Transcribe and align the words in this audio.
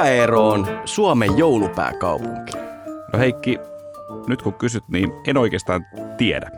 Mikä 0.00 0.12
ero 0.12 0.48
on 0.48 0.66
Suomen 0.84 1.38
joulupääkaupunki? 1.38 2.52
No 3.12 3.18
Heikki, 3.18 3.58
nyt 4.26 4.42
kun 4.42 4.54
kysyt, 4.54 4.84
niin 4.88 5.12
en 5.26 5.36
oikeastaan 5.36 5.86
tiedä. 6.16 6.50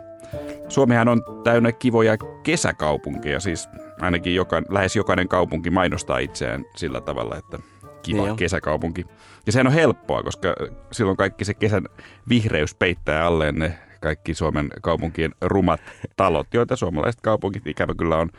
Suomihan 0.69 1.09
on 1.09 1.23
täynnä 1.45 1.73
kivoja 1.73 2.17
kesäkaupunkeja, 2.43 3.41
siis 3.41 3.69
ainakin 4.01 4.35
joka, 4.35 4.63
lähes 4.69 4.97
jokainen 4.97 5.29
kaupunki 5.29 5.71
mainostaa 5.71 6.19
itseään 6.19 6.65
sillä 6.77 7.01
tavalla, 7.01 7.37
että 7.37 7.59
kiva 8.03 8.23
niin 8.23 8.37
kesäkaupunki. 8.37 9.05
Ja 9.47 9.53
sehän 9.53 9.67
on 9.67 9.73
helppoa, 9.73 10.23
koska 10.23 10.55
silloin 10.93 11.17
kaikki 11.17 11.45
se 11.45 11.55
kesän 11.55 11.85
vihreys 12.29 12.75
peittää 12.75 13.27
alleen 13.27 13.59
ne 13.59 13.79
kaikki 14.01 14.35
Suomen 14.35 14.69
kaupunkien 14.83 15.35
rumat 15.41 15.81
talot, 16.17 16.55
joita 16.55 16.77
suomalaiset 16.77 17.21
kaupungit 17.21 17.67
ikävä 17.67 17.95
kyllä 17.99 18.17
on 18.17 18.31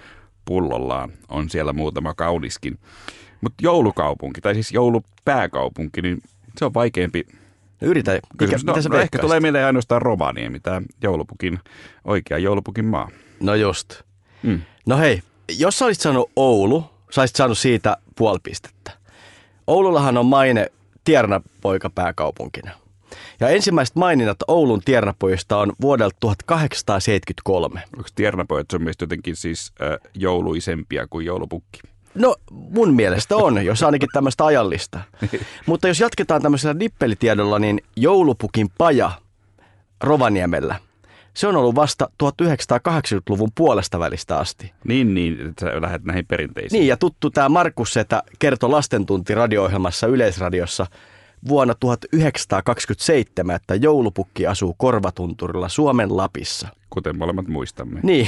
pullollaan. 0.46 1.12
On 1.30 1.50
siellä 1.50 1.74
muutama 1.74 2.14
kauniskin. 2.14 2.80
Mutta 3.44 3.64
joulukaupunki, 3.64 4.42
tai 4.42 4.54
siis 4.54 4.72
joulupääkaupunki, 4.72 6.02
niin 6.02 6.22
se 6.58 6.66
on 6.66 6.74
vaikeampi 6.74 7.26
Yritä. 7.82 8.20
Mikä, 8.42 8.58
no, 8.64 8.76
mitä 8.76 8.90
no, 8.90 8.98
ehkä 8.98 9.20
tulee 9.20 9.40
mieleen 9.40 9.66
ainoastaan 9.66 10.02
Rovaniemi, 10.02 10.60
tämä 10.60 10.82
joulupukin, 11.02 11.60
oikea 12.06 12.38
joulupukin 12.38 12.86
maa. 12.86 13.10
No 13.40 13.56
just. 13.56 14.02
Mm. 14.44 14.62
No 14.86 14.98
hei, 14.98 15.22
jos 15.58 15.80
sä 15.80 15.86
olisit 15.86 16.02
saanut 16.02 16.32
Oulu, 16.36 16.86
sä 17.12 17.22
olisit 17.22 17.36
saanut 17.36 17.58
siitä 17.58 17.98
puoli 18.16 18.40
pistettä. 18.44 18.92
Oulullahan 19.68 20.18
on 20.18 20.26
maine 20.26 20.68
tiernapoika 21.04 21.90
pääkaupunkina. 21.90 22.72
Ja 23.40 23.50
ensimmäiset 23.50 23.96
maininnat 23.96 24.38
Oulun 24.48 24.82
tiernapojista 24.86 25.58
on 25.58 25.74
vuodelta 25.82 26.18
1873. 26.20 27.84
Onko 27.98 28.10
tiernapojat 28.16 28.68
sun 28.72 28.82
mielestä 28.82 29.04
jotenkin 29.04 29.36
siis 29.36 29.72
äh, 29.82 30.12
jouluisempia 30.14 31.08
kuin 31.08 31.26
joulupukki? 31.26 31.80
No 32.16 32.36
mun 32.50 32.94
mielestä 32.94 33.36
on, 33.36 33.66
jos 33.66 33.84
ainakin 33.84 34.10
tämmöistä 34.14 34.46
ajallista. 34.46 35.00
Mutta 35.66 35.88
jos 35.88 36.00
jatketaan 36.00 36.42
tämmöisellä 36.42 36.74
nippelitiedolla, 36.74 37.60
niin 37.60 37.82
joulupukin 37.96 38.70
paja 38.78 39.12
Rovaniemellä– 40.02 40.76
se 41.34 41.48
on 41.48 41.56
ollut 41.56 41.76
vasta 41.76 42.10
1980-luvun 42.24 43.50
puolesta 43.56 44.00
välistä 44.00 44.38
asti. 44.38 44.72
Niin, 44.84 45.14
niin, 45.14 45.50
että 45.50 45.66
sä 45.66 45.82
lähdet 45.82 46.04
näihin 46.04 46.26
perinteisiin. 46.26 46.80
Niin, 46.80 46.88
ja 46.88 46.98
tuttu 46.98 47.30
tämä 47.30 47.50
Markus 47.50 47.94
Setä 47.94 48.24
kertoi 48.40 48.70
lastentunti 48.70 49.36
radio-ohjelmassa 49.36 50.08
Yleisradiossa 50.08 50.86
vuonna 51.48 51.76
1927, 51.80 53.56
että 53.56 53.76
joulupukki 53.76 54.48
asuu 54.48 54.76
Korvatunturilla 54.78 55.70
Suomen 55.70 56.18
Lapissa. 56.18 56.68
Kuten 56.90 57.18
molemmat 57.18 57.48
muistamme. 57.48 58.00
Niin, 58.04 58.28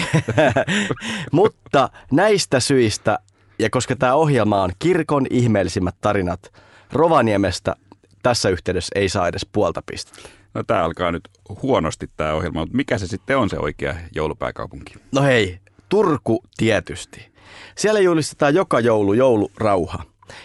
mutta 1.32 1.90
näistä 2.12 2.60
syistä, 2.60 3.20
ja 3.60 3.70
koska 3.70 3.96
tämä 3.96 4.14
ohjelma 4.14 4.62
on 4.62 4.72
kirkon 4.80 5.28
ihmeellisimmät 5.30 5.96
tarinat, 6.02 6.54
Rovaniemestä 6.92 7.76
tässä 8.24 8.50
yhteydessä 8.50 8.92
ei 8.96 9.10
saa 9.10 9.28
edes 9.28 9.48
puolta 9.52 9.84
pistettä. 9.86 10.30
No 10.54 10.64
tämä 10.64 10.84
alkaa 10.84 11.12
nyt 11.12 11.30
huonosti 11.62 12.10
tämä 12.18 12.34
ohjelma, 12.34 12.60
mutta 12.60 12.76
mikä 12.76 12.98
se 12.98 13.08
sitten 13.08 13.38
on 13.38 13.50
se 13.50 13.60
oikea 13.60 13.96
joulupääkaupunki? 14.16 14.94
No 15.12 15.22
hei, 15.22 15.60
Turku 15.90 16.44
tietysti. 16.58 17.32
Siellä 17.78 18.00
julistetaan 18.00 18.56
joka 18.56 18.80
joulu 18.80 19.14
joulurauha. 19.14 20.04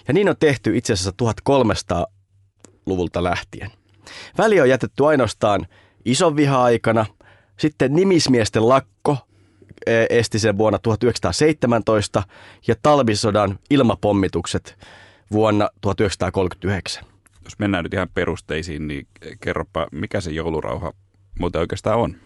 Ja 0.08 0.14
niin 0.14 0.28
on 0.28 0.36
tehty 0.40 0.76
itse 0.76 0.92
asiassa 0.92 1.12
1300-luvulta 1.22 3.24
lähtien. 3.24 3.70
Väli 4.38 4.60
on 4.60 4.68
jätetty 4.68 5.06
ainoastaan 5.06 5.66
ison 6.04 6.36
viha-aikana, 6.36 7.06
sitten 7.58 7.94
nimismiesten 7.94 8.68
lakko 8.68 9.16
esti 10.10 10.38
sen 10.38 10.58
vuonna 10.58 10.78
1917 10.78 12.22
ja 12.66 12.74
talvisodan 12.82 13.58
ilmapommitukset 13.70 14.78
vuonna 15.32 15.68
1939 15.80 17.04
jos 17.50 17.58
mennään 17.58 17.84
nyt 17.84 17.94
ihan 17.94 18.08
perusteisiin, 18.14 18.88
niin 18.88 19.06
kerropa, 19.40 19.86
mikä 19.92 20.20
se 20.20 20.30
joulurauha 20.30 20.92
muuten 21.38 21.60
oikeastaan 21.60 21.98
on? 21.98 22.16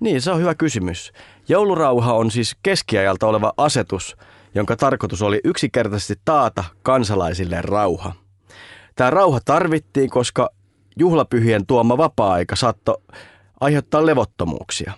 Niin, 0.00 0.22
se 0.22 0.30
on 0.30 0.40
hyvä 0.40 0.54
kysymys. 0.54 1.12
Joulurauha 1.48 2.12
on 2.12 2.30
siis 2.30 2.56
keskiajalta 2.62 3.26
oleva 3.26 3.52
asetus, 3.56 4.16
jonka 4.54 4.76
tarkoitus 4.76 5.22
oli 5.22 5.40
yksinkertaisesti 5.44 6.14
taata 6.24 6.64
kansalaisille 6.82 7.62
rauha. 7.62 8.12
Tämä 8.96 9.10
rauha 9.10 9.40
tarvittiin, 9.44 10.10
koska 10.10 10.50
juhlapyhien 10.96 11.66
tuoma 11.66 11.98
vapaa-aika 11.98 12.56
saattoi 12.56 13.02
aiheuttaa 13.60 14.06
levottomuuksia. 14.06 14.92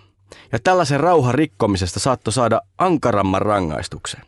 Ja 0.51 0.59
tällaisen 0.63 0.99
rauhan 0.99 1.35
rikkomisesta 1.35 1.99
saattoi 1.99 2.33
saada 2.33 2.61
ankaramman 2.77 3.41
rangaistuksen 3.41 4.21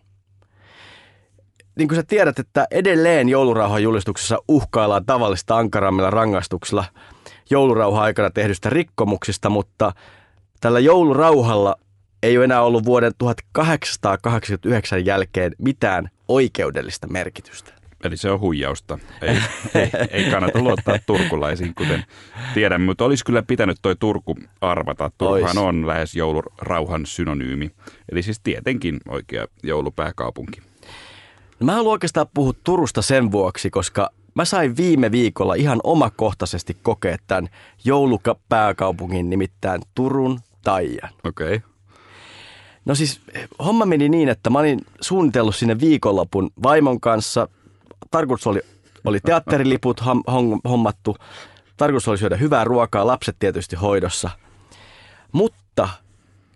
niin 1.75 1.87
kuin 1.87 1.95
sä 1.95 2.03
tiedät, 2.03 2.39
että 2.39 2.67
edelleen 2.71 3.29
joulurauhan 3.29 3.83
julistuksessa 3.83 4.37
uhkaillaan 4.47 5.05
tavallista 5.05 5.57
ankarammilla 5.57 6.09
rangaistuksilla 6.09 6.85
joulurauha-aikana 7.49 8.29
tehdystä 8.29 8.69
rikkomuksista, 8.69 9.49
mutta 9.49 9.93
tällä 10.61 10.79
joulurauhalla 10.79 11.75
ei 12.23 12.37
ole 12.37 12.45
enää 12.45 12.61
ollut 12.61 12.85
vuoden 12.85 13.13
1889 13.17 15.05
jälkeen 15.05 15.55
mitään 15.57 16.09
oikeudellista 16.27 17.07
merkitystä. 17.07 17.73
Eli 18.03 18.17
se 18.17 18.31
on 18.31 18.39
huijausta. 18.39 18.99
Ei, 19.21 19.37
ei, 19.75 19.89
ei 20.09 20.31
kannata 20.31 20.59
luottaa 20.59 20.97
turkulaisiin, 21.05 21.75
kuten 21.75 22.05
tiedämme, 22.53 22.85
mutta 22.85 23.05
olisi 23.05 23.25
kyllä 23.25 23.43
pitänyt 23.43 23.77
toi 23.81 23.95
Turku 23.95 24.35
arvata. 24.61 25.11
Turkuhan 25.17 25.57
on 25.57 25.87
lähes 25.87 26.15
joulurauhan 26.15 27.05
synonyymi. 27.05 27.71
Eli 28.11 28.23
siis 28.23 28.39
tietenkin 28.39 28.99
oikea 29.09 29.47
joulupääkaupunki. 29.63 30.61
No 31.59 31.65
mä 31.65 31.71
haluan 31.71 31.91
oikeastaan 31.91 32.27
puhua 32.33 32.53
Turusta 32.63 33.01
sen 33.01 33.31
vuoksi, 33.31 33.69
koska 33.69 34.09
mä 34.35 34.45
sain 34.45 34.77
viime 34.77 35.11
viikolla 35.11 35.53
ihan 35.53 35.79
omakohtaisesti 35.83 36.77
kokea 36.81 37.17
tämän 37.27 37.49
joulupääkaupungin 37.85 39.29
nimittäin 39.29 39.81
Turun 39.95 40.39
Taian. 40.63 41.09
Okei. 41.23 41.55
Okay. 41.55 41.69
No 42.85 42.95
siis 42.95 43.21
homma 43.65 43.85
meni 43.85 44.09
niin, 44.09 44.29
että 44.29 44.49
mä 44.49 44.59
olin 44.59 44.79
suunnitellut 45.01 45.55
sinne 45.55 45.79
viikonlopun 45.79 46.49
vaimon 46.63 46.99
kanssa. 46.99 47.47
Tarkoitus 48.11 48.47
oli, 48.47 48.61
oli 49.05 49.19
teatteriliput 49.19 50.01
hommattu. 50.69 51.17
Tarkoitus 51.77 52.07
oli 52.07 52.17
syödä 52.17 52.35
hyvää 52.35 52.63
ruokaa, 52.63 53.07
lapset 53.07 53.35
tietysti 53.39 53.75
hoidossa. 53.75 54.29
Mutta 55.31 55.89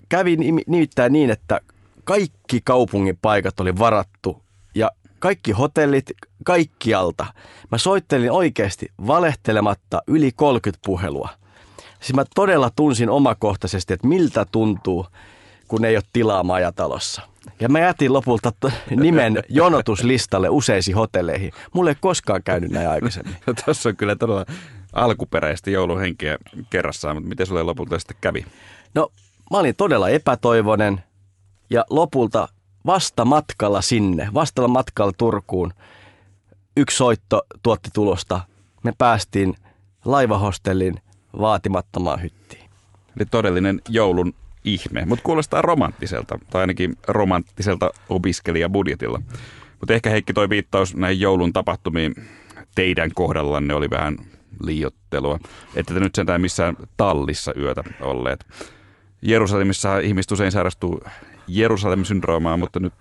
kävi 0.09 0.35
nimittäin 0.67 1.13
niin, 1.13 1.29
että 1.29 1.61
kaikki 2.03 2.61
kaupungin 2.63 3.17
paikat 3.21 3.59
oli 3.59 3.77
varattu 3.79 4.47
kaikki 5.19 5.51
hotellit 5.51 6.11
kaikkialta. 6.45 7.25
Mä 7.71 7.77
soittelin 7.77 8.31
oikeasti 8.31 8.91
valehtelematta 9.07 10.01
yli 10.07 10.31
30 10.31 10.79
puhelua. 10.85 11.29
Siis 11.99 12.13
mä 12.13 12.23
todella 12.35 12.69
tunsin 12.75 13.09
omakohtaisesti, 13.09 13.93
että 13.93 14.07
miltä 14.07 14.45
tuntuu, 14.51 15.07
kun 15.67 15.85
ei 15.85 15.95
ole 15.95 16.03
tilaa 16.13 16.43
majatalossa. 16.43 17.21
Ja 17.59 17.69
mä 17.69 17.79
jätin 17.79 18.13
lopulta 18.13 18.51
nimen 18.89 19.43
jonotuslistalle 19.49 20.49
useisiin 20.49 20.97
hotelleihin. 20.97 21.51
Mulle 21.73 21.89
ei 21.89 21.95
koskaan 21.99 22.43
käynyt 22.43 22.71
näin 22.71 22.89
aikaisemmin. 22.89 23.35
No, 23.47 23.53
tässä 23.65 23.89
on 23.89 23.95
kyllä 23.95 24.15
todella 24.15 24.45
alkuperäistä 24.93 25.69
jouluhenkeä 25.69 26.37
kerrassaan, 26.69 27.15
mutta 27.15 27.29
miten 27.29 27.45
sulle 27.45 27.63
lopulta 27.63 27.99
sitten 27.99 28.17
kävi? 28.21 28.45
No 28.95 29.11
mä 29.51 29.57
olin 29.57 29.75
todella 29.75 30.09
epätoivoinen 30.09 31.03
ja 31.69 31.85
lopulta 31.89 32.47
vasta 32.85 33.25
matkalla 33.25 33.81
sinne, 33.81 34.29
vastalla 34.33 34.67
matkalla 34.67 35.11
Turkuun, 35.17 35.73
yksi 36.77 36.97
soitto 36.97 37.41
tuotti 37.63 37.89
tulosta. 37.93 38.41
Me 38.83 38.93
päästiin 38.97 39.55
laivahostellin 40.05 41.01
vaatimattomaan 41.39 42.21
hyttiin. 42.21 42.69
Eli 43.17 43.25
todellinen 43.25 43.81
joulun 43.89 44.33
ihme, 44.67 45.05
mutta 45.05 45.23
kuulostaa 45.23 45.61
romanttiselta, 45.61 46.39
tai 46.49 46.61
ainakin 46.61 46.95
romanttiselta 47.07 47.89
opiskelijabudjetilla. 48.09 49.21
Mutta 49.79 49.93
ehkä 49.93 50.09
Heikki 50.09 50.33
toi 50.33 50.49
viittaus 50.49 50.95
näihin 50.95 51.19
joulun 51.19 51.53
tapahtumiin 51.53 52.15
teidän 52.75 53.11
kohdallanne 53.13 53.73
oli 53.73 53.89
vähän 53.89 54.17
liiottelua, 54.63 55.39
että 55.75 55.93
te 55.93 55.99
nyt 55.99 56.15
sentään 56.15 56.41
missään 56.41 56.77
tallissa 56.97 57.53
yötä 57.57 57.83
olleet. 58.01 58.45
Jerusalemissa 59.21 59.99
ihmiset 59.99 60.31
usein 60.31 60.51
sairastuu 60.51 61.03
Jerusalem-syndroomaa, 61.47 62.57
mutta 62.57 62.79
nyt 62.79 62.93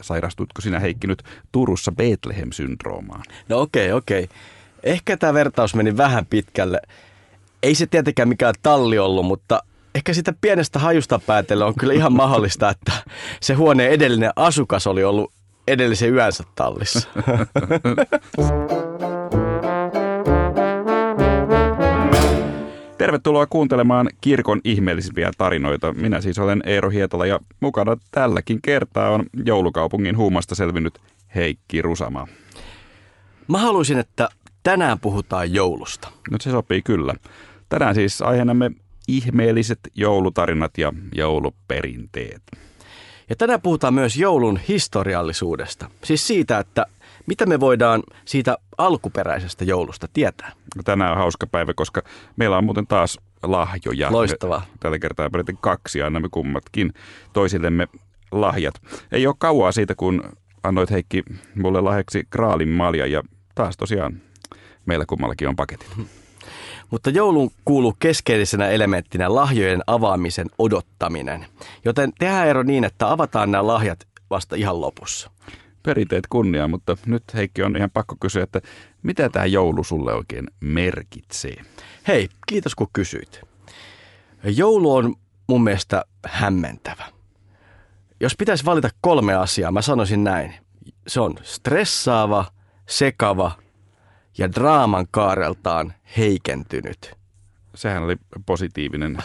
sairastutko 0.00 0.62
sinä 0.62 0.78
Heikki 0.78 1.06
nyt 1.06 1.22
Turussa 1.52 1.92
Bethlehem-syndroomaan? 1.92 3.22
No 3.48 3.60
okei, 3.60 3.86
okay, 3.86 3.98
okei. 3.98 4.24
Okay. 4.24 4.36
Ehkä 4.82 5.16
tämä 5.16 5.34
vertaus 5.34 5.74
meni 5.74 5.96
vähän 5.96 6.26
pitkälle. 6.26 6.80
Ei 7.62 7.74
se 7.74 7.86
tietenkään 7.86 8.28
mikään 8.28 8.54
talli 8.62 8.98
ollut, 8.98 9.26
mutta 9.26 9.62
ehkä 9.94 10.12
sitä 10.12 10.32
pienestä 10.40 10.78
hajusta 10.78 11.20
päätellä 11.26 11.66
on 11.66 11.74
kyllä 11.74 11.92
ihan 11.92 12.12
mahdollista, 12.12 12.70
että 12.70 12.92
se 13.40 13.54
huoneen 13.54 13.90
edellinen 13.90 14.30
asukas 14.36 14.86
oli 14.86 15.04
ollut 15.04 15.32
edellisen 15.68 16.14
yönsä 16.14 16.44
tallissa. 16.54 17.08
Tervetuloa 22.98 23.46
kuuntelemaan 23.46 24.08
kirkon 24.20 24.60
ihmeellisimpiä 24.64 25.30
tarinoita. 25.38 25.92
Minä 25.92 26.20
siis 26.20 26.38
olen 26.38 26.62
Eero 26.66 26.90
Hietala 26.90 27.26
ja 27.26 27.40
mukana 27.60 27.96
tälläkin 28.10 28.62
kertaa 28.62 29.10
on 29.10 29.24
joulukaupungin 29.44 30.16
huumasta 30.16 30.54
selvinnyt 30.54 30.98
Heikki 31.34 31.82
Rusama. 31.82 32.26
Mä 33.48 33.58
haluaisin, 33.58 33.98
että 33.98 34.28
tänään 34.62 35.00
puhutaan 35.00 35.54
joulusta. 35.54 36.08
No 36.30 36.38
se 36.40 36.50
sopii 36.50 36.82
kyllä. 36.82 37.14
Tänään 37.68 37.94
siis 37.94 38.22
aiheenamme 38.22 38.70
ihmeelliset 39.16 39.80
joulutarinat 39.94 40.78
ja 40.78 40.92
jouluperinteet. 41.14 42.42
Ja 43.30 43.36
tänään 43.36 43.60
puhutaan 43.60 43.94
myös 43.94 44.16
joulun 44.16 44.60
historiallisuudesta. 44.68 45.90
Siis 46.04 46.26
siitä, 46.26 46.58
että 46.58 46.86
mitä 47.26 47.46
me 47.46 47.60
voidaan 47.60 48.02
siitä 48.24 48.56
alkuperäisestä 48.78 49.64
joulusta 49.64 50.08
tietää. 50.12 50.52
Tänään 50.84 51.12
on 51.12 51.18
hauska 51.18 51.46
päivä, 51.46 51.74
koska 51.74 52.02
meillä 52.36 52.58
on 52.58 52.64
muuten 52.64 52.86
taas 52.86 53.18
lahjoja. 53.42 54.12
Loistavaa. 54.12 54.66
Tällä 54.80 54.98
kertaa 54.98 55.30
peräti 55.30 55.56
kaksi, 55.60 56.02
annamme 56.02 56.28
kummatkin 56.30 56.92
toisillemme 57.32 57.88
lahjat. 58.32 58.74
Ei 59.12 59.26
ole 59.26 59.34
kauaa 59.38 59.72
siitä, 59.72 59.94
kun 59.94 60.22
annoit 60.62 60.90
Heikki 60.90 61.22
mulle 61.54 61.80
lahjaksi 61.80 62.24
kraalin 62.30 62.68
malja 62.68 63.06
ja 63.06 63.22
taas 63.54 63.76
tosiaan 63.76 64.20
meillä 64.86 65.04
kummallakin 65.08 65.48
on 65.48 65.56
paketit. 65.56 65.88
Mutta 66.92 67.10
joulun 67.10 67.50
kuuluu 67.64 67.96
keskeisenä 67.98 68.68
elementtinä 68.68 69.34
lahjojen 69.34 69.80
avaamisen 69.86 70.46
odottaminen. 70.58 71.46
Joten 71.84 72.12
tehdään 72.18 72.48
ero 72.48 72.62
niin, 72.62 72.84
että 72.84 73.10
avataan 73.10 73.50
nämä 73.50 73.66
lahjat 73.66 74.08
vasta 74.30 74.56
ihan 74.56 74.80
lopussa. 74.80 75.30
Perinteet 75.82 76.26
kunnia, 76.26 76.68
mutta 76.68 76.96
nyt 77.06 77.24
Heikki 77.34 77.62
on 77.62 77.76
ihan 77.76 77.90
pakko 77.90 78.16
kysyä, 78.20 78.42
että 78.42 78.60
mitä 79.02 79.28
tämä 79.28 79.46
joulu 79.46 79.84
sulle 79.84 80.14
oikein 80.14 80.46
merkitsee? 80.60 81.56
Hei, 82.08 82.28
kiitos 82.46 82.74
kun 82.74 82.88
kysyit. 82.92 83.40
Joulu 84.44 84.94
on 84.94 85.14
mun 85.46 85.64
mielestä 85.64 86.04
hämmentävä. 86.26 87.04
Jos 88.20 88.36
pitäisi 88.38 88.64
valita 88.64 88.88
kolme 89.00 89.34
asiaa, 89.34 89.72
mä 89.72 89.82
sanoisin 89.82 90.24
näin. 90.24 90.54
Se 91.06 91.20
on 91.20 91.34
stressaava, 91.42 92.44
sekava 92.88 93.61
ja 94.38 94.52
draaman 94.52 95.06
kaareltaan 95.10 95.94
heikentynyt. 96.16 97.14
Sehän 97.74 98.02
oli 98.02 98.16
positiivinen 98.46 99.18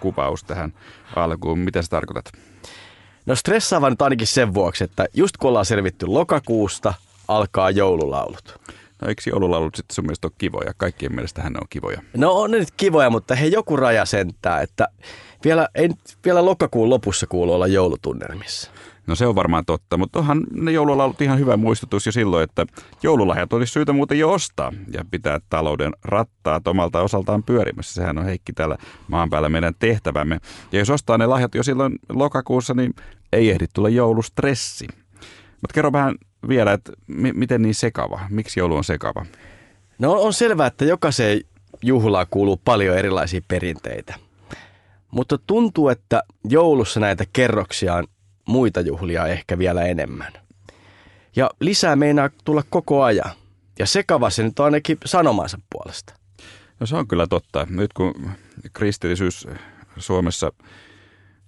kuvaus 0.00 0.44
tähän 0.44 0.72
alkuun. 1.16 1.58
Mitä 1.58 1.82
sä 1.82 1.88
tarkoitat? 1.88 2.32
No 3.26 3.34
stressaava 3.34 3.90
nyt 3.90 4.02
ainakin 4.02 4.26
sen 4.26 4.54
vuoksi, 4.54 4.84
että 4.84 5.06
just 5.14 5.36
kun 5.36 5.48
ollaan 5.48 5.64
selvitty 5.64 6.06
lokakuusta, 6.06 6.94
alkaa 7.28 7.70
joululaulut. 7.70 8.60
No 9.02 9.08
eikö 9.08 9.22
joululaulut 9.30 9.74
sitten 9.74 9.94
sun 9.94 10.04
mielestä 10.04 10.26
ole 10.26 10.32
kivoja? 10.38 10.72
Kaikkien 10.76 11.14
mielestä 11.14 11.42
hän 11.42 11.56
on 11.56 11.66
kivoja. 11.70 12.02
No 12.16 12.32
on 12.32 12.50
ne 12.50 12.58
nyt 12.58 12.70
kivoja, 12.76 13.10
mutta 13.10 13.34
he 13.34 13.46
joku 13.46 13.76
raja 13.76 14.04
sentää, 14.04 14.60
että 14.60 14.88
vielä, 15.44 15.68
ei, 15.74 15.88
vielä 16.24 16.44
lokakuun 16.44 16.90
lopussa 16.90 17.26
kuulu 17.26 17.54
olla 17.54 17.66
joulutunnelmissa. 17.66 18.70
No 19.08 19.14
se 19.14 19.26
on 19.26 19.34
varmaan 19.34 19.64
totta, 19.64 19.96
mutta 19.96 20.18
onhan 20.18 20.44
ne 20.52 20.72
joululaulut 20.72 21.20
ihan 21.20 21.38
hyvä 21.38 21.56
muistutus 21.56 22.06
jo 22.06 22.12
silloin, 22.12 22.44
että 22.44 22.66
joululahjat 23.02 23.52
olisi 23.52 23.72
syytä 23.72 23.92
muuten 23.92 24.18
jo 24.18 24.32
ostaa 24.32 24.72
ja 24.92 25.04
pitää 25.10 25.40
talouden 25.50 25.92
rattaat 26.04 26.68
omalta 26.68 27.00
osaltaan 27.00 27.42
pyörimässä. 27.42 27.94
Sehän 27.94 28.18
on 28.18 28.24
Heikki 28.24 28.52
täällä 28.52 28.76
maan 29.08 29.30
päällä 29.30 29.48
meidän 29.48 29.74
tehtävämme. 29.78 30.38
Ja 30.72 30.78
jos 30.78 30.90
ostaa 30.90 31.18
ne 31.18 31.26
lahjat 31.26 31.54
jo 31.54 31.62
silloin 31.62 31.98
lokakuussa, 32.08 32.74
niin 32.74 32.94
ei 33.32 33.50
ehdi 33.50 33.66
tulla 33.74 33.88
joulustressi. 33.88 34.86
Mutta 35.60 35.74
kerro 35.74 35.92
vähän 35.92 36.14
vielä, 36.48 36.72
että 36.72 36.92
mi- 37.06 37.32
miten 37.32 37.62
niin 37.62 37.74
sekava? 37.74 38.20
Miksi 38.30 38.60
joulu 38.60 38.76
on 38.76 38.84
sekava? 38.84 39.26
No 39.98 40.12
on 40.12 40.32
selvää, 40.32 40.66
että 40.66 40.84
jokaiseen 40.84 41.40
juhlaan 41.82 42.26
kuuluu 42.30 42.60
paljon 42.64 42.98
erilaisia 42.98 43.40
perinteitä. 43.48 44.14
Mutta 45.10 45.38
tuntuu, 45.46 45.88
että 45.88 46.22
joulussa 46.44 47.00
näitä 47.00 47.24
kerroksia 47.32 47.94
on 47.94 48.04
muita 48.48 48.80
juhlia 48.80 49.26
ehkä 49.26 49.58
vielä 49.58 49.84
enemmän. 49.84 50.32
Ja 51.36 51.50
lisää 51.60 51.96
meinaa 51.96 52.30
tulla 52.44 52.62
koko 52.70 53.02
ajan. 53.02 53.30
Ja 53.78 53.86
sekava 53.86 54.30
se 54.30 54.42
nyt 54.42 54.60
ainakin 54.60 54.98
sanomansa 55.04 55.58
puolesta. 55.70 56.14
No 56.80 56.86
se 56.86 56.96
on 56.96 57.08
kyllä 57.08 57.26
totta. 57.26 57.66
Nyt 57.70 57.92
kun 57.92 58.30
kristillisyys 58.72 59.46
Suomessa 59.96 60.52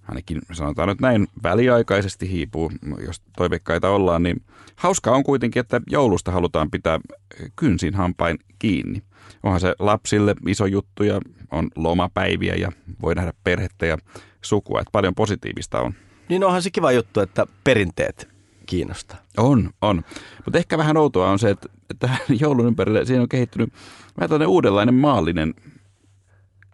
ainakin 0.07 0.41
sanotaan 0.51 0.89
nyt 0.89 1.01
näin 1.01 1.27
väliaikaisesti 1.43 2.29
hiipuu, 2.31 2.71
jos 3.05 3.21
toiveikkaita 3.37 3.89
ollaan, 3.89 4.23
niin 4.23 4.41
hauskaa 4.75 5.15
on 5.15 5.23
kuitenkin, 5.23 5.59
että 5.59 5.81
joulusta 5.87 6.31
halutaan 6.31 6.71
pitää 6.71 6.99
kynsin 7.55 7.93
hampain 7.93 8.39
kiinni. 8.59 9.03
Onhan 9.43 9.61
se 9.61 9.75
lapsille 9.79 10.35
iso 10.47 10.65
juttu 10.65 11.03
ja 11.03 11.21
on 11.51 11.69
lomapäiviä 11.75 12.55
ja 12.55 12.71
voi 13.01 13.15
nähdä 13.15 13.33
perhettä 13.43 13.85
ja 13.85 13.97
sukua, 14.41 14.79
että 14.79 14.91
paljon 14.91 15.15
positiivista 15.15 15.81
on. 15.81 15.93
Niin 16.31 16.43
onhan 16.43 16.61
se 16.61 16.71
kiva 16.71 16.91
juttu, 16.91 17.19
että 17.19 17.47
perinteet 17.63 18.29
kiinnostaa. 18.65 19.17
On, 19.37 19.69
on. 19.81 20.03
Mutta 20.45 20.57
ehkä 20.57 20.77
vähän 20.77 20.97
outoa 20.97 21.29
on 21.29 21.39
se, 21.39 21.49
että, 21.49 21.69
että 21.89 22.09
joulun 22.41 22.67
ympärille 22.67 23.05
siinä 23.05 23.21
on 23.21 23.29
kehittynyt 23.29 23.73
vähän 24.17 24.29
tällainen 24.29 24.47
uudenlainen 24.47 24.95
maallinen, 24.95 25.53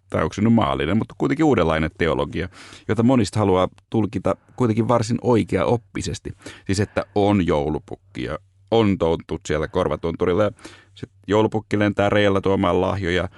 tai 0.10 0.24
onko 0.24 0.34
se 0.34 0.42
nyt 0.42 0.54
maallinen, 0.54 0.98
mutta 0.98 1.16
kuitenkin 1.18 1.46
uudenlainen 1.46 1.92
teologia, 1.98 2.50
jota 2.88 3.04
monista 3.04 3.40
haluaa 3.40 3.68
tulkita 3.90 4.36
kuitenkin 4.56 4.88
varsin 4.88 5.18
oikea-oppisesti. 5.22 6.34
Siis, 6.66 6.80
että 6.80 7.06
on 7.16 7.48
joulupukki 7.48 8.24
ja 8.24 8.40
on 8.72 8.98
tontut 8.98 9.42
siellä 9.48 9.68
korvatunturilla 9.68 10.44
ja 10.44 10.52
sitten 10.96 11.20
joulupukki 11.28 11.80
lentää 11.80 12.10
reillä 12.10 12.42
tuomaan 12.42 12.82
lahjoja. 12.82 13.30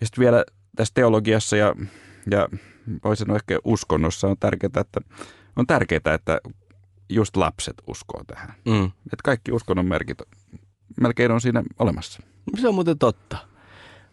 Ja 0.00 0.06
sitten 0.06 0.22
vielä 0.22 0.44
tässä 0.76 0.94
teologiassa 0.94 1.56
ja, 1.56 1.74
ja 2.30 2.48
voisi 3.04 3.20
sanoa 3.20 3.36
ehkä 3.36 3.58
uskonnossa 3.64 4.28
on 4.28 4.36
tärkeää, 4.40 4.70
että 4.80 5.00
on 5.60 5.66
tärkeää, 5.66 6.14
että 6.14 6.40
just 7.08 7.36
lapset 7.36 7.74
uskoo 7.86 8.24
tähän. 8.26 8.54
Mm. 8.64 8.84
Että 8.84 9.22
kaikki 9.24 9.52
uskonnon 9.52 9.86
merkit 9.86 10.18
melkein 11.00 11.30
on 11.30 11.40
siinä 11.40 11.62
olemassa. 11.78 12.22
Se 12.60 12.68
on 12.68 12.74
muuten 12.74 12.98
totta. 12.98 13.38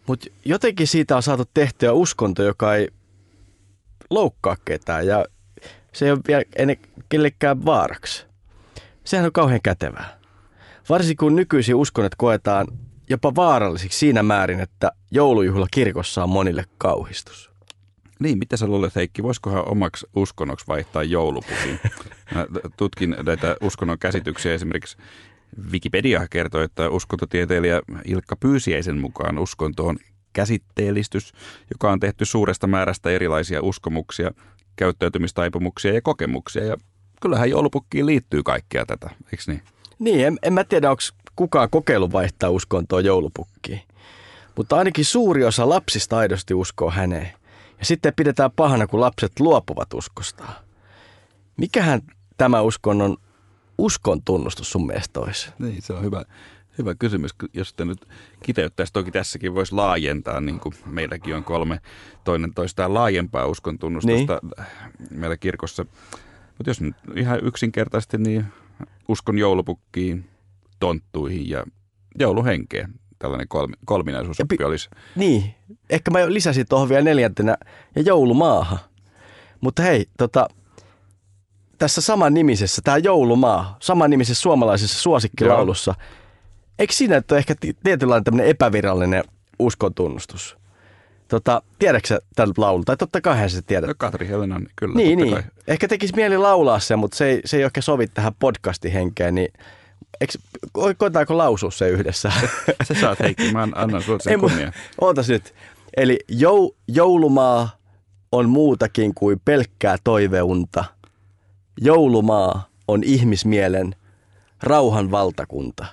Mutta 0.07 0.27
jotenkin 0.45 0.87
siitä 0.87 1.15
on 1.15 1.23
saatu 1.23 1.43
tehtyä 1.53 1.91
uskonto, 1.91 2.43
joka 2.43 2.75
ei 2.75 2.87
loukkaa 4.09 4.57
ketään 4.65 5.07
ja 5.07 5.25
se 5.93 6.05
ei 6.05 6.11
ole 6.11 6.19
vielä 6.27 6.43
ennen 6.55 6.77
kellekään 7.09 7.65
vaaraksi. 7.65 8.25
Sehän 9.03 9.25
on 9.25 9.31
kauhean 9.31 9.61
kätevää. 9.63 10.19
Varsinkin 10.89 11.17
kun 11.17 11.35
nykyisin 11.35 11.75
uskonnot 11.75 12.15
koetaan 12.15 12.67
jopa 13.09 13.35
vaarallisiksi 13.35 13.99
siinä 13.99 14.23
määrin, 14.23 14.59
että 14.59 14.91
joulujuhla 15.11 15.67
kirkossa 15.71 16.23
on 16.23 16.29
monille 16.29 16.65
kauhistus. 16.77 17.46
Niin, 18.19 18.39
mitä 18.39 18.57
sä 18.57 18.67
luulet 18.67 18.95
Heikki, 18.95 19.23
voisikohan 19.23 19.71
omaksi 19.71 20.07
uskonnoksi 20.15 20.67
vaihtaa 20.67 21.03
joulupukin? 21.03 21.79
Mä 22.35 22.45
tutkin 22.77 23.15
näitä 23.25 23.55
uskonnon 23.61 23.99
käsityksiä 23.99 24.53
esimerkiksi 24.53 24.97
Wikipedia 25.71 26.27
kertoo, 26.29 26.61
että 26.61 26.89
uskontotieteilijä 26.89 27.81
Ilkka 28.05 28.35
Pyysiäisen 28.35 28.97
mukaan 28.97 29.39
uskonto 29.39 29.85
on 29.85 29.97
käsitteellistys, 30.33 31.33
joka 31.73 31.91
on 31.91 31.99
tehty 31.99 32.25
suuresta 32.25 32.67
määrästä 32.67 33.09
erilaisia 33.09 33.61
uskomuksia, 33.61 34.31
käyttäytymistaipumuksia 34.75 35.93
ja 35.93 36.01
kokemuksia. 36.01 36.63
Ja 36.63 36.77
kyllähän 37.21 37.49
joulupukkiin 37.49 38.05
liittyy 38.05 38.43
kaikkea 38.43 38.85
tätä, 38.85 39.09
eikö 39.31 39.43
niin? 39.47 39.61
Niin, 39.99 40.27
en, 40.27 40.39
en 40.43 40.53
mä 40.53 40.63
tiedä, 40.63 40.89
onko 40.89 41.01
kukaan 41.35 41.69
kokeillut 41.69 42.11
vaihtaa 42.11 42.49
uskontoa 42.49 43.01
joulupukkiin. 43.01 43.81
Mutta 44.55 44.77
ainakin 44.77 45.05
suuri 45.05 45.43
osa 45.43 45.69
lapsista 45.69 46.17
aidosti 46.17 46.53
uskoo 46.53 46.91
häneen. 46.91 47.31
Ja 47.79 47.85
sitten 47.85 48.13
pidetään 48.15 48.51
pahana, 48.55 48.87
kun 48.87 49.01
lapset 49.01 49.39
luopuvat 49.39 49.93
uskostaan. 49.93 50.53
Mikähän 51.57 52.01
tämä 52.37 52.61
uskonnon 52.61 53.17
uskon 53.77 54.21
tunnustus 54.23 54.71
sun 54.71 54.87
mielestä 54.87 55.19
olisi? 55.19 55.49
Niin, 55.59 55.81
se 55.81 55.93
on 55.93 56.03
hyvä, 56.03 56.23
hyvä 56.77 56.95
kysymys. 56.95 57.31
Jos 57.53 57.69
sitä 57.69 57.85
nyt 57.85 58.07
kiteyttäisi, 58.43 58.93
toki 58.93 59.11
tässäkin 59.11 59.55
voisi 59.55 59.75
laajentaa, 59.75 60.41
niin 60.41 60.59
kuin 60.59 60.75
meilläkin 60.85 61.35
on 61.35 61.43
kolme 61.43 61.79
toinen 62.23 62.53
toistaan 62.53 62.93
laajempaa 62.93 63.45
uskon 63.45 63.79
tunnustusta 63.79 64.39
niin. 64.43 65.19
meillä 65.19 65.37
kirkossa. 65.37 65.85
Mutta 66.57 66.69
jos 66.69 66.81
nyt 66.81 66.95
ihan 67.15 67.39
yksinkertaisesti, 67.43 68.17
niin 68.17 68.45
uskon 69.07 69.37
joulupukkiin, 69.37 70.29
tonttuihin 70.79 71.49
ja 71.49 71.63
jouluhenkeen. 72.19 72.93
Tällainen 73.19 73.47
kolmi, 73.47 73.73
kolminaisuusoppi 73.85 74.57
pi- 74.57 74.63
olisi. 74.63 74.89
Niin, 75.15 75.55
ehkä 75.89 76.11
mä 76.11 76.33
lisäsin 76.33 76.65
tuohon 76.69 76.89
vielä 76.89 77.01
neljäntenä 77.03 77.57
ja 77.95 78.01
joulumaaha. 78.01 78.77
Mutta 79.61 79.83
hei, 79.83 80.05
tota, 80.17 80.47
tässä 81.77 82.01
saman 82.01 82.33
nimisessä, 82.33 82.81
tämä 82.83 82.97
joulumaa, 82.97 83.77
saman 83.81 84.09
nimisessä 84.09 84.41
suomalaisessa 84.41 85.01
suosikkilaulussa, 85.01 85.95
eikö 86.79 86.93
siinä 86.93 87.21
ole 87.31 87.37
ehkä 87.37 87.55
ti- 87.59 87.77
tietynlainen 87.83 88.23
tämmöinen 88.23 88.49
epävirallinen 88.49 89.23
uskontunnustus? 89.59 90.57
Tota, 91.27 91.61
tiedätkö 91.79 92.07
sä 92.07 92.19
tämän 92.35 92.53
laulun? 92.57 92.85
Tai 92.85 92.97
totta 92.97 93.21
kai 93.21 93.49
sä 93.49 93.61
tiedät. 93.61 93.87
No, 93.87 93.93
Katri 93.97 94.27
Helenan, 94.27 94.67
kyllä. 94.75 94.95
niin, 94.95 95.19
niin. 95.19 95.33
kai. 95.33 95.43
Ehkä 95.67 95.87
tekisi 95.87 96.15
mieli 96.15 96.37
laulaa 96.37 96.79
se, 96.79 96.95
mutta 96.95 97.17
se 97.17 97.25
ei, 97.25 97.41
se 97.45 97.57
ei 97.57 97.63
oikein 97.63 97.83
sovi 97.83 98.07
tähän 98.07 98.33
podcastin 98.39 98.91
henkeen, 98.91 99.35
niin 99.35 99.53
koetaanko 100.97 101.37
lausua 101.37 101.71
se 101.71 101.89
yhdessä? 101.89 102.31
Sä 102.87 102.93
saat 103.01 103.19
Heikki, 103.19 103.51
mä 103.51 103.67
annan 103.75 104.03
sulle 104.03 104.19
sen 104.19 104.39
kunnia. 104.39 104.71
Ootas 105.01 105.29
nyt. 105.29 105.53
Eli 105.97 106.19
jou, 106.29 106.75
joulumaa 106.87 107.77
on 108.31 108.49
muutakin 108.49 109.13
kuin 109.13 109.41
pelkkää 109.45 109.97
toiveunta. 110.03 110.85
Joulumaa 111.81 112.67
on 112.87 113.03
ihmismielen 113.03 113.95
rauhan 114.63 115.11
valtakunta. 115.11 115.85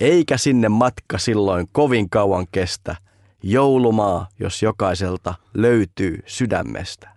eikä 0.00 0.36
sinne 0.36 0.68
matka 0.68 1.18
silloin 1.18 1.68
kovin 1.72 2.10
kauan 2.10 2.46
kestä. 2.52 2.96
Joulumaa, 3.42 4.28
jos 4.40 4.62
jokaiselta 4.62 5.34
löytyy 5.54 6.22
sydämestä. 6.26 7.10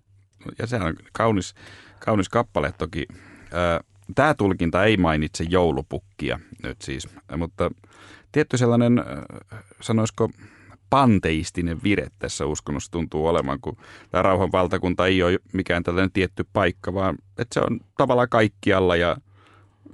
Ja 0.59 0.67
sehän 0.67 0.87
on 0.87 0.95
kaunis, 1.11 1.55
kaunis 1.99 2.29
kappale 2.29 2.73
toki. 2.77 3.07
Tämä 4.15 4.33
tulkinta 4.33 4.83
ei 4.83 4.97
mainitse 4.97 5.43
joulupukkia 5.49 6.39
nyt 6.63 6.81
siis, 6.81 7.07
mutta 7.37 7.71
tietty 8.31 8.57
sellainen, 8.57 9.03
sanoisiko, 9.81 10.29
panteistinen 10.89 11.83
vire 11.83 12.07
tässä 12.19 12.45
uskonnossa 12.45 12.91
tuntuu 12.91 13.27
olevan, 13.27 13.59
kun 13.61 13.77
tämä 14.11 14.21
rauhan 14.21 14.51
valtakunta 14.51 15.07
ei 15.07 15.23
ole 15.23 15.39
mikään 15.53 15.83
tällainen 15.83 16.11
tietty 16.11 16.45
paikka, 16.53 16.93
vaan 16.93 17.17
että 17.37 17.53
se 17.53 17.59
on 17.59 17.79
tavallaan 17.97 18.29
kaikkialla 18.29 18.95
ja 18.95 19.17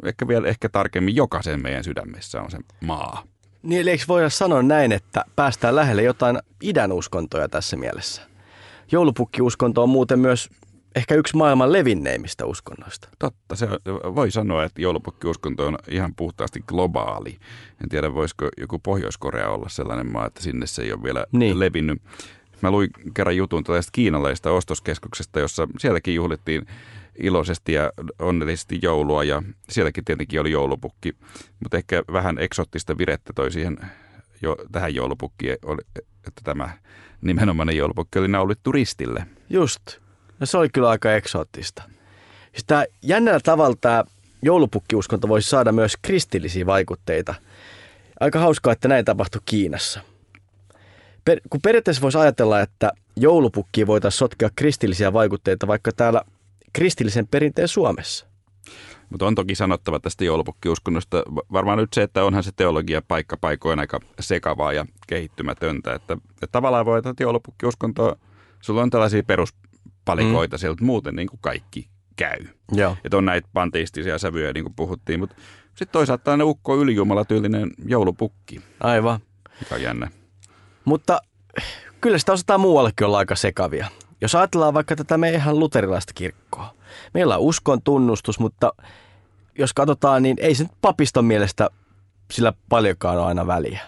ehkä 0.04 0.28
vielä 0.28 0.48
ehkä 0.48 0.70
tarkemmin 0.70 1.16
jokaisen 1.16 1.62
meidän 1.62 1.84
sydämessä 1.84 2.42
on 2.42 2.52
se 2.52 2.58
maa. 2.82 3.24
Niin, 3.64 3.82
eli 3.82 3.90
eikö 3.90 4.04
voida 4.08 4.30
sanoa 4.30 4.64
näin, 4.64 4.92
että 4.92 5.26
päästään 5.36 5.76
lähelle 5.76 6.04
jotain 6.04 6.40
idän 6.64 6.92
uskontoja 6.92 7.50
tässä 7.50 7.78
mielessä? 7.78 8.22
Joulupukkiuskonto 8.92 9.84
on 9.84 9.90
muuten 9.90 10.20
myös 10.20 10.50
ehkä 10.98 11.16
yksi 11.16 11.38
maailman 11.38 11.74
levinneimmistä 11.74 12.46
uskonnoista. 12.46 13.10
Totta, 13.20 13.56
se 13.56 13.68
voi 14.16 14.32
sanoa, 14.32 14.64
että 14.64 14.82
joulupukkiuskonto 14.82 15.68
on 15.68 15.78
ihan 15.88 16.16
puhtaasti 16.16 16.64
globaali. 16.68 17.38
En 17.84 17.90
tiedä, 17.90 18.14
voisiko 18.14 18.50
joku 18.58 18.80
Pohjois-Korea 18.80 19.50
olla 19.50 19.70
sellainen 19.70 20.12
maa, 20.12 20.28
että 20.28 20.44
sinne 20.44 20.68
se 20.68 20.82
ei 20.82 20.94
ole 20.94 21.04
vielä 21.04 21.26
niin. 21.32 21.60
levinnyt. 21.60 22.02
Mä 22.62 22.72
luin 22.72 22.90
kerran 23.14 23.38
jutun 23.38 23.64
tällaista 23.64 23.90
kiinalaisesta 23.92 24.52
ostoskeskuksesta, 24.52 25.40
jossa 25.40 25.68
sielläkin 25.80 26.16
juhlittiin 26.16 26.66
iloisesti 27.20 27.74
ja 27.74 27.92
onnellisesti 28.20 28.80
joulua 28.82 29.24
ja 29.24 29.44
sielläkin 29.70 30.06
tietenkin 30.06 30.42
oli 30.42 30.52
joulupukki, 30.52 31.14
mutta 31.60 31.78
ehkä 31.78 32.04
vähän 32.14 32.40
eksottista 32.40 32.98
virettä 32.98 33.34
toi 33.34 33.52
siihen 33.52 33.78
jo, 34.42 34.58
tähän 34.72 34.96
joulupukkiin, 34.96 35.54
että 36.28 36.42
tämä 36.44 36.70
nimenomainen 37.22 37.78
joulupukki 37.78 38.20
oli 38.20 38.28
naulittu 38.28 38.72
ristille. 38.72 39.28
Just. 39.50 40.07
No 40.40 40.46
se 40.46 40.58
oli 40.58 40.70
kyllä 40.70 40.90
aika 40.90 41.14
eksoottista. 41.14 41.84
Siis 42.52 42.64
tämä 42.68 42.86
jännällä 43.02 43.40
tavalla 43.40 43.78
tämä 43.82 44.04
joulupukkiuskonto 44.42 45.28
voisi 45.28 45.50
saada 45.50 45.72
myös 45.72 45.98
kristillisiä 46.02 46.66
vaikutteita. 46.66 47.36
Aika 48.20 48.40
hauskaa, 48.40 48.74
että 48.74 48.88
näin 48.88 49.06
tapahtui 49.06 49.42
Kiinassa. 49.46 50.02
Per, 51.26 51.42
kun 51.50 51.62
periaatteessa 51.62 52.02
voisi 52.02 52.18
ajatella, 52.18 52.62
että 52.62 52.92
joulupukkiin 53.16 53.88
voitaisiin 53.88 54.20
sotkea 54.20 54.50
kristillisiä 54.56 55.14
vaikutteita 55.14 55.68
vaikka 55.68 55.92
täällä 55.92 56.22
kristillisen 56.74 57.28
perinteen 57.28 57.68
Suomessa. 57.68 58.26
Mutta 59.10 59.26
on 59.26 59.36
toki 59.36 59.56
sanottava 59.56 60.00
tästä 60.00 60.26
joulupukkiuskonnosta 60.26 61.24
varmaan 61.52 61.78
nyt 61.78 61.94
se, 61.94 62.04
että 62.04 62.24
onhan 62.24 62.44
se 62.44 62.52
teologia 62.56 63.02
paikka 63.08 63.38
paikoin 63.38 63.80
aika 63.80 64.00
sekavaa 64.20 64.74
ja 64.74 64.86
kehittymätöntä. 65.08 65.94
Että, 65.94 66.14
että 66.14 66.48
tavallaan 66.52 66.86
voi, 66.86 66.98
että 67.00 67.24
joulupukkiuskonto, 67.24 68.16
sulla 68.62 68.82
on 68.82 68.90
tällaisia 68.90 69.24
peruspalikoita 70.08 70.56
mm. 70.56 70.60
sieltä 70.60 70.84
muuten 70.84 71.16
niin 71.16 71.28
kuin 71.28 71.40
kaikki 71.42 71.90
käy. 72.16 72.46
Joo. 72.72 72.98
Että 73.04 73.18
on 73.18 73.26
näitä 73.26 73.48
panteistisia 73.54 74.18
sävyjä, 74.18 74.54
niin 74.54 74.64
kuin 74.64 74.76
puhuttiin, 74.76 75.20
mutta 75.20 75.36
sitten 75.68 75.92
toisaalta 75.92 76.24
tällainen 76.24 76.48
ukko 76.48 76.78
ylijumalatyylinen 76.78 77.72
joulupukki. 77.86 78.62
Aivan. 78.80 79.20
Mikä 79.60 79.76
on 79.76 79.82
jännä. 79.82 80.12
Mutta 80.86 81.22
kyllä 82.02 82.18
sitä 82.18 82.34
osataan 82.34 82.60
muuallekin 82.60 83.08
olla 83.08 83.18
aika 83.18 83.36
sekavia. 83.36 83.88
Jos 84.22 84.36
ajatellaan 84.36 84.74
vaikka 84.74 84.96
tätä 84.96 85.18
meidän 85.18 85.60
luterilaista 85.60 86.14
kirkkoa. 86.14 86.74
Meillä 87.14 87.38
on 87.38 87.42
uskon 87.42 87.82
tunnustus, 87.82 88.40
mutta 88.40 88.74
jos 89.58 89.74
katsotaan, 89.74 90.24
niin 90.24 90.38
ei 90.40 90.56
se 90.56 90.64
nyt 90.64 90.72
papiston 90.82 91.26
mielestä 91.26 91.70
sillä 92.32 92.54
paljonkaan 92.70 93.18
ole 93.18 93.26
aina 93.26 93.48
väliä. 93.48 93.82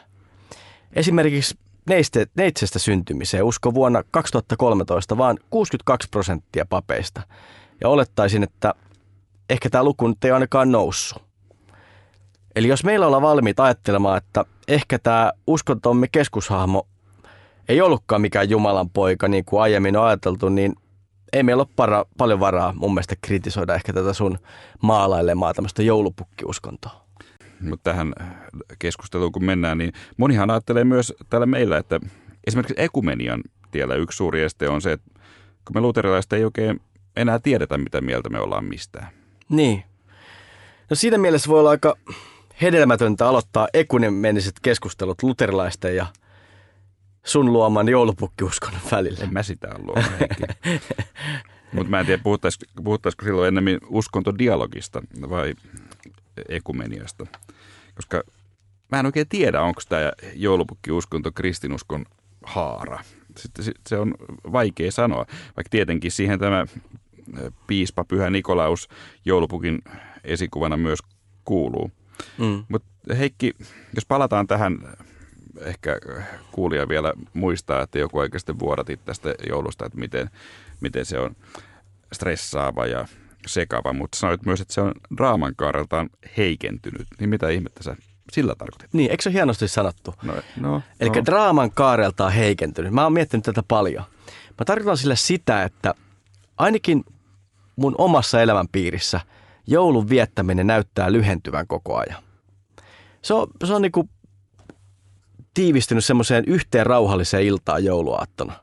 Esimerkiksi 0.93 1.57
neiste, 1.89 2.27
neitsestä 2.35 2.79
syntymiseen 2.79 3.43
usko 3.43 3.73
vuonna 3.73 4.03
2013 4.11 5.17
vaan 5.17 5.37
62 5.49 6.07
prosenttia 6.11 6.65
papeista. 6.69 7.21
Ja 7.81 7.89
olettaisin, 7.89 8.43
että 8.43 8.73
ehkä 9.49 9.69
tämä 9.69 9.83
luku 9.83 10.07
nyt 10.07 10.23
ei 10.23 10.31
ainakaan 10.31 10.71
noussut. 10.71 11.23
Eli 12.55 12.67
jos 12.67 12.83
meillä 12.83 13.05
ollaan 13.05 13.21
valmiit 13.21 13.59
ajattelemaan, 13.59 14.17
että 14.17 14.45
ehkä 14.67 14.99
tämä 14.99 15.31
uskontomme 15.47 16.07
keskushahmo 16.11 16.87
ei 17.69 17.81
ollutkaan 17.81 18.21
mikään 18.21 18.49
Jumalan 18.49 18.89
poika, 18.89 19.27
niin 19.27 19.45
kuin 19.45 19.61
aiemmin 19.61 19.97
on 19.97 20.05
ajateltu, 20.05 20.49
niin 20.49 20.75
ei 21.33 21.43
meillä 21.43 21.61
ole 21.61 21.73
para, 21.75 22.05
paljon 22.17 22.39
varaa 22.39 22.73
mun 22.73 22.93
mielestä 22.93 23.15
kritisoida 23.21 23.75
ehkä 23.75 23.93
tätä 23.93 24.13
sun 24.13 24.39
maalailemaa 24.81 25.53
tämmöistä 25.53 25.83
joulupukkiuskontoa. 25.83 27.08
Mutta 27.61 27.91
tähän 27.91 28.13
keskusteluun 28.79 29.31
kun 29.31 29.45
mennään, 29.45 29.77
niin 29.77 29.93
monihan 30.17 30.49
ajattelee 30.49 30.83
myös 30.83 31.13
täällä 31.29 31.45
meillä, 31.45 31.77
että 31.77 31.99
esimerkiksi 32.47 32.75
ekumenian 32.77 33.41
tiellä 33.71 33.95
yksi 33.95 34.17
suuri 34.17 34.41
este 34.41 34.69
on 34.69 34.81
se, 34.81 34.91
että 34.91 35.11
kun 35.65 35.73
me 35.73 35.81
luterilaiset 35.81 36.33
ei 36.33 36.45
oikein 36.45 36.81
enää 37.15 37.39
tiedetä, 37.39 37.77
mitä 37.77 38.01
mieltä 38.01 38.29
me 38.29 38.39
ollaan 38.39 38.65
mistään. 38.65 39.07
Niin. 39.49 39.83
No 40.89 40.95
siinä 40.95 41.17
mielessä 41.17 41.49
voi 41.49 41.59
olla 41.59 41.69
aika 41.69 41.95
hedelmätöntä 42.61 43.27
aloittaa 43.27 43.67
ekumeniset 43.73 44.55
keskustelut 44.61 45.23
luterilaisten 45.23 45.95
ja 45.95 46.05
sun 47.25 47.53
luoman 47.53 47.89
joulupukkiuskonnon 47.89 48.81
välillä. 48.91 49.23
En 49.23 49.33
mä 49.33 49.43
sitä 49.43 49.67
ole 49.67 49.85
luomaan 49.85 50.13
Mutta 51.71 51.89
mä 51.89 51.99
en 51.99 52.05
tiedä, 52.05 52.23
puhuttaisiko, 52.23 52.65
puhuttaisiko 52.83 53.25
silloin 53.25 53.47
ennemmin 53.47 53.77
uskontodialogista 53.89 55.01
vai 55.29 55.53
ekumeniasta. 56.49 57.25
Koska 57.95 58.23
mä 58.91 58.99
en 58.99 59.05
oikein 59.05 59.29
tiedä, 59.29 59.61
onko 59.61 59.81
tämä 59.89 60.11
joulupukkiuskonto 60.33 61.31
kristinuskon 61.31 62.05
haara. 62.43 62.99
Sitten 63.37 63.65
se 63.87 63.97
on 63.97 64.13
vaikea 64.51 64.91
sanoa, 64.91 65.25
vaikka 65.55 65.69
tietenkin 65.69 66.11
siihen 66.11 66.39
tämä 66.39 66.65
piispa 67.67 68.03
Pyhä 68.03 68.29
Nikolaus 68.29 68.89
joulupukin 69.25 69.81
esikuvana 70.23 70.77
myös 70.77 70.99
kuuluu. 71.45 71.91
Mm. 72.37 72.65
Mutta 72.69 73.15
Heikki, 73.15 73.53
jos 73.95 74.05
palataan 74.05 74.47
tähän 74.47 74.97
ehkä 75.59 75.97
kuulija 76.51 76.89
vielä 76.89 77.13
muistaa, 77.33 77.81
että 77.81 77.99
joku 77.99 78.19
oikeasti 78.19 78.59
vuodatit 78.59 79.05
tästä 79.05 79.35
joulusta, 79.49 79.85
että 79.85 79.97
miten, 79.97 80.29
miten 80.81 81.05
se 81.05 81.19
on 81.19 81.35
stressaava 82.13 82.85
ja 82.85 83.07
sekava, 83.47 83.93
mutta 83.93 84.17
sanoit 84.17 84.45
myös, 84.45 84.61
että 84.61 84.73
se 84.73 84.81
on 84.81 84.91
draaman 85.17 85.53
kaareltaan 85.55 86.09
heikentynyt. 86.37 87.07
Niin 87.19 87.29
mitä 87.29 87.49
ihmettä 87.49 87.83
sä 87.83 87.95
sillä 88.31 88.55
tarkoitit? 88.55 88.93
Niin, 88.93 89.11
eikö 89.11 89.23
se 89.23 89.33
hienosti 89.33 89.67
sanottu? 89.67 90.15
No, 90.23 90.33
no, 90.59 90.81
Eli 90.99 91.09
no. 91.09 91.25
draaman 91.25 91.71
kaareltaan 91.71 92.31
heikentynyt. 92.31 92.93
Mä 92.93 93.03
oon 93.03 93.13
miettinyt 93.13 93.45
tätä 93.45 93.63
paljon. 93.67 94.03
Mä 94.59 94.65
tarkoitan 94.65 94.97
sille 94.97 95.15
sitä, 95.15 95.63
että 95.63 95.95
ainakin 96.57 97.05
mun 97.75 97.95
omassa 97.97 98.41
elämänpiirissä 98.41 99.19
joulun 99.67 100.09
viettäminen 100.09 100.67
näyttää 100.67 101.11
lyhentyvän 101.11 101.67
koko 101.67 101.97
ajan. 101.97 102.23
Se 103.21 103.33
on, 103.33 103.47
se 103.65 103.73
on 103.73 103.81
niin 103.81 103.91
kuin 103.91 104.09
tiivistynyt 105.53 106.05
semmoiseen 106.05 106.43
yhteen 106.47 106.85
rauhalliseen 106.85 107.43
iltaan 107.43 107.83
jouluaattona 107.83 108.53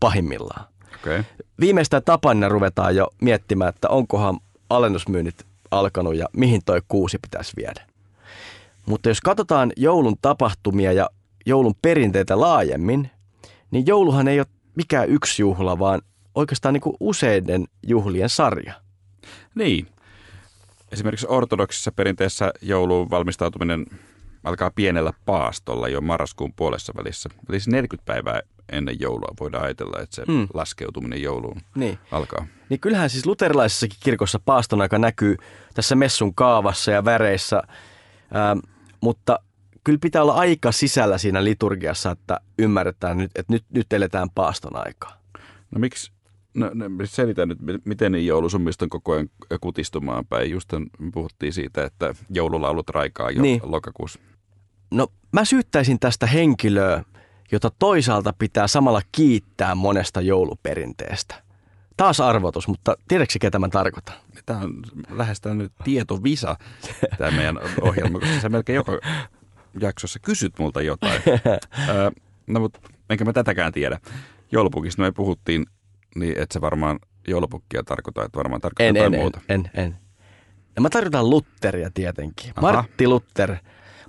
pahimmillaan. 0.00 0.64
Okay. 1.06 1.24
Viimeistään 1.60 2.02
tapanina 2.04 2.48
ruvetaan 2.48 2.96
jo 2.96 3.08
miettimään, 3.20 3.68
että 3.68 3.88
onkohan 3.88 4.38
alennusmyynnit 4.70 5.46
alkanut 5.70 6.14
ja 6.14 6.26
mihin 6.32 6.60
toi 6.66 6.82
kuusi 6.88 7.18
pitäisi 7.18 7.52
viedä. 7.56 7.86
Mutta 8.86 9.08
jos 9.08 9.20
katsotaan 9.20 9.72
joulun 9.76 10.16
tapahtumia 10.22 10.92
ja 10.92 11.10
joulun 11.46 11.74
perinteitä 11.82 12.40
laajemmin, 12.40 13.10
niin 13.70 13.86
jouluhan 13.86 14.28
ei 14.28 14.40
ole 14.40 14.46
mikään 14.74 15.08
yksi 15.08 15.42
juhla, 15.42 15.78
vaan 15.78 16.02
oikeastaan 16.34 16.72
niin 16.72 16.80
kuin 16.80 16.96
useiden 17.00 17.64
juhlien 17.86 18.28
sarja. 18.28 18.72
Niin. 19.54 19.88
Esimerkiksi 20.92 21.26
ortodoksissa 21.28 21.92
perinteessä 21.92 22.52
jouluun 22.62 23.10
valmistautuminen 23.10 23.86
alkaa 24.44 24.70
pienellä 24.74 25.12
paastolla 25.26 25.88
jo 25.88 26.00
marraskuun 26.00 26.52
puolessa 26.52 26.92
välissä. 26.96 27.28
Eli 27.48 27.58
40 27.66 28.06
päivää 28.06 28.40
ennen 28.72 29.00
joulua 29.00 29.34
voidaan 29.40 29.64
ajatella, 29.64 30.00
että 30.00 30.16
se 30.16 30.22
hmm. 30.26 30.48
laskeutuminen 30.54 31.22
jouluun 31.22 31.60
niin. 31.74 31.98
alkaa. 32.10 32.46
Niin 32.68 32.80
kyllähän 32.80 33.10
siis 33.10 33.26
luterilaisessakin 33.26 33.98
kirkossa 34.02 34.40
paaston 34.44 34.80
aika 34.80 34.98
näkyy 34.98 35.36
tässä 35.74 35.94
messun 35.94 36.34
kaavassa 36.34 36.90
ja 36.90 37.04
väreissä, 37.04 37.62
ähm, 38.36 38.58
mutta 39.00 39.38
kyllä 39.84 39.98
pitää 40.02 40.22
olla 40.22 40.34
aika 40.34 40.72
sisällä 40.72 41.18
siinä 41.18 41.44
liturgiassa, 41.44 42.10
että 42.10 42.40
ymmärretään 42.58 43.18
nyt, 43.18 43.30
että 43.34 43.52
nyt, 43.52 43.64
nyt 43.70 43.92
eletään 43.92 44.30
paaston 44.30 44.86
aikaa. 44.86 45.20
No 45.70 45.80
miksi, 45.80 46.12
no, 46.54 46.70
no 46.74 46.84
selitä 47.04 47.46
nyt, 47.46 47.58
miten 47.84 48.12
niin 48.12 48.26
joulu 48.26 48.48
sun 48.48 48.68
on 48.82 48.88
koko 48.88 49.12
ajan 49.12 49.28
kutistumaan 49.60 50.26
päin. 50.26 50.50
Just 50.50 50.72
puhuttiin 51.14 51.52
siitä, 51.52 51.84
että 51.84 52.14
joululaulut 52.30 52.88
raikaa 52.88 53.30
jo 53.30 53.42
niin. 53.42 53.60
lokakuussa. 53.64 54.18
No 54.90 55.06
mä 55.32 55.44
syyttäisin 55.44 55.98
tästä 55.98 56.26
henkilöä, 56.26 57.04
jota 57.52 57.70
toisaalta 57.78 58.32
pitää 58.38 58.66
samalla 58.66 59.02
kiittää 59.12 59.74
monesta 59.74 60.20
jouluperinteestä. 60.20 61.34
Taas 61.96 62.20
arvotus, 62.20 62.68
mutta 62.68 62.96
tiedätkö 63.08 63.38
ketä 63.40 63.58
mä 63.58 63.68
tarkoitan? 63.68 64.14
Tämä 64.46 64.60
on 64.60 64.82
lähes 65.10 65.40
nyt 65.54 65.72
tietovisa, 65.84 66.56
tämä 67.18 67.30
meidän 67.30 67.58
ohjelma, 67.80 68.20
koska 68.20 68.40
se 68.40 68.48
melkein 68.48 68.76
joka 68.76 68.92
jaksossa 69.80 70.18
kysyt 70.18 70.58
multa 70.58 70.82
jotain. 70.82 71.22
Ö, 71.88 72.10
no 72.46 72.60
mutta 72.60 72.80
enkä 73.10 73.24
mä 73.24 73.32
tätäkään 73.32 73.72
tiedä. 73.72 73.98
Joulupukista 74.52 75.02
me 75.02 75.12
puhuttiin, 75.12 75.66
niin 76.14 76.38
et 76.38 76.52
sä 76.52 76.60
varmaan 76.60 76.98
joulupukkia 77.28 77.82
tarkoita, 77.82 78.24
että 78.24 78.36
varmaan 78.38 78.60
tarkoittaa 78.60 78.86
En, 78.86 78.96
jotain 78.96 79.14
en, 79.14 79.20
en, 79.20 79.20
muuta. 79.20 79.40
en, 79.48 79.70
en. 79.74 79.96
Ja 80.76 80.82
mä 80.82 80.90
tarkoitan 80.90 81.30
Lutteria 81.30 81.90
tietenkin. 81.94 82.52
Aha. 82.56 82.72
Martti 82.72 83.08
Luther. 83.08 83.56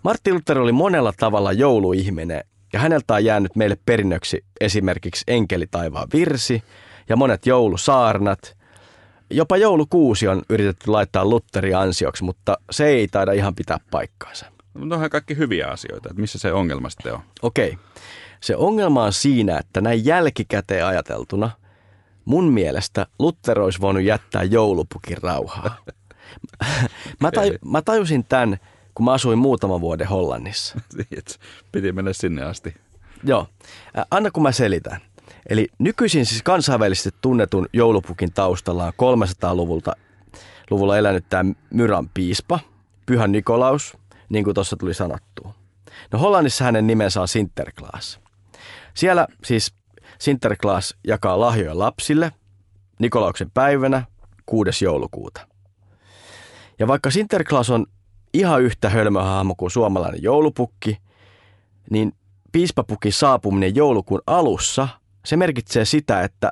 Martti 0.03 0.34
Luther 0.34 0.60
oli 0.60 0.72
monella 0.72 1.13
tavalla 1.17 1.53
jouluihminen 1.53 2.44
ja 2.74 2.80
häneltä 2.80 3.14
on 3.14 3.26
jäänyt 3.26 3.56
meille 3.56 3.78
perinnöksi 3.86 4.46
esimerkiksi 4.62 5.24
Enkeli 5.28 5.68
taivaan 5.68 6.08
virsi 6.14 6.64
ja 7.10 7.16
monet 7.16 7.46
joulusaarnat. 7.46 8.58
Jopa 9.30 9.58
joulukuusi 9.58 10.28
on 10.28 10.42
yritetty 10.50 10.92
laittaa 10.92 11.26
Lutherin 11.26 11.78
ansioksi, 11.78 12.24
mutta 12.24 12.58
se 12.72 12.86
ei 12.86 13.08
taida 13.08 13.32
ihan 13.32 13.56
pitää 13.56 13.80
paikkaansa. 13.92 14.46
Mutta 14.74 14.96
onhan 14.96 15.10
kaikki 15.10 15.38
hyviä 15.38 15.68
asioita, 15.68 16.10
että 16.10 16.22
missä 16.22 16.40
se 16.40 16.54
ongelma 16.54 16.90
sitten 16.90 17.14
on. 17.14 17.20
Okei. 17.42 17.78
Se 18.42 18.56
ongelma 18.56 19.04
on 19.04 19.14
siinä, 19.14 19.58
että 19.58 19.82
näin 19.82 20.06
jälkikäteen 20.06 20.86
ajateltuna 20.86 21.52
mun 22.26 22.52
mielestä 22.54 23.08
Luther 23.20 23.60
olisi 23.60 23.82
voinut 23.82 24.04
jättää 24.04 24.44
joulupukin 24.44 25.18
rauhaa. 25.22 25.78
mä, 27.22 27.30
taj- 27.30 27.58
mä 27.66 27.82
tajusin 27.82 28.24
tämän, 28.24 28.58
kun 28.98 29.06
mä 29.06 29.13
asuin 29.13 29.39
muutaman 29.39 29.82
vuoden 29.82 30.08
Hollannissa. 30.08 30.80
Piti 31.72 31.92
mennä 31.92 32.13
sinne 32.13 32.44
asti. 32.44 32.75
Joo, 33.24 33.48
anna 34.12 34.32
kun 34.32 34.44
mä 34.44 34.51
selitän. 34.51 35.01
Eli 35.50 35.68
nykyisin 35.80 36.25
siis 36.25 36.44
kansainvälisesti 36.44 37.10
tunnetun 37.22 37.68
joulupukin 37.74 38.34
taustalla 38.34 38.86
on 38.86 38.94
300-luvulta 38.94 39.94
luvulla 40.70 40.98
elänyt 40.98 41.25
tämä 41.30 41.54
Myran 41.74 42.10
piispa, 42.13 42.60
Pyhä 43.06 43.27
Nikolaus, 43.27 43.98
niin 44.30 44.44
kuin 44.44 44.54
tuossa 44.54 44.75
tuli 44.75 44.94
sanottua. 44.94 45.54
No 46.12 46.20
Hollannissa 46.20 46.63
hänen 46.63 46.88
nimensä 46.88 47.22
on 47.22 47.27
Sinterklaas. 47.27 48.20
Siellä 48.94 49.27
siis 49.44 49.74
Sinterklaas 50.20 50.96
jakaa 51.08 51.39
lahjoja 51.39 51.80
lapsille 51.80 52.32
Nikolauksen 53.00 53.51
päivänä 53.51 54.04
6. 54.46 54.86
joulukuuta. 54.86 55.48
Ja 56.80 56.88
vaikka 56.88 57.12
Sinterklaas 57.12 57.70
on 57.70 57.86
ihan 58.34 58.62
yhtä 58.62 58.89
hölmöhahmo 58.89 59.55
kuin 59.55 59.72
suomalainen 59.72 60.24
joulupukki, 60.24 60.98
niin 61.89 62.13
piispapukin 62.51 63.13
saapuminen 63.13 63.75
joulukuun 63.75 64.22
alussa, 64.27 64.88
se 65.25 65.38
merkitsee 65.38 65.86
sitä, 65.86 66.22
että 66.22 66.51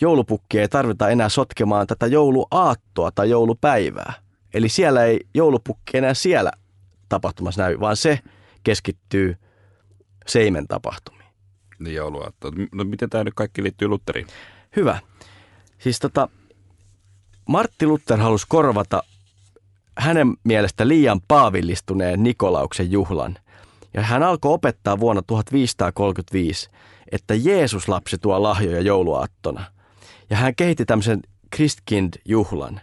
joulupukki 0.00 0.58
ei 0.58 0.68
tarvita 0.68 1.08
enää 1.08 1.28
sotkemaan 1.28 1.86
tätä 1.86 2.06
jouluaattoa 2.06 3.10
tai 3.10 3.30
joulupäivää. 3.30 4.12
Eli 4.54 4.68
siellä 4.68 5.04
ei 5.04 5.20
joulupukki 5.34 5.96
enää 5.98 6.14
siellä 6.14 6.52
tapahtumassa 7.08 7.62
näy, 7.62 7.80
vaan 7.80 7.96
se 7.96 8.20
keskittyy 8.62 9.36
seimen 10.26 10.68
tapahtumiin. 10.68 11.30
Niin 11.78 11.94
jouluaatto. 11.94 12.52
No 12.72 12.84
miten 12.84 13.10
tämä 13.10 13.24
nyt 13.24 13.34
kaikki 13.34 13.62
liittyy 13.62 13.88
Lutteriin? 13.88 14.26
Hyvä. 14.76 14.98
Siis 15.78 15.98
tota, 15.98 16.28
Martti 17.48 17.86
Luther 17.86 18.18
halusi 18.18 18.46
korvata 18.48 19.02
hänen 19.98 20.34
mielestä 20.44 20.88
liian 20.88 21.20
paavillistuneen 21.28 22.22
Nikolauksen 22.22 22.90
juhlan. 22.90 23.38
Ja 23.94 24.02
hän 24.02 24.22
alkoi 24.22 24.52
opettaa 24.52 25.00
vuonna 25.00 25.22
1535, 25.22 26.70
että 27.12 27.34
Jeesus-lapsi 27.34 28.18
tuo 28.18 28.42
lahjoja 28.42 28.80
jouluaattona. 28.80 29.64
Ja 30.30 30.36
hän 30.36 30.54
kehitti 30.54 30.84
tämmöisen 30.84 31.22
Christkind-juhlan, 31.56 32.80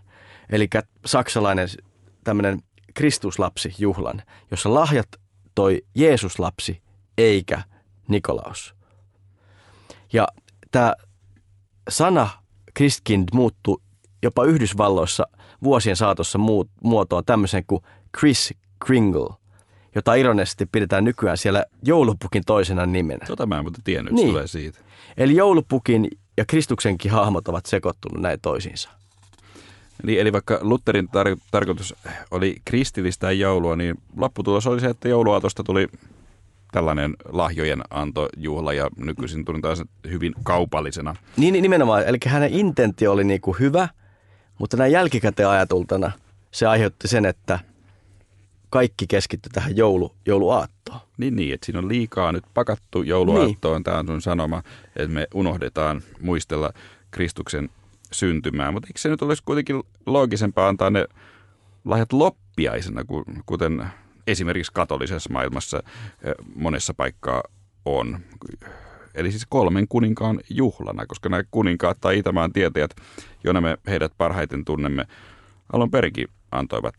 eli 0.50 0.70
saksalainen 1.06 1.68
tämmöinen 2.24 2.62
Kristuslapsi-juhlan, 2.94 4.22
jossa 4.52 4.74
lahjat 4.74 5.08
toi 5.56 5.82
Jeesus-lapsi 5.96 6.82
eikä 7.18 7.62
Nikolaus. 8.08 8.76
Ja 10.14 10.28
tämä 10.72 10.94
sana 11.90 12.30
Christkind 12.78 13.30
muuttui 13.34 13.78
jopa 14.24 14.44
Yhdysvalloissa 14.44 15.28
vuosien 15.64 15.96
saatossa 15.96 16.38
muut, 16.38 16.70
muotoon 16.84 17.26
tämmöisen 17.26 17.64
kuin 17.68 17.82
Chris 18.18 18.54
Kringle, 18.86 19.30
jota 19.96 20.14
ironisesti 20.14 20.66
pidetään 20.66 21.04
nykyään 21.04 21.38
siellä 21.38 21.66
joulupukin 21.86 22.44
toisena 22.46 22.86
nimenä. 22.86 23.26
Tota 23.28 23.46
mä 23.46 23.58
en 23.58 23.64
muuten 23.64 23.84
tiennyt, 23.84 24.14
Niin. 24.14 24.24
niin. 24.24 24.32
tulee 24.34 24.48
siitä. 24.48 24.80
Eli 25.18 25.36
joulupukin 25.36 26.08
ja 26.38 26.46
Kristuksenkin 26.46 27.12
hahmot 27.12 27.48
ovat 27.48 27.66
sekoittunut 27.66 28.22
näin 28.22 28.40
toisiinsa. 28.42 28.90
Eli, 30.04 30.20
eli 30.20 30.34
vaikka 30.34 30.60
Lutherin 30.62 31.06
tar- 31.08 31.40
tarkoitus 31.52 31.96
oli 32.32 32.56
kristillistä 32.66 33.32
joulua, 33.32 33.76
niin 33.76 33.96
lopputulos 34.18 34.68
oli 34.68 34.80
se, 34.80 34.88
että 34.88 35.10
jouluaatosta 35.10 35.64
tuli 35.64 35.88
tällainen 36.72 37.14
lahjojen 37.32 37.82
antojuhla 37.90 38.74
ja 38.74 38.90
nykyisin 38.98 39.46
tunnetaan 39.46 39.78
se 39.78 39.84
hyvin 40.10 40.34
kaupallisena. 40.44 41.16
Niin 41.38 41.52
niin 41.52 41.62
nimenomaan, 41.64 42.04
eli 42.08 42.18
hänen 42.28 42.54
intentio 42.54 43.12
oli 43.12 43.24
niinku 43.24 43.54
hyvä, 43.60 43.88
mutta 44.58 44.78
näin 44.78 44.92
jälkikäteen 44.92 45.50
ajatultana 45.50 46.12
se 46.52 46.68
aiheutti 46.68 47.08
sen, 47.08 47.26
että 47.26 47.60
kaikki 48.70 49.08
keskittyi 49.08 49.50
tähän 49.50 49.78
joulu, 49.78 50.16
jouluaattoon. 50.26 51.00
Niin, 51.18 51.36
niin, 51.36 51.54
että 51.54 51.66
siinä 51.66 51.80
on 51.80 51.88
liikaa 51.88 52.32
nyt 52.32 52.44
pakattu 52.54 53.02
jouluaattoon. 53.02 53.76
Niin. 53.76 53.84
Tämä 53.84 54.00
on 54.00 54.08
sun 54.08 54.22
sanoma, 54.22 54.64
että 54.96 55.14
me 55.14 55.28
unohdetaan 55.34 56.02
muistella 56.22 56.74
Kristuksen 57.12 57.70
syntymää. 58.12 58.72
Mutta 58.72 58.88
eikö 58.88 59.00
se 59.00 59.10
nyt 59.10 59.22
olisi 59.22 59.44
kuitenkin 59.46 59.84
loogisempaa 60.06 60.68
antaa 60.68 60.90
ne 60.90 61.08
lahjat 61.86 62.14
loppiaisena, 62.14 63.04
ku- 63.04 63.26
kuten 63.46 63.86
esimerkiksi 64.28 64.72
katolisessa 64.74 65.34
maailmassa 65.34 65.84
eh, 66.24 66.34
monessa 66.56 66.94
paikkaa 66.94 67.44
on. 67.86 68.20
Eli 69.16 69.32
siis 69.32 69.46
kolmen 69.50 69.88
kuninkaan 69.88 70.40
juhlana, 70.50 71.06
koska 71.06 71.30
nämä 71.30 71.44
kuninkaat 71.52 71.98
tai 72.02 72.20
Itämaan 72.20 72.54
tietäjät, 72.54 72.92
joina 73.44 73.62
me 73.62 73.78
heidät 73.88 74.12
parhaiten 74.18 74.66
tunnemme, 74.66 75.06
alun 75.74 75.92
perinkin 75.92 76.28
antoivat 76.52 76.94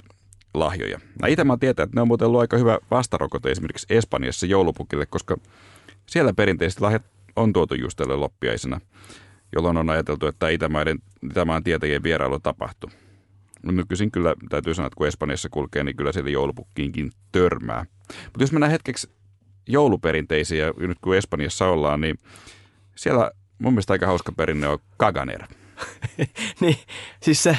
lahjoja. 0.55 1.01
Nämä 1.21 1.33
Itämaan 1.33 1.59
tietäjät, 1.59 1.93
ne 1.93 2.01
on 2.01 2.09
muuten 2.09 2.27
ollut 2.27 2.41
aika 2.41 2.57
hyvä 2.57 2.79
vastarokote 2.91 3.51
esimerkiksi 3.51 3.87
Espanjassa 3.91 4.47
joulupukille, 4.47 5.07
koska 5.07 5.37
siellä 6.07 6.33
perinteisesti 6.35 6.83
lahjat 6.83 7.03
on 7.37 7.53
tuotu 7.53 7.75
just 7.75 7.97
tälle 7.97 8.17
loppiaisena, 8.17 8.81
jolloin 9.53 9.77
on 9.77 9.91
ajateltu, 9.91 10.27
että 10.27 10.49
Itämaiden, 10.49 10.99
Itämaan 11.31 11.65
tietäjien 11.65 12.03
vierailu 12.03 12.41
tapahtui. 12.41 12.91
No 13.63 13.73
nykyisin 13.73 14.11
kyllä 14.11 14.35
täytyy 14.49 14.75
sanoa, 14.75 14.87
että 14.87 14.97
kun 14.97 15.07
Espanjassa 15.07 15.49
kulkee, 15.49 15.85
niin 15.85 15.97
kyllä 15.97 16.13
siellä 16.13 16.31
joulupukkiinkin 16.31 17.11
törmää. 17.33 17.87
Mutta 18.25 18.43
jos 18.43 18.53
mennään 18.53 18.73
hetkeksi 18.73 19.11
jouluperinteisiin 19.67 20.61
ja 20.61 20.73
nyt 20.77 20.99
kun 21.01 21.17
Espanjassa 21.17 21.67
ollaan, 21.67 22.01
niin 22.01 22.19
siellä 22.95 23.31
mun 23.59 23.73
mielestä 23.73 23.93
aika 23.93 24.07
hauska 24.07 24.33
perinne 24.33 24.69
on 24.69 24.79
kaganer. 24.97 25.43
niin, 26.61 26.77
siis, 27.23 27.43
se, 27.43 27.57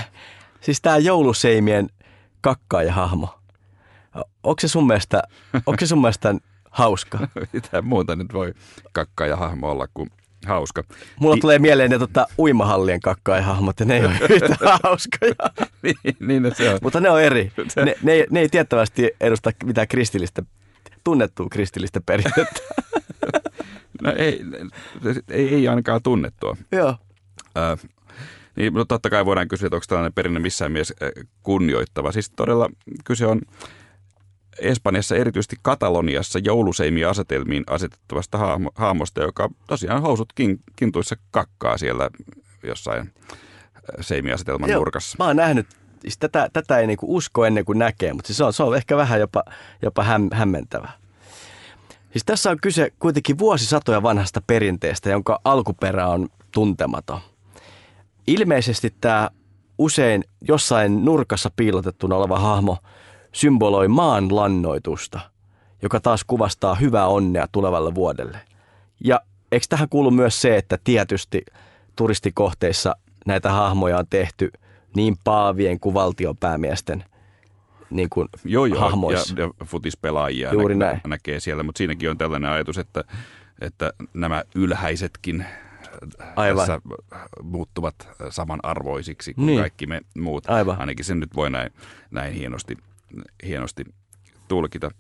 siis 0.62 0.82
tämä 0.82 0.98
jouluseimien 0.98 1.90
kakkaaja-hahmo. 2.42 3.40
Onko 4.44 4.60
se 4.60 4.68
sun 4.68 4.88
mielestä, 4.88 5.24
onko 5.54 5.76
se 5.80 5.88
sun 5.88 6.02
mielestä 6.02 6.36
hauska? 6.72 7.20
Mitä 7.54 7.82
muuta 7.82 8.16
nyt 8.16 8.34
voi 8.34 8.54
kakkaa 8.92 9.28
ja 9.28 9.36
hahmo 9.36 9.72
olla 9.72 9.88
kuin 9.94 10.10
hauska. 10.46 10.84
Mulla 11.20 11.36
Ti- 11.36 11.42
tulee 11.42 11.60
mieleen 11.60 11.92
ne 11.92 12.00
tota, 12.00 12.28
uimahallien 12.38 13.00
kakkaaja-hahmot 13.02 13.80
ja 13.80 13.86
ne 13.86 13.96
ei 13.98 14.06
ole 14.06 14.14
yhtä 14.30 14.58
hauskoja. 14.84 15.36
niin, 15.84 16.16
niin 16.44 16.56
se 16.56 16.70
on. 16.70 16.80
Mutta 16.82 17.00
ne 17.00 17.10
on 17.10 17.22
eri. 17.22 17.52
Ne, 17.86 17.96
ne, 18.04 18.12
ei- 18.14 18.28
ne 18.30 18.40
ei 18.40 18.50
tiettävästi 18.50 19.12
edusta 19.22 19.52
mitään 19.66 19.88
kristillistä, 19.88 20.44
tunnettua 21.06 21.48
kristillistä 21.52 22.02
perinnettä. 22.06 22.60
No 24.02 24.14
ei, 24.18 24.42
ei, 25.30 25.56
ei 25.56 25.68
ainakaan 25.68 26.04
tunnettua. 26.04 26.58
Joo. 26.72 26.96
Äh, 27.58 27.80
niin, 28.56 28.74
mutta 28.74 28.86
totta 28.86 29.10
kai 29.10 29.26
voidaan 29.26 29.48
kysyä, 29.48 29.68
että 29.68 29.76
onko 29.76 29.86
tällainen 29.88 30.14
perinne 30.14 30.40
missään 30.40 30.76
äh, 30.78 31.26
kunnioittava. 31.44 32.12
Siis 32.12 32.30
todella 32.30 32.70
kyse 33.04 33.26
on 33.26 33.42
Espanjassa, 34.60 35.16
erityisesti 35.16 35.56
Kataloniassa, 35.62 36.40
jouluseimiä 36.40 37.10
asetelmiin 37.10 37.64
asetettavasta 37.68 38.38
haamo, 38.38 38.72
haamosta, 38.76 39.22
joka 39.22 39.50
tosiaan 39.68 40.02
housut 40.02 40.34
kin, 40.36 40.60
kintuissa 40.76 41.16
kakkaa 41.32 41.78
siellä 41.78 42.10
jossain 42.64 43.14
seimiasetelman 44.02 44.70
Joo, 44.70 44.80
nurkassa. 44.80 45.16
Mä 45.20 45.28
oon 45.28 45.36
nähnyt, 45.36 45.68
siis 46.06 46.18
tätä, 46.18 46.50
tätä 46.54 46.78
ei 46.78 46.88
niinku 46.88 47.16
usko 47.16 47.46
ennen 47.46 47.66
kuin 47.66 47.80
näkee, 47.80 48.14
mutta 48.14 48.28
siis 48.28 48.38
se, 48.38 48.44
on, 48.44 48.54
se 48.54 48.64
on 48.64 48.76
ehkä 48.76 48.98
vähän 48.98 49.20
jopa, 49.20 49.44
jopa 49.82 50.04
häm, 50.04 50.30
hämmentävä. 50.34 50.90
Siis 52.12 52.26
tässä 52.26 52.50
on 52.50 52.58
kyse 52.62 52.92
kuitenkin 53.00 53.38
vuosisatoja 53.38 54.04
vanhasta 54.04 54.42
perinteestä, 54.48 55.10
jonka 55.10 55.40
alkuperä 55.44 56.08
on 56.08 56.30
tuntematon. 56.52 57.20
Ilmeisesti 58.28 58.94
tämä 59.02 59.30
usein 59.78 60.24
jossain 60.48 61.06
nurkassa 61.06 61.52
piilotettuna 61.56 62.16
oleva 62.16 62.40
hahmo 62.40 62.78
symboloi 63.32 63.88
maan 63.88 64.36
lannoitusta, 64.36 65.20
joka 65.82 66.00
taas 66.00 66.24
kuvastaa 66.24 66.76
hyvää 66.76 67.08
onnea 67.08 67.48
tulevalle 67.52 67.96
vuodelle. 67.96 68.38
Ja 69.04 69.22
eikö 69.52 69.66
tähän 69.70 69.90
kuulu 69.90 70.12
myös 70.12 70.42
se, 70.42 70.58
että 70.58 70.78
tietysti 70.84 71.46
turistikohteissa 71.96 72.96
näitä 73.26 73.52
hahmoja 73.52 73.98
on 73.98 74.08
tehty 74.10 74.52
niin 74.96 75.16
paavien 75.24 75.80
kuin 75.80 75.94
valtionpäämiesten 75.94 77.04
niin 77.90 78.10
kuin 78.10 78.28
joo, 78.46 78.66
joo, 78.66 78.80
hahmoissa. 78.80 79.36
Ja, 79.38 79.44
ja 79.60 79.66
futispelaajia 79.66 80.54
Juuri 80.54 80.76
nä- 80.76 80.86
näin. 80.86 81.02
näkee 81.08 81.40
siellä, 81.40 81.64
mutta 81.64 81.78
siinäkin 81.78 82.10
on 82.10 82.18
tällainen 82.18 82.52
ajatus, 82.52 82.78
että, 82.78 83.04
että 83.62 83.94
nämä 84.14 84.44
ylhäisetkin 84.56 85.46
Aivan. 86.36 86.58
tässä 86.58 86.82
muuttuvat 87.44 87.96
samanarvoisiksi 88.30 89.34
kuin 89.34 89.46
Niin. 89.46 89.60
kaikki 89.60 89.88
me 89.88 90.02
muut. 90.18 90.50
Aivan. 90.50 90.80
Ainakin 90.80 91.06
sen 91.06 91.20
nyt 91.20 91.36
voi 91.36 91.50
näin, 91.50 91.72
näin 92.12 92.34
hienosti, 92.34 92.78
hienosti 93.46 93.86
tulkita. 94.48 94.92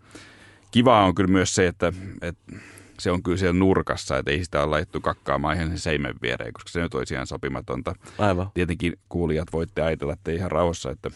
Kivaa 0.72 1.06
on 1.06 1.16
kyllä 1.16 1.32
myös 1.32 1.56
se, 1.56 1.68
että, 1.68 1.94
että 2.22 2.56
se 3.00 3.12
on 3.12 3.24
kyllä 3.24 3.38
siellä 3.38 3.60
nurkassa, 3.60 4.18
että 4.18 4.32
ei 4.32 4.44
sitä 4.44 4.60
ole 4.62 4.70
laittu 4.70 5.02
kakkaamaan 5.02 5.56
ihan 5.56 5.68
sen 5.68 5.80
seimen 5.80 6.16
viereen, 6.22 6.54
koska 6.54 6.70
se 6.70 6.82
nyt 6.82 6.96
olisi 6.96 7.14
ihan 7.14 7.28
sopimatonta. 7.28 7.96
Aivan. 8.18 8.52
Tietenkin 8.54 8.94
kuulijat 9.10 9.48
voitte 9.54 9.82
ajatella, 9.82 10.14
että 10.14 10.32
ihan 10.32 10.52
rauhassa, 10.52 10.92
että, 10.92 11.10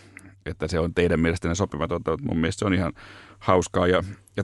että 0.46 0.68
se 0.68 0.80
on 0.80 0.94
teidän 0.94 1.20
mielestänne 1.20 1.56
sopimatonta, 1.56 2.12
mutta 2.12 2.26
mun 2.26 2.38
mielestä 2.38 2.60
se 2.60 2.66
on 2.66 2.74
ihan 2.74 2.94
hauskaa 3.40 3.88
ja, 3.88 4.04
ja 4.38 4.44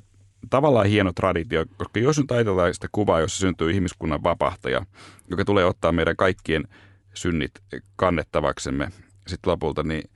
tavallaan 0.50 0.88
hieno 0.88 1.12
traditio, 1.14 1.66
koska 1.78 2.00
jos 2.00 2.18
nyt 2.18 2.32
ajatellaan 2.32 2.74
sitä 2.74 2.88
kuvaa, 2.92 3.20
jossa 3.20 3.40
syntyy 3.40 3.72
ihmiskunnan 3.72 4.24
vapahtaja, 4.24 4.86
joka 5.28 5.46
tulee 5.46 5.66
ottaa 5.66 5.92
meidän 5.92 6.16
kaikkien 6.16 6.68
synnit 7.14 7.52
kannettavaksemme 7.96 8.90
sitten 9.28 9.52
lopulta, 9.52 9.84
niin 9.84 10.10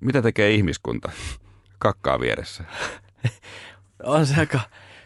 mitä 0.00 0.22
tekee 0.22 0.50
ihmiskunta? 0.50 1.10
Kakkaa 1.78 2.20
vieressä. 2.20 2.64
On 4.02 4.26
se 4.26 4.34
aika 4.40 4.60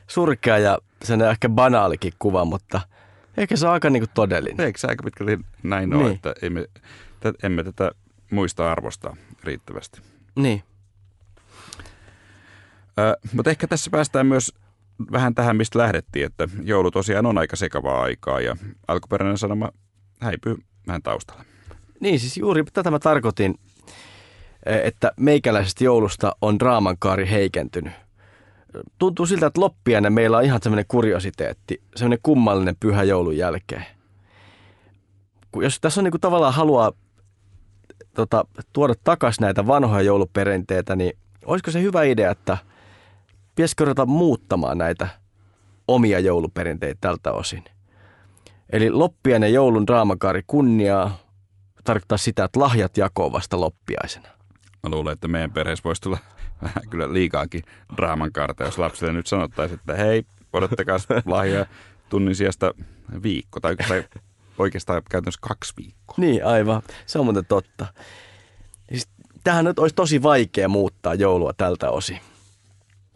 surkea 0.06 0.58
ja 0.58 0.78
sen 1.04 1.22
ehkä 1.22 1.48
banaalikin 1.48 2.12
kuva, 2.18 2.44
mutta 2.44 2.80
ehkä 3.36 3.56
se 3.56 3.66
on 3.66 3.72
aika 3.72 3.90
niin 3.90 4.00
kuin 4.00 4.10
todellinen. 4.14 4.66
Eikö 4.66 4.78
se 4.78 4.86
aika 4.86 5.02
pitkälti 5.02 5.38
näin 5.62 5.94
ole, 5.94 6.02
Niin. 6.04 6.14
että 6.14 6.34
emme, 6.42 6.66
emme 7.42 7.64
tätä 7.64 7.90
muista 8.30 8.72
arvostaa 8.72 9.16
riittävästi. 9.44 10.00
Niin. 10.36 10.62
Ö, 12.98 13.16
mutta 13.32 13.50
ehkä 13.50 13.66
tässä 13.66 13.90
päästään 13.90 14.26
myös 14.26 14.52
vähän 15.12 15.34
tähän, 15.34 15.56
mistä 15.56 15.78
lähdettiin, 15.78 16.26
että 16.26 16.48
joulu 16.62 16.90
tosiaan 16.90 17.26
on 17.26 17.38
aika 17.38 17.56
sekavaa 17.56 18.02
aikaa 18.02 18.40
ja 18.40 18.56
alkuperäinen 18.88 19.38
sanoma 19.38 19.70
häipyy 20.20 20.56
vähän 20.86 21.02
taustalla. 21.02 21.44
Niin, 22.00 22.20
siis 22.20 22.36
juuri 22.36 22.64
tätä 22.72 22.90
mä 22.90 22.98
tarkoitin, 22.98 23.54
eh, 24.66 24.80
että 24.84 25.12
meikäläisestä 25.16 25.84
joulusta 25.84 26.36
on 26.40 26.58
draamankaari 26.58 27.30
heikentynyt. 27.30 27.92
Tuntuu 28.98 29.26
siltä, 29.26 29.46
että 29.46 29.60
loppiainen 29.60 30.12
meillä 30.12 30.36
on 30.36 30.44
ihan 30.44 30.60
semmoinen 30.62 30.84
kuriositeetti, 30.88 31.82
semmoinen 31.96 32.18
kummallinen 32.22 32.76
pyhä 32.80 33.02
joulun 33.02 33.36
jälkeen. 33.36 33.86
Jos 35.56 35.80
tässä 35.80 36.00
on 36.00 36.04
niin 36.04 36.12
kuin 36.12 36.20
tavallaan 36.20 36.54
haluaa 36.54 36.92
tota, 38.14 38.44
tuoda 38.72 38.94
takaisin 39.04 39.42
näitä 39.42 39.66
vanhoja 39.66 40.02
jouluperinteitä, 40.02 40.96
niin 40.96 41.12
olisiko 41.44 41.70
se 41.70 41.82
hyvä 41.82 42.02
idea, 42.02 42.30
että 42.30 42.58
pitäisikö 43.54 43.84
ruveta 43.84 44.06
muuttamaan 44.06 44.78
näitä 44.78 45.08
omia 45.88 46.18
jouluperinteitä 46.18 46.98
tältä 47.00 47.32
osin? 47.32 47.64
Eli 48.72 48.90
loppiainen 48.90 49.52
joulun 49.52 49.86
draamakaari 49.86 50.42
kunniaa 50.46 51.18
tarkoittaa 51.84 52.18
sitä, 52.18 52.44
että 52.44 52.60
lahjat 52.60 52.96
jakoo 52.96 53.32
vasta 53.32 53.60
loppiaisena. 53.60 54.28
Mä 54.82 54.90
luulen, 54.90 55.12
että 55.12 55.28
meidän 55.28 55.50
perheessä 55.50 55.84
voisi 55.84 56.02
tulla 56.02 56.18
vähän 56.62 56.88
kyllä 56.90 57.12
liikaakin 57.12 57.62
draaman 57.96 58.32
kaarta, 58.32 58.64
jos 58.64 58.78
lapsille 58.78 59.12
nyt 59.12 59.26
sanottaisiin, 59.26 59.80
että 59.80 59.94
hei, 59.94 60.24
odottakaa 60.52 60.98
lahjaa 61.26 61.66
tunnin 62.08 62.34
sijasta 62.34 62.74
viikko 63.22 63.60
tai, 63.60 63.76
tai 63.76 64.04
oikeastaan 64.58 65.02
käytännössä 65.10 65.40
kaksi 65.42 65.72
viikkoa. 65.76 66.14
Niin, 66.16 66.46
aivan. 66.46 66.82
Se 67.06 67.18
on 67.18 67.24
muuten 67.24 67.46
totta. 67.46 67.86
Tähän 69.44 69.64
nyt 69.64 69.78
olisi 69.78 69.94
tosi 69.94 70.22
vaikea 70.22 70.68
muuttaa 70.68 71.14
joulua 71.14 71.52
tältä 71.52 71.90
osin. 71.90 72.20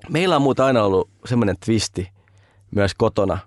Meillä 0.08 0.36
on 0.36 0.42
muuten 0.42 0.64
aina 0.64 0.84
ollut 0.84 1.10
semmoinen 1.24 1.56
twisti 1.64 2.10
myös 2.70 2.94
kotona. 2.94 3.38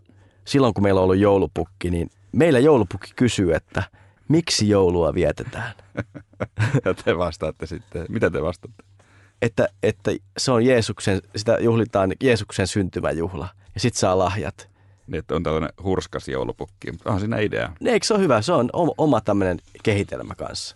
Silloin 0.45 0.73
kun 0.73 0.83
meillä 0.83 0.99
on 0.99 1.03
ollut 1.03 1.17
joulupukki, 1.17 1.89
niin 1.89 2.09
meillä 2.31 2.59
joulupukki 2.59 3.11
kysyy, 3.15 3.53
että 3.53 3.83
miksi 4.27 4.69
joulua 4.69 5.13
vietetään. 5.13 5.73
Ja 6.85 6.93
te 6.93 7.17
vastaatte 7.17 7.65
sitten. 7.65 8.05
Mitä 8.09 8.29
te 8.29 8.41
vastaatte? 8.41 8.83
Että, 9.41 9.67
että 9.83 10.11
se 10.37 10.51
on 10.51 10.65
Jeesuksen, 10.65 11.21
sitä 11.35 11.57
juhlitaan 11.59 12.13
Jeesuksen 12.23 12.67
syntymäjuhla 12.67 13.47
ja 13.73 13.79
sit 13.81 13.95
saa 13.95 14.17
lahjat. 14.17 14.69
Niin, 15.07 15.19
että 15.19 15.35
on 15.35 15.43
tällainen 15.43 15.73
hurskas 15.83 16.27
joulupukki. 16.27 16.91
Mutta 16.91 17.09
onhan 17.09 17.19
siinä 17.19 17.39
idea. 17.39 17.73
Niin, 17.79 17.93
Eikö 17.93 18.05
se 18.05 18.13
ole 18.13 18.21
hyvä? 18.21 18.41
Se 18.41 18.53
on 18.53 18.69
oma, 18.97 19.21
tämmöinen 19.21 19.59
kehitelmä 19.83 20.35
kanssa. 20.35 20.75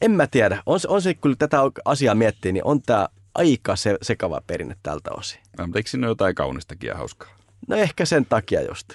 En 0.00 0.10
mä 0.10 0.26
tiedä. 0.26 0.62
On 0.66 0.80
se, 0.80 0.88
on 0.88 1.02
se 1.02 1.14
kyllä 1.14 1.36
tätä 1.38 1.58
asiaa 1.84 2.14
miettii, 2.14 2.52
niin 2.52 2.64
on 2.64 2.82
tämä 2.82 3.08
aika 3.34 3.76
se, 3.76 3.98
sekava 4.02 4.40
perinne 4.46 4.76
tältä 4.82 5.10
osin. 5.10 5.40
No, 5.58 5.66
mutta 5.66 5.78
eikö 5.78 5.90
siinä 5.90 6.06
ole 6.06 6.10
jotain 6.10 6.34
kaunistakin 6.34 6.88
ja 6.88 6.96
hauskaa? 6.96 7.36
No 7.68 7.76
ehkä 7.76 8.04
sen 8.04 8.26
takia 8.26 8.62
just. 8.62 8.88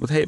Mutta 0.00 0.14
hei, 0.14 0.26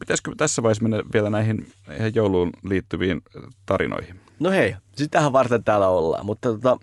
pitäisikö 0.00 0.32
tässä 0.36 0.62
vaiheessa 0.62 0.82
mennä 0.82 1.02
vielä 1.12 1.30
näihin 1.30 1.72
jouluun 2.14 2.50
liittyviin 2.62 3.22
tarinoihin? 3.66 4.20
No 4.40 4.50
hei, 4.50 4.76
sitähän 4.96 5.32
varten 5.32 5.64
täällä 5.64 5.88
ollaan. 5.88 6.26
Mutta 6.26 6.52
tota, 6.52 6.78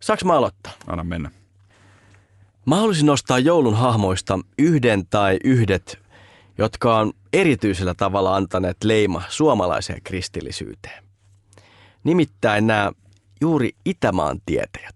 saaks 0.00 0.24
mä 0.24 0.32
aloittaa? 0.32 0.72
Anna 0.86 1.04
mennä. 1.04 1.30
Mä 2.66 2.76
haluaisin 2.76 3.06
nostaa 3.06 3.38
joulun 3.38 3.76
hahmoista 3.76 4.38
yhden 4.58 5.06
tai 5.06 5.38
yhdet, 5.44 5.98
jotka 6.58 6.98
on 6.98 7.12
erityisellä 7.32 7.94
tavalla 7.94 8.36
antaneet 8.36 8.84
leima 8.84 9.22
suomalaiseen 9.28 10.02
kristillisyyteen. 10.04 11.04
Nimittäin 12.04 12.66
nämä 12.66 12.92
juuri 13.40 13.70
Itämaan 13.84 14.40
tietäjät. 14.46 14.94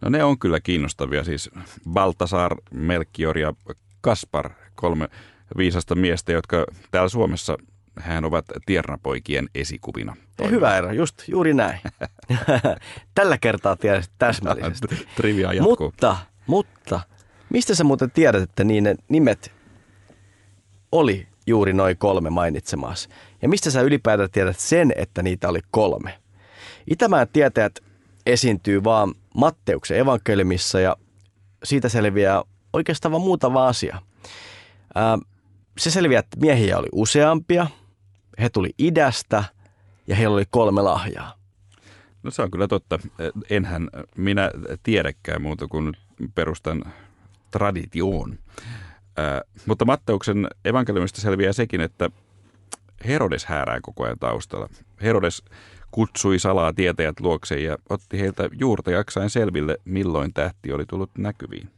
No 0.00 0.08
ne 0.08 0.24
on 0.24 0.38
kyllä 0.38 0.60
kiinnostavia, 0.60 1.24
siis 1.24 1.50
Baltasar, 1.90 2.56
Melchior 2.70 3.38
ja 3.38 3.54
Kaspar, 4.00 4.50
kolme 4.74 5.08
viisasta 5.56 5.94
miestä, 5.94 6.32
jotka 6.32 6.64
täällä 6.90 7.08
Suomessa 7.08 7.56
hän 8.00 8.24
ovat 8.24 8.44
tiernapoikien 8.66 9.48
esikuvina. 9.54 10.16
Ja 10.40 10.48
hyvä 10.48 10.76
ero, 10.76 10.92
just 10.92 11.22
juuri 11.28 11.54
näin. 11.54 11.80
Tällä 13.14 13.38
kertaa 13.38 13.76
tiesit 13.76 14.12
täsmällisesti. 14.18 15.06
Trivia 15.16 15.52
jatkuu. 15.52 15.76
Mutta, 15.78 16.16
mutta, 16.46 17.00
mistä 17.50 17.74
sä 17.74 17.84
muuten 17.84 18.10
tiedät, 18.10 18.42
että 18.42 18.64
niin 18.64 18.98
nimet 19.08 19.52
oli 20.92 21.28
juuri 21.46 21.72
noin 21.72 21.98
kolme 21.98 22.30
mainitsemaas? 22.30 23.08
Ja 23.42 23.48
mistä 23.48 23.70
sä 23.70 23.80
ylipäätään 23.80 24.30
tiedät 24.30 24.58
sen, 24.58 24.92
että 24.96 25.22
niitä 25.22 25.48
oli 25.48 25.60
kolme? 25.70 26.18
Itämään 26.90 27.28
tietäjät 27.32 27.80
esiintyy 28.26 28.84
vaan 28.84 29.14
Matteuksen 29.34 29.98
evankeliumissa 29.98 30.80
ja 30.80 30.96
siitä 31.64 31.88
selviää 31.88 32.42
oikeastaan 32.72 33.12
vaan 33.12 33.22
muutama 33.22 33.66
asia. 33.66 33.98
Se 35.78 35.90
selviää, 35.90 36.20
että 36.20 36.40
miehiä 36.40 36.78
oli 36.78 36.88
useampia, 36.92 37.66
he 38.38 38.48
tuli 38.48 38.70
idästä 38.78 39.44
ja 40.06 40.16
heillä 40.16 40.34
oli 40.34 40.44
kolme 40.50 40.82
lahjaa. 40.82 41.34
No 42.22 42.30
se 42.30 42.42
on 42.42 42.50
kyllä 42.50 42.68
totta. 42.68 42.98
Enhän 43.50 43.88
minä 44.16 44.50
tiedäkään 44.82 45.42
muuta 45.42 45.66
kuin 45.66 45.92
perustan 46.34 46.84
traditioon. 47.50 48.38
Äh, 49.18 49.40
mutta 49.66 49.84
Matteuksen 49.84 50.48
evankeliumista 50.64 51.20
selviää 51.20 51.52
sekin, 51.52 51.80
että 51.80 52.10
Herodes 53.04 53.44
häärää 53.44 53.80
koko 53.82 54.04
ajan 54.04 54.18
taustalla. 54.18 54.68
Herodes 55.02 55.42
kutsui 55.90 56.38
salaa 56.38 56.72
tietäjät 56.72 57.20
luokseen 57.20 57.64
ja 57.64 57.78
otti 57.88 58.20
heiltä 58.20 58.48
juurta 58.52 58.90
jaksain 58.90 59.30
selville, 59.30 59.78
milloin 59.84 60.32
tähti 60.32 60.72
oli 60.72 60.86
tullut 60.86 61.10
näkyviin. 61.18 61.70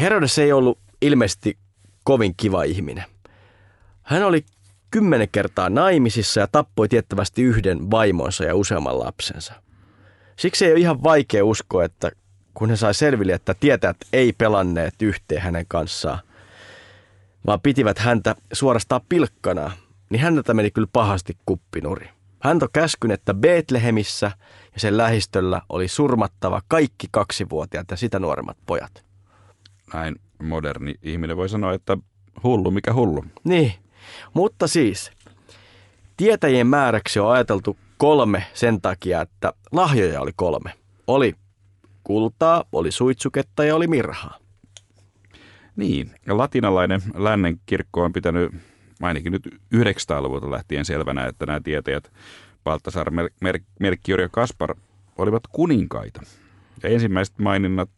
Herodes 0.00 0.38
ei 0.38 0.52
ollut 0.52 0.78
ilmeisesti 1.02 1.58
kovin 2.04 2.34
kiva 2.36 2.62
ihminen. 2.62 3.04
Hän 4.02 4.22
oli 4.22 4.44
kymmenen 4.90 5.28
kertaa 5.32 5.70
naimisissa 5.70 6.40
ja 6.40 6.46
tappoi 6.52 6.88
tiettävästi 6.88 7.42
yhden 7.42 7.90
vaimonsa 7.90 8.44
ja 8.44 8.54
useamman 8.54 8.98
lapsensa. 8.98 9.54
Siksi 10.36 10.66
ei 10.66 10.72
ole 10.72 10.80
ihan 10.80 11.02
vaikea 11.02 11.44
uskoa, 11.44 11.84
että 11.84 12.10
kun 12.54 12.70
he 12.70 12.76
sai 12.76 12.94
selville, 12.94 13.32
että 13.32 13.54
tietäjät 13.54 13.96
ei 14.12 14.32
pelanneet 14.32 15.02
yhteen 15.02 15.42
hänen 15.42 15.66
kanssaan, 15.68 16.18
vaan 17.46 17.60
pitivät 17.60 17.98
häntä 17.98 18.36
suorastaan 18.52 19.00
pilkkana, 19.08 19.70
niin 20.10 20.20
häneltä 20.20 20.54
meni 20.54 20.70
kyllä 20.70 20.88
pahasti 20.92 21.36
kuppinuri. 21.46 22.08
Hän 22.40 22.58
on 22.62 22.68
käskyn, 22.72 23.10
että 23.10 23.34
Betlehemissä 23.34 24.32
ja 24.74 24.80
sen 24.80 24.96
lähistöllä 24.96 25.62
oli 25.68 25.88
surmattava 25.88 26.62
kaikki 26.68 27.06
kaksivuotiaat 27.10 27.90
ja 27.90 27.96
sitä 27.96 28.18
nuoremmat 28.18 28.56
pojat. 28.66 29.04
Näin 29.94 30.16
moderni 30.42 30.94
ihminen 31.02 31.36
voi 31.36 31.48
sanoa, 31.48 31.74
että 31.74 31.96
hullu 32.42 32.70
mikä 32.70 32.94
hullu. 32.94 33.24
Niin, 33.44 33.72
mutta 34.34 34.66
siis 34.66 35.12
tietäjien 36.16 36.66
määräksi 36.66 37.20
on 37.20 37.32
ajateltu 37.32 37.76
kolme 37.96 38.46
sen 38.54 38.80
takia, 38.80 39.20
että 39.20 39.52
lahjoja 39.72 40.20
oli 40.20 40.32
kolme. 40.36 40.74
Oli 41.06 41.34
kultaa, 42.04 42.64
oli 42.72 42.90
suitsuketta 42.90 43.64
ja 43.64 43.76
oli 43.76 43.86
mirhaa. 43.86 44.38
Niin, 45.76 46.10
ja 46.26 46.36
latinalainen 46.36 47.02
lännen 47.14 47.60
kirkko 47.66 48.02
on 48.04 48.12
pitänyt 48.12 48.54
ainakin 49.02 49.32
nyt 49.32 49.58
900-luvulta 49.74 50.50
lähtien 50.50 50.84
selvänä, 50.84 51.26
että 51.26 51.46
nämä 51.46 51.60
tietäjät 51.60 52.12
Baltasar, 52.64 53.10
Mer- 53.40 53.62
Melchior 53.80 54.20
ja 54.20 54.28
Kaspar 54.28 54.74
olivat 55.18 55.42
kuninkaita. 55.52 56.22
Ja 56.82 56.88
ensimmäiset 56.88 57.38
maininnat 57.38 57.90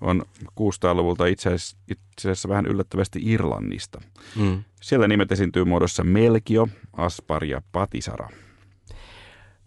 on 0.00 0.22
600-luvulta 0.60 1.26
itse 1.26 1.48
asiassa, 1.48 1.76
itse 1.90 2.02
asiassa 2.30 2.48
vähän 2.48 2.66
yllättävästi 2.66 3.20
Irlannista. 3.22 4.00
Mm. 4.36 4.64
Siellä 4.82 5.08
nimet 5.08 5.32
esiintyy 5.32 5.64
muodossa 5.64 6.04
Melkio, 6.04 6.68
Aspar 6.92 7.44
ja 7.44 7.62
Patisara. 7.72 8.28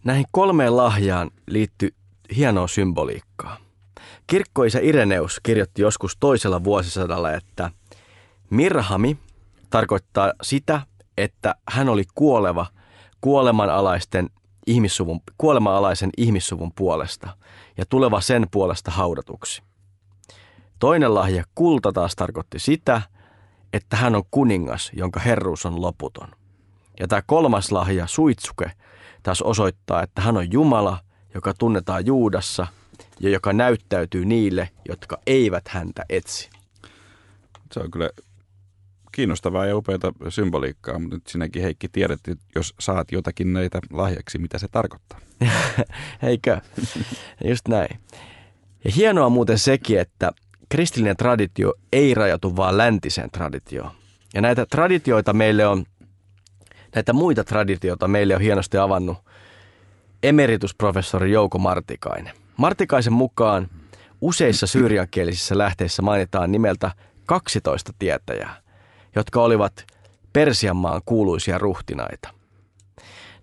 Näihin 0.04 0.26
kolmeen 0.32 0.78
lahjaan 0.78 1.32
liittyy 1.48 1.94
hienoa 2.36 2.68
symboliikkaa. 2.68 3.58
Kirkkoisa 4.28 4.80
Ireneus 4.82 5.40
kirjoitti 5.44 5.82
joskus 5.82 6.18
toisella 6.20 6.64
vuosisadalla, 6.64 7.34
että 7.34 7.72
Mirhami 8.50 9.18
tarkoittaa 9.70 10.34
sitä, 10.42 10.82
että 11.18 11.56
hän 11.70 11.90
oli 11.90 12.04
kuoleva 12.16 12.66
kuolemanalaisten 13.22 14.30
ihmissuvun, 14.68 15.22
kuolemanalaisen 15.38 16.10
ihmissuvun 16.18 16.72
puolesta 16.76 17.38
ja 17.78 17.86
tuleva 17.86 18.22
sen 18.22 18.48
puolesta 18.52 18.92
haudatuksi. 18.92 19.62
Toinen 20.80 21.16
lahja 21.16 21.44
kulta 21.56 21.92
taas 21.92 22.16
tarkoitti 22.16 22.60
sitä, 22.60 23.02
että 23.74 23.98
hän 23.98 24.16
on 24.16 24.24
kuningas, 24.32 24.92
jonka 24.94 25.20
herruus 25.20 25.66
on 25.66 25.82
loputon. 25.82 26.30
Ja 27.00 27.08
tämä 27.08 27.22
kolmas 27.26 27.72
lahja, 27.72 28.08
suitsuke, 28.08 28.72
taas 29.24 29.42
osoittaa, 29.42 30.04
että 30.04 30.22
hän 30.22 30.38
on 30.38 30.52
Jumala, 30.52 31.00
joka 31.34 31.54
tunnetaan 31.54 32.06
Juudassa 32.06 32.68
ja 33.20 33.30
joka 33.30 33.54
näyttäytyy 33.54 34.26
niille, 34.26 34.70
jotka 34.90 35.20
eivät 35.28 35.68
häntä 35.68 36.06
etsi. 36.10 36.50
Se 37.72 37.80
on 37.80 37.92
kyllä 37.92 38.10
kiinnostavaa 39.12 39.66
ja 39.66 39.78
upeata 39.78 40.14
symboliikkaa, 40.30 41.00
mutta 41.00 41.16
nyt 41.16 41.28
sinäkin 41.28 41.62
Heikki 41.62 41.88
tiedät, 41.90 42.20
että 42.28 42.46
jos 42.56 42.74
saat 42.80 43.12
jotakin 43.12 43.54
näitä 43.54 43.80
lahjaksi, 43.92 44.38
mitä 44.38 44.58
se 44.58 44.68
tarkoittaa. 44.68 45.20
Eikö? 46.24 46.62
Just 47.46 47.68
näin. 47.68 48.00
Ja 48.86 48.92
hienoa 48.96 49.30
muuten 49.30 49.60
sekin, 49.60 50.00
että 50.00 50.32
kristillinen 50.70 51.18
traditio 51.18 51.74
ei 51.94 52.14
rajatu 52.14 52.56
vaan 52.56 52.78
läntiseen 52.78 53.32
traditioon. 53.32 53.92
Ja 54.34 54.42
näitä 54.42 54.66
traditioita 54.66 55.34
meille 55.34 55.68
on, 55.68 55.86
näitä 56.96 57.14
muita 57.14 57.44
traditioita 57.44 58.08
meille 58.08 58.36
on 58.36 58.42
hienosti 58.42 58.78
avannut 58.78 59.18
emeritusprofessori 60.24 61.32
Jouko 61.32 61.58
Martikainen. 61.58 62.36
Martikaisen 62.58 63.14
mukaan 63.14 63.70
useissa 64.22 64.68
syyriankielisissä 64.68 65.58
lähteissä 65.58 66.02
mainitaan 66.02 66.52
nimeltä 66.52 66.92
12 67.26 67.94
tietäjää, 68.00 68.62
jotka 69.16 69.44
olivat 69.44 69.86
Persianmaan 70.34 71.02
kuuluisia 71.06 71.58
ruhtinaita. 71.58 72.30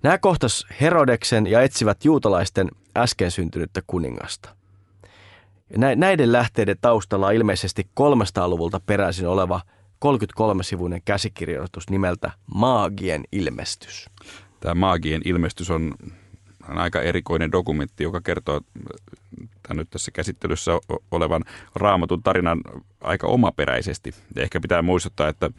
Nämä 0.02 0.18
kohtas 0.18 0.66
Herodeksen 0.80 1.46
ja 1.46 1.62
etsivät 1.62 2.04
juutalaisten 2.04 2.68
äsken 2.96 3.30
syntynyttä 3.30 3.82
kuningasta. 3.86 4.55
Näiden 5.96 6.32
lähteiden 6.32 6.76
taustalla 6.80 7.26
on 7.26 7.34
ilmeisesti 7.34 7.88
300-luvulta 8.00 8.80
peräisin 8.80 9.28
oleva 9.28 9.60
33-sivuinen 10.04 11.02
käsikirjoitus 11.04 11.90
nimeltä 11.90 12.30
Maagien 12.54 13.24
ilmestys. 13.32 14.10
Tämä 14.60 14.74
Maagien 14.74 15.22
ilmestys 15.24 15.70
on, 15.70 15.94
aika 16.68 17.00
erikoinen 17.00 17.52
dokumentti, 17.52 18.04
joka 18.04 18.20
kertoo 18.20 18.60
tämän 19.62 19.76
nyt 19.76 19.90
tässä 19.90 20.10
käsittelyssä 20.10 20.72
olevan 21.10 21.42
raamatun 21.74 22.22
tarinan 22.22 22.60
aika 23.00 23.26
omaperäisesti. 23.26 24.14
Ehkä 24.36 24.60
pitää 24.60 24.82
muistuttaa, 24.82 25.28
että 25.28 25.50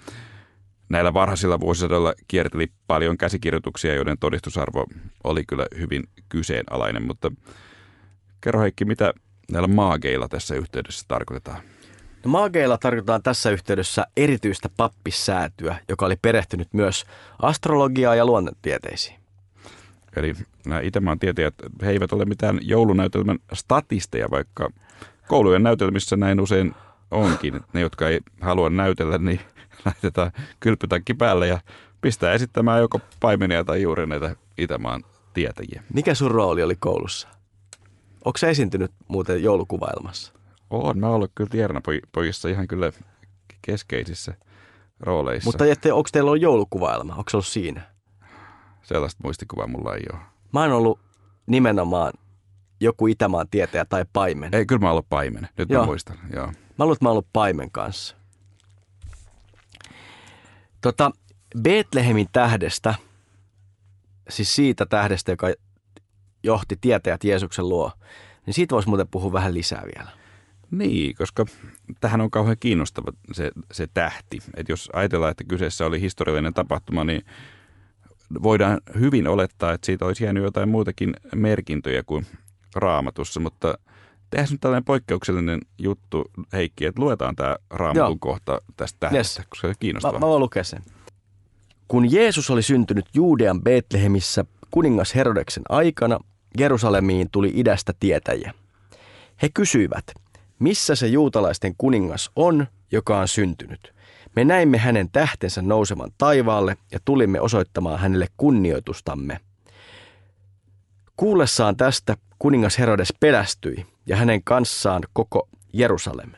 näillä 0.89 1.13
varhaisilla 1.13 1.59
vuosisadoilla 1.59 2.13
kierteli 2.27 2.71
paljon 2.87 3.17
käsikirjoituksia, 3.17 3.95
joiden 3.95 4.17
todistusarvo 4.19 4.85
oli 5.23 5.45
kyllä 5.45 5.65
hyvin 5.77 6.03
kyseenalainen. 6.29 7.03
Mutta 7.03 7.31
kerro 8.41 8.61
Heikki, 8.61 8.85
mitä 8.85 9.13
näillä 9.51 9.67
maageilla 9.67 10.27
tässä 10.27 10.55
yhteydessä 10.55 11.05
tarkoitetaan? 11.07 11.61
No, 12.25 12.31
maageilla 12.31 12.77
tarkoitetaan 12.77 13.23
tässä 13.23 13.49
yhteydessä 13.49 14.07
erityistä 14.17 14.69
pappissäätyä, 14.77 15.75
joka 15.89 16.05
oli 16.05 16.15
perehtynyt 16.21 16.73
myös 16.73 17.05
astrologiaa 17.41 18.15
ja 18.15 18.25
luonnontieteisiin. 18.25 19.19
Eli 20.15 20.33
nämä 20.65 20.81
Itämaan 20.81 21.19
tietäjät, 21.19 21.53
he 21.81 21.91
eivät 21.91 22.13
ole 22.13 22.25
mitään 22.25 22.59
joulunäytelmän 22.61 23.39
statisteja, 23.53 24.27
vaikka 24.31 24.69
koulujen 25.27 25.63
näytelmissä 25.63 26.17
näin 26.17 26.39
usein 26.39 26.75
onkin. 27.11 27.61
Ne, 27.73 27.81
jotka 27.81 28.09
ei 28.09 28.19
halua 28.41 28.69
näytellä, 28.69 29.17
niin 29.17 29.39
laitetaan 29.85 30.31
kylpytakki 30.59 31.13
päälle 31.13 31.47
ja 31.47 31.59
pistää 32.01 32.33
esittämään 32.33 32.81
joko 32.81 32.99
paimenia 33.19 33.63
tai 33.63 33.81
juuri 33.81 34.07
näitä 34.07 34.35
Itämaan 34.57 35.03
tietäjiä. 35.33 35.83
Mikä 35.93 36.13
sun 36.13 36.31
rooli 36.31 36.63
oli 36.63 36.75
koulussa? 36.79 37.36
Onko 38.27 38.37
se 38.37 38.49
esiintynyt 38.49 38.91
muuten 39.07 39.43
joulukuvailmassa? 39.43 40.33
Oon, 40.69 40.99
mä 40.99 41.09
ollut 41.09 41.31
kyllä 41.35 41.49
tiedonapojissa 41.49 42.49
ihan 42.49 42.67
kyllä 42.67 42.91
keskeisissä 43.61 44.33
rooleissa. 44.99 45.47
Mutta 45.47 45.65
ette, 45.65 45.93
onko 45.93 46.09
teillä 46.11 46.29
ollut 46.29 46.41
joulukuvailma? 46.41 47.15
Onko 47.15 47.29
se 47.29 47.37
ollut 47.37 47.47
siinä? 47.47 47.81
Sellaista 48.83 49.19
muistikuvaa 49.23 49.67
mulla 49.67 49.95
ei 49.95 50.03
ole. 50.13 50.21
Mä 50.53 50.61
oon 50.61 50.71
ollut 50.71 50.99
nimenomaan 51.45 52.13
joku 52.79 53.07
Itämaan 53.07 53.47
tietäjä 53.51 53.85
tai 53.85 54.05
paimen. 54.13 54.55
Ei, 54.55 54.65
kyllä 54.65 54.79
mä 54.79 54.87
oon 54.87 54.91
ollut 54.91 55.09
paimen. 55.09 55.49
Nyt 55.57 55.69
Joo. 55.69 55.81
mä 55.81 55.85
muistan. 55.85 56.17
Joo. 56.33 56.47
Mä 56.47 56.53
luulen, 56.79 56.93
että 56.93 57.05
mä 57.05 57.09
oon 57.09 57.13
ollut 57.13 57.29
paimen 57.33 57.71
kanssa. 57.71 58.15
Tota, 60.81 61.11
Betlehemin 61.61 62.27
tähdestä, 62.31 62.95
siis 64.29 64.55
siitä 64.55 64.85
tähdestä, 64.85 65.31
joka 65.31 65.47
johti 66.47 66.77
tietäjät 66.81 67.23
Jeesuksen 67.23 67.69
luo, 67.69 67.91
niin 68.45 68.53
siitä 68.53 68.75
voisi 68.75 68.89
muuten 68.89 69.07
puhua 69.07 69.33
vähän 69.33 69.53
lisää 69.53 69.83
vielä. 69.95 70.09
Niin, 70.71 71.15
koska 71.15 71.45
tähän 72.01 72.21
on 72.21 72.31
kauhean 72.31 72.57
kiinnostava 72.59 73.11
se, 73.31 73.51
se 73.71 73.87
tähti. 73.93 74.39
Et 74.55 74.69
jos 74.69 74.89
ajatellaan, 74.93 75.31
että 75.31 75.43
kyseessä 75.43 75.85
oli 75.85 76.01
historiallinen 76.01 76.53
tapahtuma, 76.53 77.03
niin 77.03 77.21
voidaan 78.43 78.81
hyvin 78.99 79.27
olettaa, 79.27 79.73
että 79.73 79.85
siitä 79.85 80.05
olisi 80.05 80.23
jäänyt 80.23 80.43
jotain 80.43 80.69
muutakin 80.69 81.13
merkintöjä 81.35 82.03
kuin 82.03 82.25
raamatussa, 82.75 83.39
mutta 83.39 83.77
tehdään 84.29 84.47
nyt 84.51 84.61
tällainen 84.61 84.85
poikkeuksellinen 84.85 85.61
juttu, 85.77 86.31
Heikki, 86.53 86.85
että 86.85 87.01
luetaan 87.01 87.35
tämä 87.35 87.55
raamatun 87.69 88.09
Joo. 88.09 88.17
kohta 88.19 88.61
tästä 88.77 88.99
tähdestä, 88.99 89.41
yes. 89.41 89.47
koska 89.49 89.67
se 89.67 89.67
on 89.67 89.75
kiinnostavaa. 89.79 90.19
Mä, 90.19 90.25
mä 90.25 90.29
voin 90.29 90.41
lukea 90.41 90.63
sen. 90.63 90.83
Kun 91.87 92.11
Jeesus 92.11 92.49
oli 92.49 92.61
syntynyt 92.61 93.05
Juudean 93.13 93.61
Betlehemissä 93.61 94.45
kuningas 94.71 95.15
Herodeksen 95.15 95.63
aikana, 95.69 96.19
Jerusalemiin 96.59 97.29
tuli 97.31 97.51
idästä 97.55 97.93
tietäjiä. 97.99 98.53
He 99.41 99.49
kysyivät, 99.53 100.05
missä 100.59 100.95
se 100.95 101.07
juutalaisten 101.07 101.73
kuningas 101.77 102.31
on, 102.35 102.67
joka 102.91 103.19
on 103.19 103.27
syntynyt. 103.27 103.93
Me 104.35 104.43
näimme 104.43 104.77
hänen 104.77 105.09
tähtensä 105.11 105.61
nousevan 105.61 106.11
taivaalle 106.17 106.77
ja 106.91 106.99
tulimme 107.05 107.41
osoittamaan 107.41 107.99
hänelle 107.99 108.27
kunnioitustamme. 108.37 109.39
Kuullessaan 111.17 111.77
tästä 111.77 112.17
kuningas 112.39 112.79
Herodes 112.79 113.13
pelästyi 113.19 113.85
ja 114.05 114.15
hänen 114.15 114.43
kanssaan 114.43 115.03
koko 115.13 115.49
Jerusalem. 115.73 116.31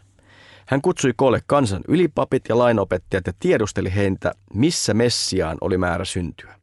Hän 0.65 0.81
kutsui 0.81 1.13
koolle 1.15 1.41
kansan 1.47 1.81
ylipapit 1.87 2.43
ja 2.49 2.57
lainopettajat 2.57 3.27
ja 3.27 3.33
tiedusteli 3.39 3.95
heitä, 3.95 4.31
missä 4.53 4.93
Messiaan 4.93 5.57
oli 5.61 5.77
määrä 5.77 6.05
syntyä. 6.05 6.59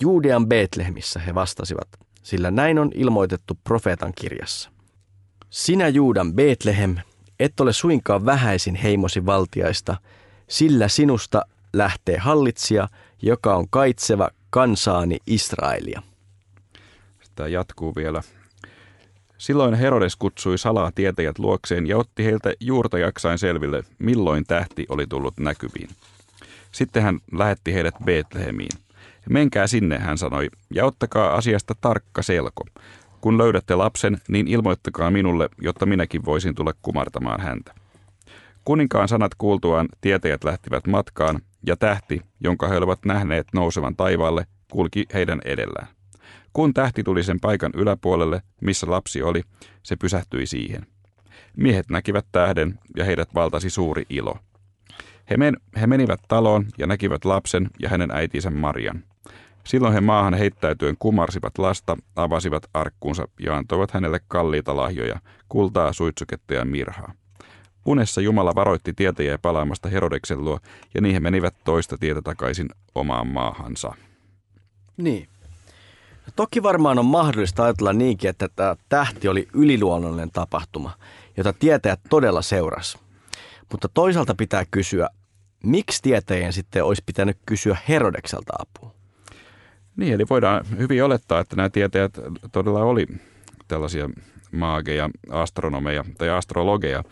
Juudean 0.00 0.46
Betlehemissä 0.46 1.20
he 1.20 1.34
vastasivat, 1.34 1.88
sillä 2.22 2.50
näin 2.50 2.78
on 2.78 2.90
ilmoitettu 2.94 3.58
profeetan 3.64 4.12
kirjassa. 4.20 4.70
Sinä 5.50 5.88
Juudan 5.88 6.34
Betlehem, 6.34 6.96
et 7.40 7.60
ole 7.60 7.72
suinkaan 7.72 8.26
vähäisin 8.26 8.74
heimosi 8.74 9.26
valtiaista, 9.26 9.96
sillä 10.48 10.88
sinusta 10.88 11.42
lähtee 11.72 12.18
hallitsija, 12.18 12.88
joka 13.22 13.54
on 13.54 13.66
kaitseva 13.70 14.30
kansaani 14.50 15.18
Israelia. 15.26 16.02
Sitä 17.22 17.48
jatkuu 17.48 17.94
vielä. 17.96 18.22
Silloin 19.38 19.74
Herodes 19.74 20.16
kutsui 20.16 20.58
salaa 20.58 20.92
tietäjät 20.94 21.38
luokseen 21.38 21.86
ja 21.86 21.98
otti 21.98 22.24
heiltä 22.24 22.52
juurta 22.60 22.98
jaksain 22.98 23.38
selville, 23.38 23.84
milloin 23.98 24.44
tähti 24.44 24.86
oli 24.88 25.06
tullut 25.06 25.38
näkyviin. 25.38 25.88
Sitten 26.72 27.02
hän 27.02 27.18
lähetti 27.32 27.74
heidät 27.74 27.94
Betlehemiin. 28.04 28.78
Menkää 29.30 29.66
sinne, 29.66 29.98
hän 29.98 30.18
sanoi, 30.18 30.48
ja 30.74 30.86
ottakaa 30.86 31.34
asiasta 31.34 31.74
tarkka 31.80 32.22
selko. 32.22 32.64
Kun 33.20 33.38
löydätte 33.38 33.74
lapsen, 33.74 34.18
niin 34.28 34.48
ilmoittakaa 34.48 35.10
minulle, 35.10 35.48
jotta 35.60 35.86
minäkin 35.86 36.24
voisin 36.24 36.54
tulla 36.54 36.72
kumartamaan 36.82 37.40
häntä. 37.40 37.74
Kuninkaan 38.64 39.08
sanat 39.08 39.34
kuultuaan 39.34 39.88
tietäjät 40.00 40.44
lähtivät 40.44 40.86
matkaan, 40.86 41.40
ja 41.66 41.76
tähti, 41.76 42.22
jonka 42.40 42.68
he 42.68 42.76
olivat 42.76 43.04
nähneet 43.04 43.46
nousevan 43.52 43.96
taivaalle, 43.96 44.46
kulki 44.72 45.06
heidän 45.14 45.40
edellään. 45.44 45.88
Kun 46.52 46.74
tähti 46.74 47.02
tuli 47.02 47.22
sen 47.22 47.40
paikan 47.40 47.72
yläpuolelle, 47.74 48.42
missä 48.60 48.90
lapsi 48.90 49.22
oli, 49.22 49.42
se 49.82 49.96
pysähtyi 49.96 50.46
siihen. 50.46 50.86
Miehet 51.56 51.90
näkivät 51.90 52.26
tähden, 52.32 52.78
ja 52.96 53.04
heidät 53.04 53.34
valtasi 53.34 53.70
suuri 53.70 54.06
ilo. 54.08 54.36
He, 55.30 55.36
men, 55.36 55.56
he 55.80 55.86
menivät 55.86 56.20
taloon 56.28 56.66
ja 56.78 56.86
näkivät 56.86 57.24
lapsen 57.24 57.70
ja 57.78 57.88
hänen 57.88 58.10
äitinsä 58.10 58.50
Marian. 58.50 59.09
Silloin 59.64 59.94
he 59.94 60.00
maahan 60.00 60.34
heittäytyen 60.34 60.96
kumarsivat 60.98 61.58
lasta, 61.58 61.96
avasivat 62.16 62.66
arkkuunsa 62.74 63.28
ja 63.40 63.56
antoivat 63.56 63.90
hänelle 63.90 64.20
kalliita 64.28 64.76
lahjoja, 64.76 65.20
kultaa, 65.48 65.92
suitsuketta 65.92 66.54
ja 66.54 66.64
mirhaa. 66.64 67.12
Unessa 67.86 68.20
Jumala 68.20 68.54
varoitti 68.54 68.92
tietäjiä 68.92 69.38
palaamasta 69.38 69.88
Herodeksen 69.88 70.44
luo, 70.44 70.58
ja 70.94 71.00
niihin 71.00 71.22
menivät 71.22 71.54
toista 71.64 71.96
tietä 71.98 72.22
takaisin 72.22 72.68
omaan 72.94 73.26
maahansa. 73.26 73.94
Niin. 74.96 75.28
Toki 76.36 76.62
varmaan 76.62 76.98
on 76.98 77.06
mahdollista 77.06 77.64
ajatella 77.64 77.92
niinkin, 77.92 78.30
että 78.30 78.48
tämä 78.56 78.76
tähti 78.88 79.28
oli 79.28 79.48
yliluonnollinen 79.54 80.30
tapahtuma, 80.30 80.92
jota 81.36 81.52
tietäjät 81.52 82.00
todella 82.10 82.42
seurasi. 82.42 82.98
Mutta 83.70 83.88
toisaalta 83.94 84.34
pitää 84.34 84.64
kysyä, 84.70 85.08
miksi 85.64 86.02
tietäjien 86.02 86.52
sitten 86.52 86.84
olisi 86.84 87.02
pitänyt 87.06 87.38
kysyä 87.46 87.76
Herodekselta 87.88 88.52
apua? 88.58 88.99
Niin, 90.00 90.12
eli 90.12 90.24
voidaan 90.30 90.64
hyvin 90.78 91.04
olettaa, 91.04 91.40
että 91.40 91.56
nämä 91.56 91.68
tietäjät 91.68 92.12
todella 92.52 92.82
oli 92.82 93.06
tällaisia 93.68 94.10
maageja, 94.52 95.10
astronomeja 95.30 96.04
tai 96.18 96.30
astrologeja, 96.30 97.04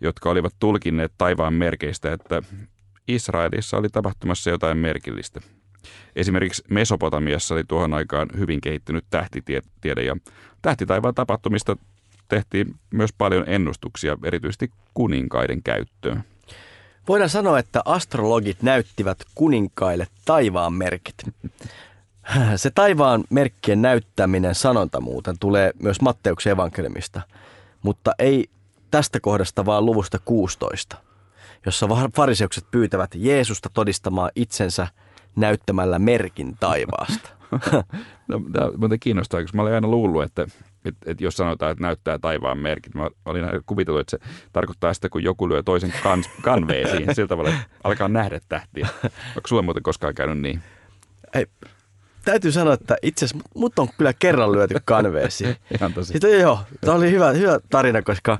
jotka 0.00 0.30
olivat 0.30 0.54
tulkinneet 0.58 1.12
taivaan 1.18 1.54
merkeistä, 1.54 2.12
että 2.12 2.42
Israelissa 3.08 3.76
oli 3.76 3.88
tapahtumassa 3.88 4.50
jotain 4.50 4.78
merkillistä. 4.78 5.40
Esimerkiksi 6.16 6.64
Mesopotamiassa 6.70 7.54
oli 7.54 7.64
tuohon 7.64 7.94
aikaan 7.94 8.28
hyvin 8.38 8.60
kehittynyt 8.60 9.04
tähtitiede 9.10 10.02
ja 10.02 10.16
tähtitaivaan 10.62 11.14
tapahtumista 11.14 11.76
tehtiin 12.28 12.74
myös 12.90 13.10
paljon 13.18 13.44
ennustuksia, 13.46 14.18
erityisesti 14.24 14.70
kuninkaiden 14.94 15.62
käyttöön. 15.62 16.24
Voidaan 17.08 17.30
sanoa, 17.30 17.58
että 17.58 17.82
astrologit 17.84 18.62
näyttivät 18.62 19.18
kuninkaille 19.34 20.06
taivaan 20.24 20.72
merkit. 20.72 21.16
Se 22.56 22.70
taivaan 22.70 23.24
merkkien 23.30 23.82
näyttäminen 23.82 24.54
sanonta 24.54 25.00
muuten 25.00 25.38
tulee 25.40 25.72
myös 25.82 26.00
Matteuksen 26.00 26.52
evankeliumista, 26.52 27.20
mutta 27.82 28.12
ei 28.18 28.50
tästä 28.90 29.20
kohdasta 29.20 29.66
vaan 29.66 29.86
luvusta 29.86 30.18
16, 30.24 30.96
jossa 31.66 31.88
fariseukset 32.16 32.70
pyytävät 32.70 33.10
Jeesusta 33.14 33.70
todistamaan 33.74 34.30
itsensä 34.36 34.88
näyttämällä 35.36 35.98
merkin 35.98 36.56
taivaasta. 36.60 37.28
no, 38.28 38.40
tämä 38.52 38.70
muuten 38.76 39.00
kiinnostaa, 39.00 39.42
koska 39.42 39.56
mä 39.56 39.62
olen 39.62 39.74
aina 39.74 39.88
luullut, 39.88 40.22
että, 40.22 40.42
että, 40.84 41.10
että 41.10 41.24
jos 41.24 41.36
sanotaan, 41.36 41.72
että 41.72 41.82
näyttää 41.82 42.18
taivaan 42.18 42.58
merkit, 42.58 42.94
mä 42.94 43.10
olin 43.24 43.44
kuvitellut, 43.66 44.00
että 44.00 44.10
se 44.10 44.32
tarkoittaa 44.52 44.94
sitä, 44.94 45.08
kun 45.08 45.22
joku 45.22 45.48
lyö 45.48 45.62
toisen 45.62 45.92
kans, 46.02 46.30
kanveen 46.42 46.90
siihen 46.90 47.14
sillä 47.14 47.28
tavalla, 47.28 47.50
että 47.50 47.62
alkaa 47.84 48.08
nähdä 48.08 48.40
tähtiä. 48.48 48.88
Onko 49.36 49.46
sulle 49.46 49.62
muuten 49.62 49.82
koskaan 49.82 50.14
käynyt 50.14 50.38
niin? 50.38 50.62
Ei, 51.34 51.46
täytyy 52.26 52.52
sanoa, 52.52 52.74
että 52.74 52.96
itse 53.02 53.24
asiassa 53.24 53.48
mut 53.54 53.78
on 53.78 53.88
kyllä 53.98 54.12
kerran 54.12 54.52
lyöty 54.52 54.74
kanveesi. 54.84 55.44
Ihan 55.78 55.92
tosi. 55.92 56.12
Sitten, 56.12 56.40
joo, 56.40 56.60
tämä 56.80 56.96
oli 56.96 57.10
hyvä, 57.10 57.30
hyvä 57.30 57.58
tarina, 57.70 58.02
koska 58.02 58.38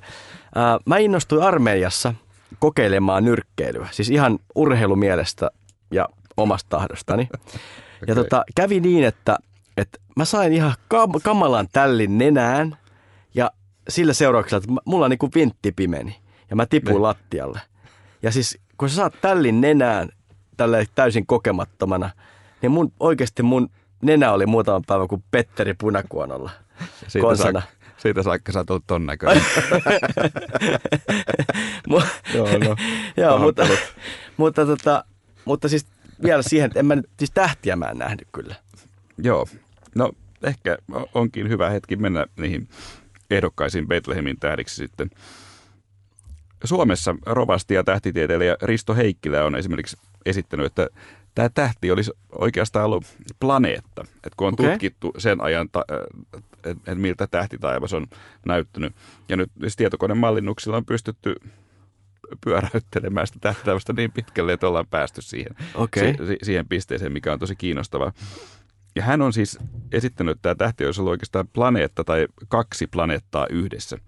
ää, 0.54 0.78
mä 0.86 0.98
innostuin 0.98 1.42
Armeiassa 1.42 2.14
kokeilemaan 2.58 3.24
nyrkkeilyä. 3.24 3.88
Siis 3.90 4.10
ihan 4.10 4.38
urheilumielestä 4.54 5.50
ja 5.90 6.08
omasta 6.36 6.68
tahdostani. 6.68 7.22
okay. 7.22 7.58
Ja 8.06 8.14
tota, 8.14 8.44
kävi 8.54 8.80
niin, 8.80 9.04
että, 9.04 9.38
että 9.76 9.98
mä 10.16 10.24
sain 10.24 10.52
ihan 10.52 10.74
kam- 10.94 11.20
kamalan 11.22 11.68
tällin 11.72 12.18
nenään 12.18 12.76
ja 13.34 13.50
sillä 13.88 14.12
seurauksella, 14.12 14.58
että 14.58 14.80
mulla 14.84 15.08
niin 15.08 15.18
kuin 15.18 15.32
vintti 15.34 15.72
pimeni 15.72 16.16
ja 16.50 16.56
mä 16.56 16.66
tipuin 16.66 16.94
ne. 16.94 17.00
lattialle. 17.00 17.60
Ja 18.22 18.32
siis 18.32 18.58
kun 18.78 18.88
sä 18.88 18.96
saat 18.96 19.14
tällin 19.20 19.60
nenään 19.60 20.08
tälle 20.56 20.86
täysin 20.94 21.26
kokemattomana– 21.26 22.10
niin 22.62 22.72
mun, 22.72 22.92
oikeasti 23.00 23.42
mun 23.42 23.70
nenä 24.02 24.32
oli 24.32 24.46
muutama 24.46 24.80
päivä 24.86 25.06
kuin 25.06 25.24
Petteri 25.30 25.74
punakuonolla 25.74 26.50
siitä 27.08 27.26
konsana. 27.26 27.62
Siitä 27.96 28.22
saakka 28.22 28.52
sä 28.52 28.64
oot 28.70 28.84
ton 28.86 29.06
näköinen. 29.06 29.42
Joo, 32.34 32.48
no. 32.58 32.76
Joo 33.22 33.38
mutta, 33.38 33.66
mutta, 34.36 34.66
tota, 34.66 35.04
mutta 35.44 35.68
siis 35.68 35.86
vielä 36.22 36.42
siihen, 36.42 36.66
että 36.66 36.80
en 36.80 36.86
mä 36.86 36.96
nyt, 36.96 37.10
siis 37.18 37.30
tähtiä 37.30 37.76
mä 37.76 37.86
en 37.86 37.98
nähnyt 37.98 38.28
kyllä. 38.32 38.54
Joo, 39.18 39.46
no 39.94 40.12
ehkä 40.42 40.78
onkin 41.14 41.48
hyvä 41.48 41.70
hetki 41.70 41.96
mennä 41.96 42.26
niihin 42.36 42.68
ehdokkaisiin 43.30 43.88
Betlehemin 43.88 44.36
tähdiksi 44.40 44.76
sitten. 44.76 45.10
Suomessa 46.64 47.14
rovasti 47.26 47.74
ja 47.74 47.84
tähtitieteilijä 47.84 48.56
Risto 48.62 48.94
Heikkilä 48.94 49.44
on 49.44 49.56
esimerkiksi 49.56 49.96
esittänyt, 50.26 50.66
että 50.66 50.88
tämä 51.36 51.48
tähti 51.48 51.90
olisi 51.90 52.12
oikeastaan 52.32 52.84
ollut 52.84 53.04
planeetta. 53.40 54.04
Et 54.24 54.34
kun 54.36 54.46
on 54.46 54.54
okay. 54.54 54.70
tutkittu 54.70 55.12
sen 55.18 55.40
ajan, 55.40 55.68
ta- 55.68 55.84
että 56.64 56.92
et 56.92 56.98
miltä 56.98 57.26
tähtitaivas 57.26 57.92
on 57.92 58.06
näyttänyt. 58.46 58.92
Ja 59.28 59.36
nyt 59.36 59.50
siis 59.60 59.76
tietokonemallinnuksilla 59.76 60.76
on 60.76 60.86
pystytty 60.86 61.34
pyöräyttelemään 62.44 63.26
sitä 63.26 63.38
tähtäivästä 63.40 63.92
niin 63.92 64.12
pitkälle, 64.12 64.52
että 64.52 64.68
ollaan 64.68 64.86
päästy 64.86 65.22
siihen, 65.22 65.54
okay. 65.74 66.14
si- 66.26 66.38
siihen 66.42 66.68
pisteeseen, 66.68 67.12
mikä 67.12 67.32
on 67.32 67.38
tosi 67.38 67.56
kiinnostavaa. 67.56 68.12
Ja 68.94 69.02
hän 69.02 69.22
on 69.22 69.32
siis 69.32 69.58
esittänyt, 69.92 70.32
että 70.32 70.42
tämä 70.42 70.54
tähti 70.54 70.86
olisi 70.86 71.00
ollut 71.00 71.10
oikeastaan 71.10 71.48
planeetta 71.48 72.04
tai 72.04 72.26
kaksi 72.48 72.86
planeettaa 72.86 73.46
yhdessä. 73.50 73.98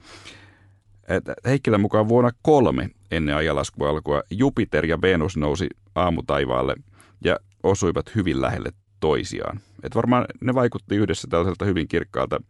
Heikkilän 1.45 1.81
mukaan 1.81 2.09
vuonna 2.09 2.31
kolme 2.43 2.91
ennen 3.11 3.37
ajanlaskua 3.37 3.89
alkua 3.89 4.23
Jupiter 4.31 4.87
ja 4.87 5.03
Venus 5.03 5.37
nousi 5.37 5.69
aamutaivaalle– 5.95 6.75
ja 7.25 7.37
osuivat 7.63 8.15
hyvin 8.15 8.41
lähelle 8.41 8.73
toisiaan. 9.01 9.61
Et 9.83 9.95
varmaan 9.95 10.25
ne 10.41 10.55
vaikutti 10.55 10.97
yhdessä 10.97 11.29
tällaiselta 11.31 11.65
hyvin 11.65 11.89
kirkkaalta 11.89 12.41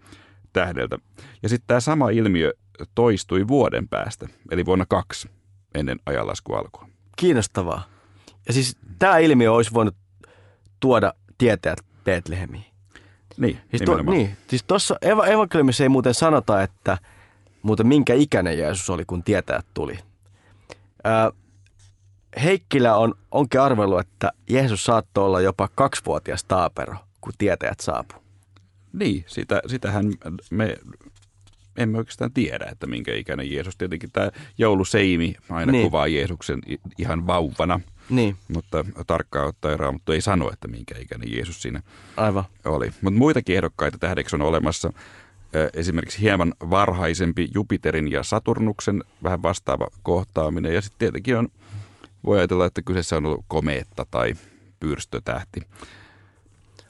tähdeltä. 0.52 0.98
Ja 1.42 1.48
sitten 1.48 1.66
tämä 1.66 1.81
sama 1.81 2.11
ilmiö 2.11 2.52
toistui 2.94 3.48
vuoden 3.48 3.88
päästä, 3.88 4.28
eli 4.50 4.66
vuonna 4.66 4.87
kaksi 4.88 5.31
ennen 5.74 5.98
ajanlasku 6.07 6.54
alkua. 6.54 6.88
Kiinnostavaa. 7.16 7.85
Ja 8.46 8.52
siis 8.52 8.76
tämä 8.98 9.18
ilmiö 9.18 9.52
olisi 9.52 9.74
voinut 9.74 9.94
tuoda 10.81 11.14
tietäjät 11.38 11.78
Betlehemiin. 12.04 12.64
Niin, 13.37 13.59
siis 13.70 13.83
to, 13.83 14.02
niin, 14.02 14.37
siis 14.46 14.64
tuossa 14.64 14.98
eva- 15.02 15.26
evankeliumissa 15.26 15.83
ei 15.83 15.88
muuten 15.88 16.14
sanota, 16.14 16.62
että 16.62 16.98
muuten 17.62 17.87
minkä 17.87 18.14
ikäinen 18.14 18.59
Jeesus 18.59 18.90
oli, 18.90 19.04
kun 19.04 19.22
tietäjät 19.22 19.66
tuli. 19.74 19.98
Ää, 21.04 21.33
Heikkilä 22.42 22.96
on, 22.96 23.14
onkin 23.30 23.60
arvellut, 23.60 24.00
että 24.00 24.32
Jeesus 24.50 24.84
saattoi 24.84 25.24
olla 25.24 25.40
jopa 25.40 25.68
kaksivuotias 25.74 26.44
taapero, 26.44 26.96
kun 27.20 27.32
tietäjät 27.38 27.80
saapuu. 27.80 28.22
Niin, 28.92 29.24
sitä, 29.26 29.62
sitähän 29.66 30.12
me 30.50 30.76
emme 31.76 31.98
oikeastaan 31.98 32.32
tiedä, 32.32 32.64
että 32.72 32.86
minkä 32.86 33.14
ikäinen 33.14 33.52
Jeesus. 33.52 33.76
Tietenkin 33.76 34.10
tämä 34.12 34.30
jouluseimi 34.58 35.34
aina 35.50 35.72
niin. 35.72 35.84
kuvaa 35.84 36.06
Jeesuksen 36.06 36.60
ihan 36.98 37.26
vauvana. 37.26 37.80
Niin. 38.10 38.36
Mutta 38.48 38.84
tarkkaan 39.06 39.48
ottaen 39.48 39.78
Raamattu 39.78 40.12
ei 40.12 40.20
sano, 40.20 40.50
että 40.52 40.68
minkä 40.68 40.94
ikäinen 40.98 41.32
Jeesus 41.32 41.62
siinä 41.62 41.82
Aivan. 42.16 42.44
oli. 42.64 42.92
Mutta 43.00 43.18
muitakin 43.18 43.56
ehdokkaita 43.56 43.98
tähdeksi 43.98 44.36
on 44.36 44.42
olemassa. 44.42 44.92
Esimerkiksi 45.74 46.20
hieman 46.20 46.54
varhaisempi 46.70 47.48
Jupiterin 47.54 48.12
ja 48.12 48.22
Saturnuksen 48.22 49.04
vähän 49.22 49.42
vastaava 49.42 49.86
kohtaaminen. 50.02 50.74
Ja 50.74 50.82
sitten 50.82 50.98
tietenkin 50.98 51.36
on 51.36 51.48
voi 52.28 52.38
ajatella, 52.38 52.66
että 52.66 52.82
kyseessä 52.82 53.16
on 53.16 53.26
ollut 53.26 53.44
komeetta 53.48 54.06
tai 54.10 54.34
pyrstötähti. 54.80 55.60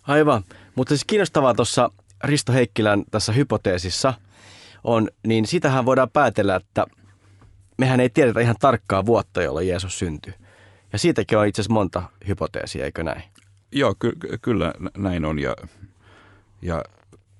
Aivan. 0.03 0.44
Mutta 0.74 0.88
siis 0.88 1.05
kiinnostavaa 1.05 1.55
tuossa 1.55 1.90
Risto 2.24 2.53
Heikkilän 2.53 3.05
tässä 3.11 3.33
hypoteesissa 3.33 4.14
on, 4.85 5.08
niin 5.27 5.46
sitähän 5.46 5.85
voidaan 5.85 6.10
päätellä, 6.10 6.56
että 6.56 6.87
mehän 7.79 8.00
ei 8.00 8.10
tiedetä 8.10 8.40
ihan 8.40 8.56
tarkkaa 8.60 9.06
vuotta, 9.06 9.42
jolloin 9.42 9.69
Jeesus 9.69 9.98
syntyi. 9.98 10.35
Ja 10.92 10.98
siitäkin 10.98 11.38
on 11.38 11.46
itse 11.46 11.63
asiassa 11.63 11.75
monta 11.75 12.02
hypoteesia, 12.29 12.85
eikö 12.85 13.04
näin? 13.04 13.23
Joo, 13.73 13.94
ky- 13.98 14.38
kyllä 14.42 14.75
näin 14.96 15.25
on 15.25 15.38
ja, 15.38 15.56
ja 16.63 16.85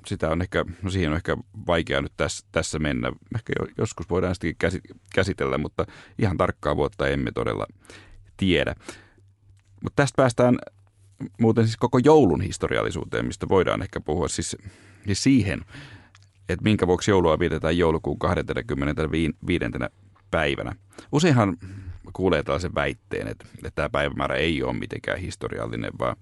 sitä 0.09 0.31
on 0.31 0.43
ehkä, 0.43 0.65
no 0.83 0.91
siihen 0.91 1.11
on 1.11 1.17
ehkä 1.17 1.37
vaikea 1.67 2.03
nyt 2.03 2.13
tässä, 2.17 2.47
tässä 2.53 2.79
mennä. 2.79 3.13
Ehkä 3.35 3.53
joskus 3.79 4.11
voidaan 4.11 4.35
sitäkin 4.35 4.83
käsitellä, 5.15 5.59
mutta 5.59 5.87
ihan 6.19 6.37
tarkkaa 6.37 6.77
vuotta 6.77 7.09
emme 7.09 7.33
todella 7.33 7.67
tiedä. 8.37 8.75
Mutta 9.83 10.03
tästä 10.03 10.17
päästään 10.17 10.59
muuten 11.41 11.65
siis 11.65 11.77
koko 11.77 11.99
joulun 11.99 12.41
historiallisuuteen, 12.41 13.27
mistä 13.27 13.49
voidaan 13.49 13.83
ehkä 13.83 14.01
puhua 14.01 14.29
siis, 14.29 14.57
siis 15.07 15.23
siihen, 15.23 15.61
että 16.49 16.65
minkä 16.65 16.87
vuoksi 16.87 17.11
joulua 17.11 17.39
vietetään 17.39 17.79
joulukuun 17.79 18.19
25. 18.19 19.65
päivänä. 20.31 20.73
Useinhan 21.13 21.57
kuulee 22.13 22.43
tällaisen 22.43 22.75
väitteen, 22.75 23.29
että, 23.29 23.47
että 23.57 23.71
tämä 23.75 23.91
päivämäärä 23.91 24.35
ei 24.35 24.63
ole 24.63 24.73
mitenkään 24.79 25.19
historiallinen, 25.19 25.93
vaan 25.99 26.17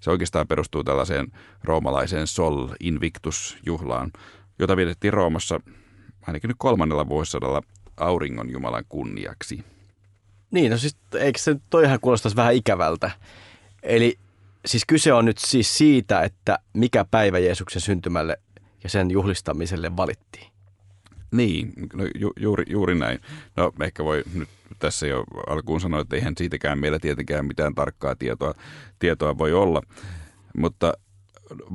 se 0.00 0.10
oikeastaan 0.10 0.48
perustuu 0.48 0.84
tällaiseen 0.84 1.32
roomalaiseen 1.64 2.26
Sol 2.26 2.68
Invictus-juhlaan, 2.80 4.12
jota 4.58 4.76
vietettiin 4.76 5.12
Roomassa 5.12 5.60
ainakin 6.26 6.48
nyt 6.48 6.56
kolmannella 6.58 7.08
vuosisadalla 7.08 7.62
auringon 7.96 8.50
jumalan 8.50 8.84
kunniaksi. 8.88 9.64
Niin, 10.50 10.70
no 10.70 10.78
siis 10.78 10.96
eikö 11.14 11.38
se 11.38 11.56
toihan 11.70 12.00
kuulostaisi 12.00 12.36
vähän 12.36 12.54
ikävältä? 12.54 13.10
Eli 13.82 14.18
siis 14.66 14.84
kyse 14.86 15.12
on 15.12 15.24
nyt 15.24 15.38
siis 15.38 15.78
siitä, 15.78 16.22
että 16.22 16.58
mikä 16.72 17.04
päivä 17.10 17.38
Jeesuksen 17.38 17.82
syntymälle 17.82 18.40
ja 18.84 18.90
sen 18.90 19.10
juhlistamiselle 19.10 19.96
valittiin. 19.96 20.57
Niin, 21.30 21.72
no 21.94 22.04
ju, 22.14 22.32
juuri, 22.40 22.64
juuri 22.68 22.94
näin. 22.94 23.18
No 23.56 23.72
ehkä 23.82 24.04
voi 24.04 24.22
nyt 24.34 24.48
tässä 24.78 25.06
jo 25.06 25.24
alkuun 25.46 25.80
sanoa, 25.80 26.00
että 26.00 26.16
eihän 26.16 26.34
siitäkään 26.36 26.78
meillä 26.78 26.98
tietenkään 26.98 27.46
mitään 27.46 27.74
tarkkaa 27.74 28.16
tietoa, 28.16 28.54
tietoa 28.98 29.38
voi 29.38 29.52
olla, 29.52 29.82
mutta 30.56 30.92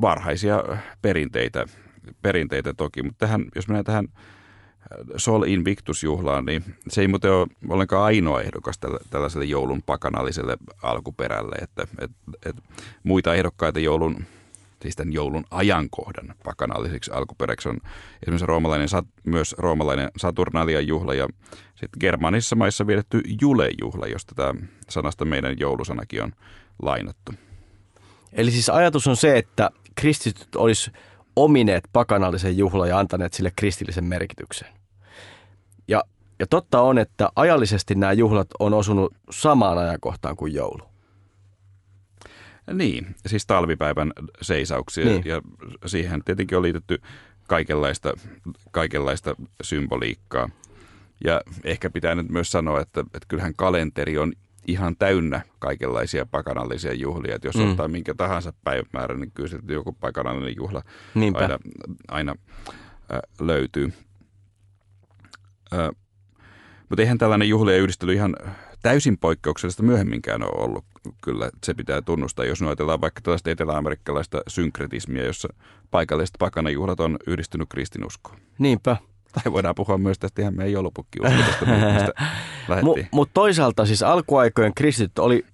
varhaisia 0.02 0.64
perinteitä, 1.02 1.66
perinteitä 2.22 2.74
toki. 2.74 3.04
Mutta 3.04 3.26
tähän, 3.26 3.46
jos 3.56 3.68
mennään 3.68 3.86
tähän 3.86 4.08
Sol 5.18 5.44
Invictus-juhlaan, 5.44 6.46
niin 6.46 6.64
se 6.90 7.02
ei 7.02 7.08
muuten 7.08 7.32
ole 7.32 7.48
ollenkaan 7.70 8.04
ainoa 8.04 8.42
ehdokas 8.42 8.80
tällaiselle 9.10 9.46
joulun 9.46 9.84
pakanalliselle 9.86 10.58
alkuperälle, 10.84 11.56
että 11.62 11.88
et, 12.00 12.12
et, 12.46 12.56
muita 13.04 13.36
ehdokkaita 13.36 13.80
joulun 13.80 14.26
siis 14.84 14.96
tämän 14.96 15.14
joulun 15.14 15.46
ajankohdan 15.52 16.36
pakanalliseksi 16.44 17.12
alkuperäksi 17.12 17.70
on 17.70 17.78
esimerkiksi 18.24 18.46
roomalainen, 18.46 18.88
myös 19.24 19.56
roomalainen 19.58 20.10
Saturnalian 20.18 20.88
juhla 20.88 21.14
ja 21.14 21.28
sitten 21.76 22.00
germanisissa 22.00 22.56
maissa 22.56 22.88
vietetty 22.88 23.22
Jule-juhla, 23.42 24.08
josta 24.08 24.36
tämä 24.36 24.54
sanasta 24.90 25.26
meidän 25.26 25.60
joulusanakin 25.60 26.24
on 26.24 26.32
lainattu. 26.82 27.34
Eli 28.34 28.52
siis 28.52 28.70
ajatus 28.70 29.08
on 29.08 29.18
se, 29.18 29.38
että 29.38 29.70
kristityt 29.96 30.56
olisi 30.56 30.92
omineet 31.36 31.84
pakanallisen 31.94 32.58
juhlan 32.58 32.90
ja 32.90 33.00
antaneet 33.00 33.34
sille 33.34 33.52
kristillisen 33.56 34.06
merkityksen. 34.06 34.68
Ja, 35.88 36.04
ja 36.40 36.48
totta 36.48 36.82
on, 36.82 36.98
että 36.98 37.30
ajallisesti 37.36 37.96
nämä 37.96 38.14
juhlat 38.14 38.48
on 38.60 38.74
osunut 38.74 39.14
samaan 39.32 39.78
ajankohtaan 39.78 40.36
kuin 40.36 40.54
joulu. 40.54 40.93
Niin, 42.74 43.16
siis 43.26 43.46
talvipäivän 43.46 44.14
seisauksia 44.42 45.06
niin. 45.06 45.24
ja 45.26 45.42
siihen 45.86 46.24
tietenkin 46.24 46.58
on 46.58 46.64
liitetty 46.64 47.02
kaikenlaista, 47.48 48.14
kaikenlaista 48.72 49.36
symboliikkaa. 49.64 50.50
Ja 51.24 51.42
ehkä 51.64 51.90
pitää 51.90 52.16
nyt 52.16 52.30
myös 52.30 52.52
sanoa, 52.52 52.82
että, 52.82 53.02
että 53.02 53.26
kyllähän 53.28 53.54
kalenteri 53.56 54.18
on 54.18 54.34
ihan 54.68 54.96
täynnä 54.96 55.42
kaikenlaisia 55.60 56.26
pakanallisia 56.26 56.94
juhlia. 56.94 57.36
Että 57.36 57.48
jos 57.48 57.56
mm. 57.56 57.70
ottaa 57.70 57.88
minkä 57.88 58.14
tahansa 58.14 58.54
päivämäärän, 58.64 59.20
niin 59.20 59.32
kyllä 59.32 59.60
joku 59.68 59.92
pakanallinen 59.92 60.56
juhla 60.56 60.82
Niinpä. 61.16 61.40
aina, 61.40 61.60
aina 62.08 62.36
äh, 63.12 63.20
löytyy. 63.40 63.94
Äh, 65.74 65.90
mutta 66.90 67.02
eihän 67.02 67.18
tällainen 67.18 67.50
juhlien 67.50 67.80
yhdistely 67.80 68.14
ihan 68.14 68.36
täysin 68.82 69.18
poikkeuksellista 69.18 69.84
myöhemminkään 69.84 70.44
ole 70.44 70.64
ollut. 70.64 70.86
Kyllä 71.22 71.50
se 71.64 71.74
pitää 71.74 72.02
tunnustaa, 72.02 72.46
jos 72.46 72.62
ajatellaan 72.62 73.02
vaikka 73.02 73.22
tällaista 73.22 73.52
eteläamerikkalaista 73.52 74.42
synkretismia, 74.48 75.26
jossa 75.26 75.48
paikalliset 75.92 76.36
pakanajuhlat 76.40 77.00
on 77.00 77.18
yhdistynyt 77.28 77.70
kristinuskoon. 77.70 78.38
Niinpä. 78.60 78.98
Tai 79.44 79.54
voidaan 79.54 79.76
puhua 79.76 79.98
myös 79.98 80.20
tästä 80.20 80.42
ihan 80.42 80.56
meidän 80.56 80.72
joulupukkiuskosta, 80.72 81.66
Mutta 82.82 83.08
mut 83.12 83.30
toisaalta 83.34 83.86
siis 83.86 84.04
alkuaikojen 84.04 84.74
kristit 84.74 85.20
oli 85.20 85.46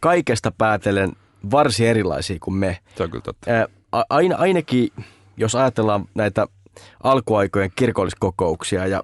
kaikesta 0.00 0.52
päätellen 0.58 1.12
varsin 1.50 1.86
erilaisia 1.86 2.36
kuin 2.40 2.54
me. 2.54 2.78
Se 2.96 3.02
on 3.02 3.10
kyllä 3.10 3.22
totta. 3.22 3.50
Ain, 4.10 4.38
ainakin 4.38 4.88
jos 5.36 5.54
ajatellaan 5.54 6.04
näitä 6.14 6.46
alkuaikojen 7.02 7.70
kirkolliskokouksia 7.76 8.86
ja 8.86 9.02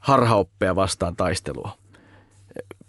harhaoppeja 0.00 0.76
vastaan 0.76 1.16
taistelua. 1.16 1.70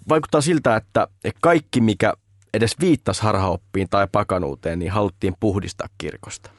Vaikuttaa 0.10 0.42
siltä, 0.42 0.76
että 0.76 1.08
kaikki 1.42 1.82
mikä 1.82 2.14
edes 2.56 2.76
viittasi 2.80 3.22
harhaoppiin 3.22 3.88
tai 3.90 4.08
pakanuuteen, 4.12 4.80
niin 4.80 4.92
haluttiin 4.92 5.34
puhdistaa 5.40 5.88
kirkosta. 5.98 6.50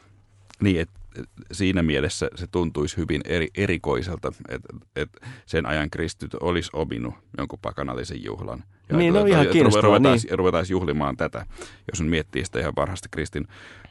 Niin, 0.61 0.81
että 0.81 1.01
siinä 1.53 1.83
mielessä 1.83 2.29
se 2.35 2.47
tuntuisi 2.47 2.97
hyvin 2.97 3.21
eri, 3.25 3.49
erikoiselta, 3.57 4.33
että 4.49 4.69
et 4.97 5.09
sen 5.47 5.67
ajan 5.67 5.91
kristyt 5.91 6.35
olisi 6.35 6.71
ominut 6.73 7.15
jonkun 7.39 7.59
pakanallisen 7.63 8.25
juhlan. 8.25 8.65
Ja 8.89 8.97
niin, 8.97 9.15
no 9.15 9.25
ihan 9.25 9.47
kiinnostavaa. 9.47 9.87
Ruvetaan, 9.87 10.19
niin. 10.19 10.39
ruvetaan 10.39 10.67
juhlimaan 10.69 11.17
tätä, 11.17 11.47
jos 11.93 12.01
on 12.01 12.07
miettii 12.07 12.45
sitä 12.45 12.61
ihan 12.61 12.73
varhaista 12.77 13.09
kristin 13.11 13.49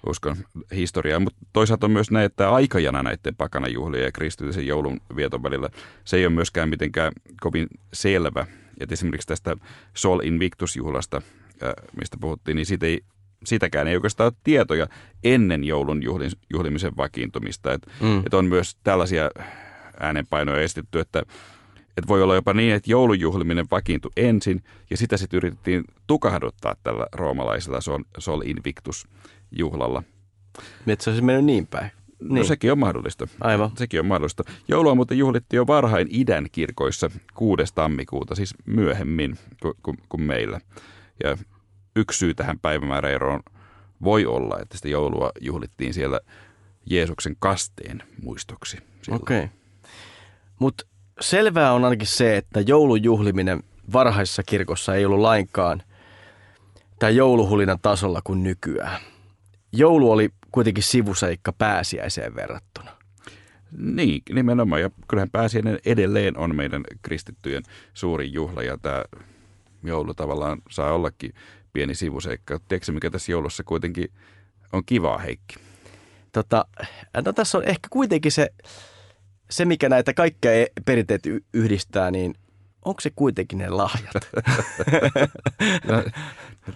uskon 0.07 0.37
historiaa. 0.75 1.19
Mutta 1.19 1.45
toisaalta 1.53 1.85
on 1.85 1.91
myös 1.91 2.11
näin, 2.11 2.25
että 2.25 2.49
aikajana 2.49 3.03
näiden 3.03 3.35
pakanajuhlien 3.35 4.03
ja 4.03 4.11
kristillisen 4.11 4.67
joulun 4.67 5.01
vieton 5.15 5.43
välillä, 5.43 5.69
se 6.03 6.17
ei 6.17 6.25
ole 6.25 6.33
myöskään 6.33 6.69
mitenkään 6.69 7.11
kovin 7.41 7.67
selvä. 7.93 8.47
Että 8.79 8.93
esimerkiksi 8.93 9.27
tästä 9.27 9.57
Sol 9.93 10.19
Invictus-juhlasta, 10.19 11.21
mistä 11.97 12.17
puhuttiin, 12.21 12.55
niin 12.55 12.65
siitä 12.65 12.85
ei 12.85 13.01
sitäkään 13.45 13.87
ei 13.87 13.95
oikeastaan 13.95 14.27
ole 14.27 14.39
tietoja 14.43 14.87
ennen 15.23 15.63
joulun 15.63 16.03
juhlin, 16.03 16.31
juhlimisen 16.53 16.97
vakiintumista. 16.97 17.73
Et, 17.73 17.87
mm. 18.01 18.19
et 18.25 18.33
on 18.33 18.45
myös 18.45 18.77
tällaisia 18.83 19.31
äänenpainoja 19.99 20.61
estetty, 20.61 20.99
että 20.99 21.23
et 21.97 22.07
voi 22.07 22.23
olla 22.23 22.35
jopa 22.35 22.53
niin, 22.53 22.73
että 22.73 22.91
joulujuhliminen 22.91 23.65
vakiintui 23.71 24.11
ensin 24.17 24.63
ja 24.89 24.97
sitä 24.97 25.17
sitten 25.17 25.37
yritettiin 25.37 25.83
tukahduttaa 26.07 26.75
tällä 26.83 27.07
roomalaisella 27.13 27.79
Sol, 28.17 28.41
Invictus-juhlalla. 28.45 30.03
Että 30.87 31.03
se 31.03 31.09
olisi 31.09 31.23
mennyt 31.23 31.45
niin 31.45 31.67
päin. 31.67 31.91
No 32.19 32.33
niin. 32.33 32.35
No 32.35 32.43
sekin 32.43 32.71
on 32.71 32.79
mahdollista. 32.79 33.27
Aivan. 33.41 33.71
Sekin 33.77 33.99
on 33.99 34.05
mahdollista. 34.05 34.43
Joulua 34.67 34.95
muuten 34.95 35.17
juhlittiin 35.17 35.57
jo 35.57 35.67
varhain 35.67 36.07
idän 36.11 36.47
kirkoissa 36.51 37.11
6. 37.33 37.63
tammikuuta, 37.75 38.35
siis 38.35 38.55
myöhemmin 38.65 39.37
kuin, 39.61 39.73
kuin, 39.83 39.97
kuin 40.09 40.21
meillä. 40.21 40.61
Ja 41.23 41.37
yksi 41.95 42.17
syy 42.17 42.33
tähän 42.33 42.59
päivämääräeroon 42.59 43.39
voi 44.03 44.25
olla, 44.25 44.59
että 44.61 44.77
sitä 44.77 44.89
joulua 44.89 45.31
juhlittiin 45.41 45.93
siellä 45.93 46.19
Jeesuksen 46.85 47.35
kasteen 47.39 48.03
muistoksi. 48.23 48.77
Okei. 49.11 49.37
Okay. 49.37 49.49
Mutta 50.59 50.85
selvää 51.21 51.73
on 51.73 51.83
ainakin 51.83 52.07
se, 52.07 52.37
että 52.37 52.61
joulujuhliminen 52.61 53.63
varhaisessa 53.93 54.43
kirkossa 54.43 54.95
ei 54.95 55.05
ollut 55.05 55.19
lainkaan 55.19 55.83
tai 56.99 57.15
jouluhulinan 57.15 57.79
tasolla 57.81 58.21
kuin 58.23 58.43
nykyään. 58.43 59.01
Joulu 59.71 60.11
oli 60.11 60.29
kuitenkin 60.51 60.83
sivuseikka 60.83 61.53
pääsiäiseen 61.53 62.35
verrattuna. 62.35 62.91
Niin, 63.77 64.21
nimenomaan. 64.33 64.81
Ja 64.81 64.89
kyllähän 65.07 65.29
pääsiäinen 65.29 65.79
edelleen 65.85 66.37
on 66.37 66.55
meidän 66.55 66.83
kristittyjen 67.01 67.63
suurin 67.93 68.33
juhla 68.33 68.63
ja 68.63 68.77
tämä 68.77 69.03
joulu 69.87 70.13
tavallaan 70.13 70.61
saa 70.69 70.93
ollakin 70.93 71.33
pieni 71.73 71.95
sivuseikka. 71.95 72.59
Tiedätkö 72.67 72.91
mikä 72.91 73.09
tässä 73.09 73.31
joulussa 73.31 73.63
kuitenkin 73.63 74.11
on 74.73 74.85
kivaa, 74.85 75.17
Heikki? 75.17 75.55
Tota, 76.31 76.65
no 77.25 77.33
tässä 77.33 77.57
on 77.57 77.63
ehkä 77.63 77.87
kuitenkin 77.89 78.31
se, 78.31 78.49
se 79.49 79.65
mikä 79.65 79.89
näitä 79.89 80.13
kaikkia 80.13 80.53
e- 80.53 80.67
perinteet 80.85 81.21
yhdistää, 81.53 82.11
niin 82.11 82.35
onko 82.85 83.01
se 83.01 83.11
kuitenkin 83.15 83.59
ne 83.59 83.69
lahjat? 83.69 84.13
no, 85.87 86.03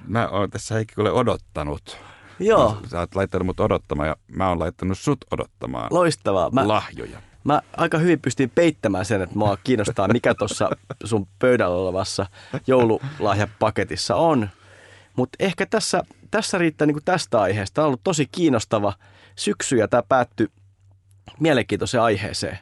mä 0.07 0.27
oon 0.27 0.49
tässä 0.49 0.75
Heikki 0.75 0.95
kuule 0.95 1.11
odottanut. 1.11 1.97
Joo. 2.39 2.77
Sä 2.87 2.99
oot 2.99 3.15
laittanut 3.15 3.45
mut 3.45 3.59
odottamaan 3.59 4.07
ja 4.09 4.15
mä 4.27 4.49
oon 4.49 4.59
laittanut 4.59 4.99
sut 4.99 5.25
odottamaan 5.31 5.87
Loistavaa. 5.91 6.49
Mä, 6.49 6.67
lahjoja. 6.67 7.21
Mä 7.43 7.61
aika 7.77 7.97
hyvin 7.97 8.19
pystyin 8.19 8.49
peittämään 8.49 9.05
sen, 9.05 9.21
että 9.21 9.37
mua 9.37 9.57
kiinnostaa, 9.63 10.07
mikä 10.07 10.35
tuossa 10.35 10.69
sun 11.03 11.27
pöydällä 11.39 11.75
olevassa 11.75 12.25
joululahjapaketissa 12.67 14.15
on. 14.15 14.49
Mutta 15.15 15.35
ehkä 15.39 15.65
tässä, 15.65 16.03
tässä 16.31 16.57
riittää 16.57 16.87
niin 16.87 16.97
tästä 17.05 17.41
aiheesta. 17.41 17.75
Tämä 17.75 17.85
on 17.85 17.87
ollut 17.87 18.03
tosi 18.03 18.27
kiinnostava 18.31 18.93
syksy 19.35 19.77
ja 19.77 19.87
tämä 19.87 20.03
päättyi 20.09 20.47
mielenkiintoiseen 21.39 22.03
aiheeseen, 22.03 22.59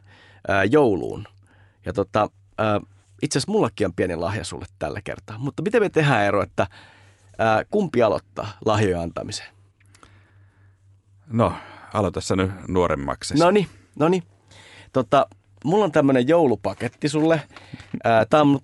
ää, 0.47 0.63
jouluun. 0.63 1.27
Ja 1.85 1.93
tota, 1.93 2.29
ää, 2.57 2.81
itse 3.21 3.39
asiassa 3.39 3.51
mullakin 3.51 3.87
on 3.87 3.93
pieni 3.93 4.15
lahja 4.15 4.43
sulle 4.43 4.65
tällä 4.79 5.01
kertaa. 5.01 5.37
Mutta 5.37 5.63
miten 5.63 5.81
me 5.81 5.89
tehdään 5.89 6.25
ero, 6.25 6.43
että 6.43 6.67
ää, 7.37 7.63
kumpi 7.71 8.03
aloittaa 8.03 8.47
lahjojen 8.65 8.99
antamiseen? 8.99 9.49
No, 11.27 11.53
aloita 11.93 12.21
sä 12.21 12.35
nyt 12.35 12.51
nuoremmaksi. 12.67 13.33
No 13.33 13.51
niin, 13.51 13.67
no 13.99 14.09
niin. 14.09 14.23
Tota, 14.97 15.27
mulla 15.63 15.85
on 15.85 15.91
tämmöinen 15.91 16.27
joulupaketti 16.27 17.09
sulle. 17.09 17.41
Tämä 18.29 18.41
on, 18.41 18.59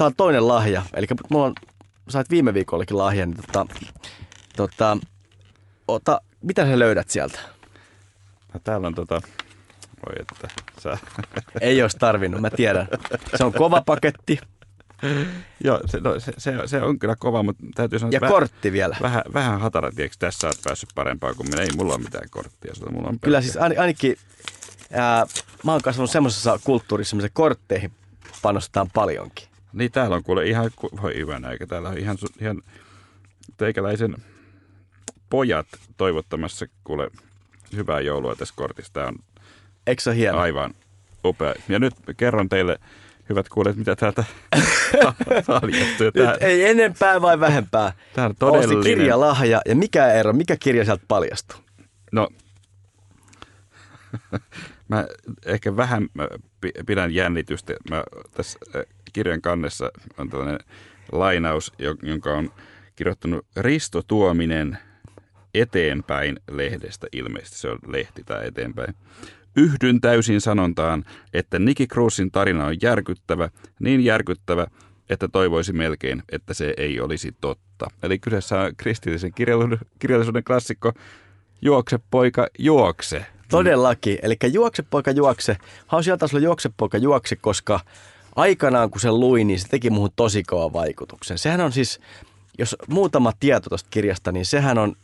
on 0.00 0.14
toinen 0.16 0.48
lahja. 0.48 0.82
Eli 0.94 1.06
mulla 1.30 1.46
on 1.46 1.54
sait 2.08 2.30
viime 2.30 2.54
viikollakin 2.54 2.98
lahjan, 2.98 3.30
niin 3.30 3.44
tota, 3.46 3.66
tota, 4.56 4.98
ota, 5.88 6.20
mitä 6.42 6.66
sä 6.66 6.78
löydät 6.78 7.10
sieltä? 7.10 7.38
No, 8.54 8.60
täällä 8.64 8.86
on 8.86 8.94
tota, 8.94 9.20
voi 10.06 10.14
että 10.20 10.48
sä... 10.82 10.98
Ei 11.60 11.82
olisi 11.82 11.98
tarvinnut, 11.98 12.40
mä 12.40 12.50
tiedän. 12.50 12.88
Se 13.36 13.44
on 13.44 13.52
kova 13.52 13.82
paketti. 13.86 14.40
Joo, 15.64 15.80
se, 15.86 16.00
no, 16.00 16.20
se, 16.20 16.32
se, 16.38 16.52
se, 16.66 16.82
on 16.82 16.98
kyllä 16.98 17.16
kova, 17.18 17.42
mutta 17.42 17.64
täytyy 17.74 17.98
sanoa... 17.98 18.12
Ja 18.12 18.20
väh, 18.20 18.30
kortti 18.30 18.72
vielä. 18.72 18.96
Vähän, 19.02 19.22
vähän 19.34 19.60
hatara, 19.60 19.92
tiedätkö, 19.92 20.16
tässä 20.18 20.46
olet 20.46 20.60
päässyt 20.64 20.88
parempaa 20.94 21.34
kuin 21.34 21.48
minä. 21.50 21.62
Ei 21.62 21.68
mulla 21.76 21.94
ole 21.94 22.02
mitään 22.02 22.30
korttia, 22.30 22.74
sillä 22.74 22.90
mulla 22.90 23.08
on 23.08 23.20
Kyllä 23.20 23.40
siis 23.40 23.56
ainakin, 23.56 24.16
ää, 24.92 25.26
mä 25.64 25.72
oon 25.72 25.82
kasvanut 25.82 26.10
semmoisessa 26.10 26.60
kulttuurissa, 26.64 27.16
missä 27.16 27.28
kortteihin 27.32 27.92
panostetaan 28.42 28.90
paljonkin. 28.94 29.48
Niin 29.72 29.92
täällä 29.92 30.16
on 30.16 30.22
kuule 30.22 30.46
ihan, 30.46 30.70
voi 31.02 31.14
hyvänä, 31.16 31.50
eikä 31.50 31.66
täällä 31.66 31.88
on 31.88 31.98
ihan, 31.98 32.18
ihan 32.40 32.62
teikäläisen 33.56 34.16
pojat 35.30 35.66
toivottamassa 35.96 36.66
kuule 36.84 37.10
hyvää 37.76 38.00
joulua 38.00 38.36
tässä 38.36 38.54
kortissa. 38.56 38.92
Tämä 38.92 39.06
on 39.06 39.14
Eikö 39.86 40.02
se 40.02 40.14
hieno? 40.16 40.38
aivan 40.38 40.74
upea. 41.24 41.54
Ja 41.68 41.78
nyt 41.78 41.94
kerron 42.16 42.48
teille, 42.48 42.78
hyvät 43.28 43.48
kuulijat, 43.48 43.76
mitä 43.76 43.96
täältä 43.96 44.24
paljastuu. 45.46 46.06
Nyt 46.06 46.14
Tää, 46.14 46.34
ei 46.40 46.64
enempää 46.64 47.22
vai 47.22 47.40
vähempää. 47.40 47.92
tää 48.14 48.24
on 48.24 48.30
Osti 48.30 48.38
todellinen. 48.38 48.82
kirjalahja 48.84 49.60
ja 49.66 49.76
mikä 49.76 50.12
ero, 50.12 50.32
mikä 50.32 50.56
kirja 50.56 50.84
sieltä 50.84 51.04
paljastuu? 51.08 51.58
No, 52.12 52.28
mä 54.88 55.06
ehkä 55.46 55.76
vähän 55.76 56.08
mä 56.14 56.28
pi- 56.60 56.72
pidän 56.86 57.14
jännitystä. 57.14 57.74
Mä, 57.90 58.04
tässä 58.34 58.58
äh, 58.76 58.82
kirjan 59.12 59.40
kannessa 59.40 59.90
on 60.18 60.28
tällainen 60.30 60.58
lainaus, 61.12 61.72
jo- 61.78 61.96
jonka 62.02 62.32
on 62.32 62.50
kirjoittanut 62.96 63.46
Risto 63.56 64.02
Tuominen 64.02 64.78
eteenpäin 65.54 66.40
lehdestä 66.50 67.06
ilmeisesti. 67.12 67.58
Se 67.58 67.68
on 67.68 67.78
lehti 67.86 68.24
tai 68.24 68.46
eteenpäin. 68.46 68.94
Yhdyn 69.56 70.00
täysin 70.00 70.40
sanontaan, 70.40 71.04
että 71.32 71.58
Nicky 71.58 71.86
Cruisin 71.86 72.30
tarina 72.30 72.66
on 72.66 72.76
järkyttävä, 72.82 73.50
niin 73.80 74.04
järkyttävä, 74.04 74.66
että 75.10 75.28
toivoisi 75.28 75.72
melkein, 75.72 76.22
että 76.32 76.54
se 76.54 76.74
ei 76.76 77.00
olisi 77.00 77.32
totta. 77.40 77.90
Eli 78.02 78.18
kyseessä 78.18 78.60
on 78.60 78.76
kristillisen 78.76 79.32
kirjallisuuden 79.98 80.44
klassikko 80.44 80.92
Juokse 81.62 81.98
poika, 82.10 82.46
juokse. 82.58 83.26
Todellakin. 83.48 84.18
Eli 84.22 84.36
juokse 84.52 84.82
poika 84.82 85.10
juokse. 85.10 85.56
Haluan 85.86 86.04
sieltä 86.04 86.26
olla 86.32 86.44
juokse 86.44 86.70
poika 86.76 86.98
juokse, 86.98 87.36
koska 87.36 87.80
aikanaan 88.36 88.90
kun 88.90 89.00
sen 89.00 89.20
luin, 89.20 89.46
niin 89.46 89.60
se 89.60 89.68
teki 89.68 89.90
muuhun 89.90 90.10
tosi 90.16 90.42
kova 90.42 90.72
vaikutuksen. 90.72 91.38
Sehän 91.38 91.60
on 91.60 91.72
siis, 91.72 92.00
jos 92.58 92.76
muutama 92.88 93.32
tieto 93.40 93.68
tuosta 93.68 93.88
kirjasta, 93.90 94.32
niin 94.32 94.46
sehän 94.46 94.78
on, 94.78 94.96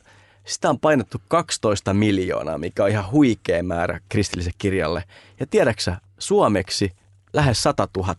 sitä 0.45 0.71
on 0.71 0.79
painettu 0.79 1.21
12 1.29 1.95
miljoonaa, 1.95 2.59
mikä 2.59 2.85
on 2.85 2.91
ihan 2.91 3.11
huikea 3.11 3.63
määrä 3.63 4.01
kristilliselle 4.09 4.57
kirjalle. 4.59 5.05
Ja 5.41 5.47
tiedäksä, 5.47 5.97
suomeksi 6.19 6.93
lähes 7.33 7.63
100 7.63 7.89
000. 7.97 8.15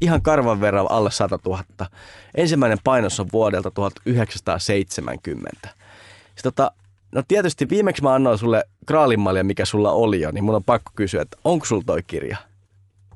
Ihan 0.00 0.22
karvan 0.22 0.60
verran 0.60 0.86
alle 0.90 1.10
100 1.10 1.38
000. 1.46 1.64
Ensimmäinen 2.34 2.78
painos 2.84 3.20
on 3.20 3.28
vuodelta 3.32 3.70
1970. 3.70 5.50
Sitten 5.62 6.42
tota, 6.42 6.72
no 7.14 7.22
tietysti 7.28 7.68
viimeksi 7.68 8.02
mä 8.02 8.14
annoin 8.14 8.38
sulle 8.38 8.64
kraalinmalja, 8.86 9.44
mikä 9.44 9.64
sulla 9.64 9.92
oli 9.92 10.20
jo, 10.20 10.30
niin 10.30 10.44
mun 10.44 10.54
on 10.54 10.64
pakko 10.64 10.92
kysyä, 10.94 11.22
että 11.22 11.36
onko 11.44 11.64
sulla 11.66 11.82
toi 11.86 12.02
kirja? 12.02 12.36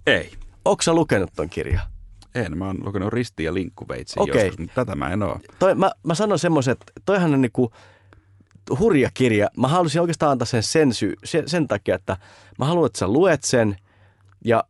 Ei. 0.07 0.33
Onko 0.65 0.83
sä 0.83 0.95
lukenut 0.95 1.31
ton 1.37 1.49
kirja? 1.49 1.81
En, 2.35 2.59
mä 2.59 2.67
oon 2.67 2.79
lukenut 2.85 3.13
Risti 3.13 3.45
ja 3.45 3.55
Linkkuveitsi 3.55 4.21
Okei. 4.21 4.47
joskus, 4.47 4.59
mutta 4.59 4.75
tätä 4.75 4.97
mä 4.97 5.11
en 5.11 5.23
oo. 5.23 5.39
Toi, 5.59 5.75
mä, 5.75 5.91
mä 6.03 6.15
sanon 6.15 6.39
semmoisen, 6.39 6.73
että 6.73 6.93
toihan 7.05 7.35
on 7.35 7.41
niinku 7.41 7.73
hurja 8.79 9.11
kirja. 9.15 9.49
Mä 9.57 9.69
halusin 9.69 10.01
oikeastaan 10.01 10.33
antaa 10.33 10.47
sen 10.47 10.63
sen, 10.63 10.95
syy, 10.95 11.15
sen, 11.25 11.49
sen 11.49 11.69
takia, 11.69 11.95
että 11.95 12.17
mä 12.59 12.65
haluan, 12.65 12.87
että 12.87 12.99
sä 12.99 13.09
luet 13.09 13.45
sen 13.45 13.77
ja 14.45 14.65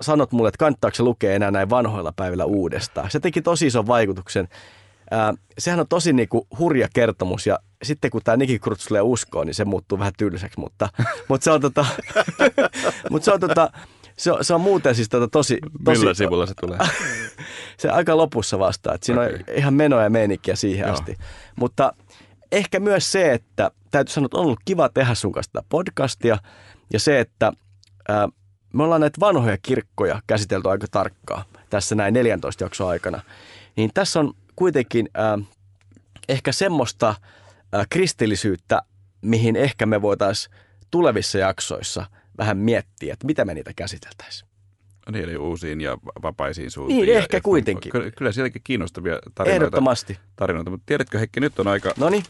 sanot 0.00 0.32
mulle, 0.32 0.48
että 0.48 0.58
kannattaako 0.58 0.94
se 0.94 1.02
lukea 1.02 1.32
enää 1.34 1.50
näin 1.50 1.70
vanhoilla 1.70 2.12
päivillä 2.16 2.44
uudestaan. 2.44 3.10
Se 3.10 3.20
teki 3.20 3.42
tosi 3.42 3.66
ison 3.66 3.86
vaikutuksen. 3.86 4.48
Ää, 5.10 5.34
sehän 5.58 5.80
on 5.80 5.88
tosi 5.88 6.12
niinku 6.12 6.46
hurja 6.58 6.88
kertomus 6.94 7.46
ja 7.46 7.58
sitten 7.82 8.10
kun 8.10 8.20
tämä 8.24 8.36
Niki 8.36 8.58
Kurtz 8.58 8.86
tulee 8.86 9.02
uskoon, 9.02 9.46
niin 9.46 9.54
se 9.54 9.64
muuttuu 9.64 9.98
vähän 9.98 10.12
tylsäksi, 10.18 10.60
mutta, 10.60 10.88
mutta 11.28 11.44
se 11.44 11.50
on 11.50 11.60
tota, 11.60 11.86
mutta 13.10 13.24
se 13.24 13.32
on 13.32 13.40
tota, 13.40 13.70
se 14.16 14.32
on, 14.32 14.44
se 14.44 14.54
on 14.54 14.60
muuten 14.60 14.94
siis 14.94 15.08
tota 15.08 15.28
tosi, 15.28 15.58
tosi 15.84 16.00
Millä 16.00 16.14
sivulla 16.14 16.46
se 16.46 16.54
tulee? 16.60 16.78
se 17.78 17.88
aika 17.88 18.16
lopussa 18.16 18.58
vasta. 18.58 18.94
Että 18.94 19.06
siinä 19.06 19.20
Okei. 19.20 19.34
on 19.34 19.44
ihan 19.56 19.74
menoa 19.74 20.02
ja 20.02 20.10
meininkiä 20.10 20.56
siihen 20.56 20.86
Joo. 20.86 20.92
asti. 20.92 21.16
Mutta 21.56 21.92
ehkä 22.52 22.80
myös 22.80 23.12
se, 23.12 23.32
että 23.32 23.70
täytyy 23.90 24.14
sanoa, 24.14 24.26
että 24.26 24.36
on 24.36 24.44
ollut 24.44 24.60
kiva 24.64 24.88
tehdä 24.88 25.14
sun 25.14 25.32
kanssa 25.32 25.52
tätä 25.52 25.66
podcastia. 25.68 26.38
Ja 26.92 27.00
se, 27.00 27.20
että 27.20 27.52
ää, 28.08 28.28
me 28.72 28.82
ollaan 28.82 29.00
näitä 29.00 29.20
vanhoja 29.20 29.56
kirkkoja 29.62 30.22
käsitelty 30.26 30.68
aika 30.68 30.86
tarkkaan 30.90 31.44
tässä 31.70 31.94
näin 31.94 32.14
14 32.14 32.64
jakson 32.64 32.88
aikana. 32.88 33.22
Niin 33.76 33.90
tässä 33.94 34.20
on 34.20 34.34
kuitenkin 34.60 35.08
ää, 35.14 35.38
ehkä 36.28 36.52
semmoista 36.52 37.14
ää, 37.72 37.84
kristillisyyttä, 37.90 38.82
mihin 39.22 39.56
ehkä 39.56 39.86
me 39.86 40.02
voitaisiin 40.02 40.54
tulevissa 40.90 41.38
jaksoissa 41.38 42.06
vähän 42.38 42.58
miettiä, 42.58 43.12
että 43.12 43.26
mitä 43.26 43.44
me 43.44 43.54
niitä 43.54 43.72
käsiteltäisiin. 43.76 44.50
niin, 45.12 45.24
eli 45.24 45.36
uusiin 45.36 45.80
ja 45.80 45.98
vapaisiin 46.22 46.70
suuntiin. 46.70 47.06
Niin, 47.06 47.16
ehkä 47.16 47.36
ja, 47.36 47.40
kuitenkin. 47.40 47.92
Kyllä, 47.92 48.10
kyllä 48.10 48.32
sielläkin 48.32 48.62
kiinnostavia 48.64 49.18
tarinoita. 49.34 49.64
Ehdottomasti. 49.64 50.18
tarinoita. 50.36 50.70
Mutta 50.70 50.86
tiedätkö 50.86 51.18
Heikki, 51.18 51.40
nyt 51.40 51.58
on 51.58 51.66
aika 51.66 51.92
No 51.96 52.08
niin. 52.08 52.24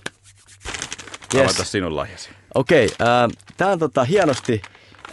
avata 1.35 1.65
sinun 1.65 1.97
lahjasi. 1.97 2.31
Okei, 2.55 2.89
äh, 3.01 3.31
tämä 3.57 3.71
on 3.71 3.79
tota 3.79 4.05
hienosti 4.05 4.63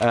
äh, 0.02 0.10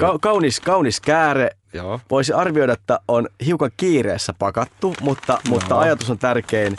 ka- 0.00 0.18
kaunis, 0.20 0.60
kaunis 0.60 1.00
kääre. 1.00 1.50
Joo. 1.72 2.00
Voisi 2.10 2.32
arvioida, 2.32 2.72
että 2.72 3.00
on 3.08 3.28
hiukan 3.46 3.70
kiireessä 3.76 4.32
pakattu, 4.38 4.94
mutta, 5.00 5.38
mutta 5.48 5.78
ajatus 5.78 6.10
on 6.10 6.18
tärkein. 6.18 6.76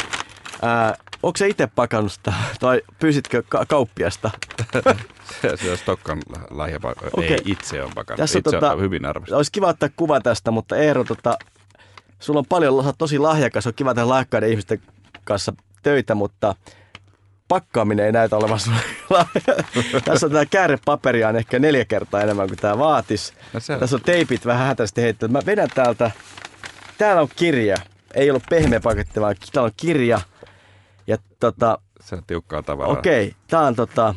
Äh, 0.63 0.97
onko 1.23 1.37
se 1.37 1.47
itse 1.47 1.67
pakannut 1.67 2.11
sitä, 2.11 2.33
tai 2.59 2.81
pyysitkö 2.99 3.43
ka- 3.49 3.65
kauppiasta? 3.65 4.31
Se, 5.41 5.57
se 5.57 5.71
on 5.71 5.77
Stokkan 5.77 6.19
lahja. 6.49 6.79
Okei. 7.13 7.33
Ei, 7.33 7.41
itse 7.45 7.83
on 7.83 7.91
pakannut. 7.95 8.17
Tässä 8.19 8.37
on 8.37 8.39
itse 8.39 8.57
tota- 8.57 8.73
on 8.73 8.81
hyvin 8.81 9.05
arvostettu. 9.05 9.35
Olisi 9.35 9.51
kiva 9.51 9.67
ottaa 9.67 9.89
kuva 9.95 10.21
tästä, 10.21 10.51
mutta 10.51 10.75
Eero, 10.77 11.03
tota, 11.03 11.37
sulla 12.19 12.39
on 12.39 12.45
paljon, 12.49 12.83
sä 12.83 12.93
tosi 12.97 13.19
lahjakas, 13.19 13.67
on 13.67 13.73
kiva 13.75 13.93
tehdä 13.93 14.09
lahjakkaiden 14.09 14.49
ihmisten 14.49 14.81
kanssa 15.23 15.53
töitä, 15.83 16.15
mutta 16.15 16.55
pakkaaminen 17.53 18.05
ei 18.05 18.11
näytä 18.11 18.37
olevan. 18.37 18.59
Tässä 20.05 20.25
on 20.25 20.31
tämä 20.31 20.45
käärepaperia 20.45 21.29
on 21.29 21.35
ehkä 21.35 21.59
neljä 21.59 21.85
kertaa 21.85 22.21
enemmän 22.21 22.47
kuin 22.47 22.57
tämä 22.59 22.77
vaatis. 22.77 23.33
No 23.53 23.59
se 23.59 23.73
on- 23.73 23.79
Tässä 23.79 23.95
on 23.95 24.01
teipit 24.01 24.45
vähän 24.45 24.67
hätäisesti 24.67 25.01
heitetty. 25.01 25.27
Mä 25.27 25.39
vedän 25.45 25.69
täältä, 25.75 26.11
täällä 26.97 27.21
on 27.21 27.27
kirja. 27.35 27.75
Ei 28.13 28.29
ollut 28.29 28.43
pehmeä 28.49 28.79
paketti, 28.79 29.21
vaan 29.21 29.35
täällä 29.53 29.65
on 29.65 29.71
kirja. 29.77 30.21
Ja 31.07 31.17
tota, 31.39 31.77
Se 32.01 32.15
on 32.15 32.23
tiukkaa 32.27 32.63
tavaraa. 32.63 32.91
okei, 32.93 33.35
tää 33.47 33.61
on 33.61 33.75
tota, 33.75 34.15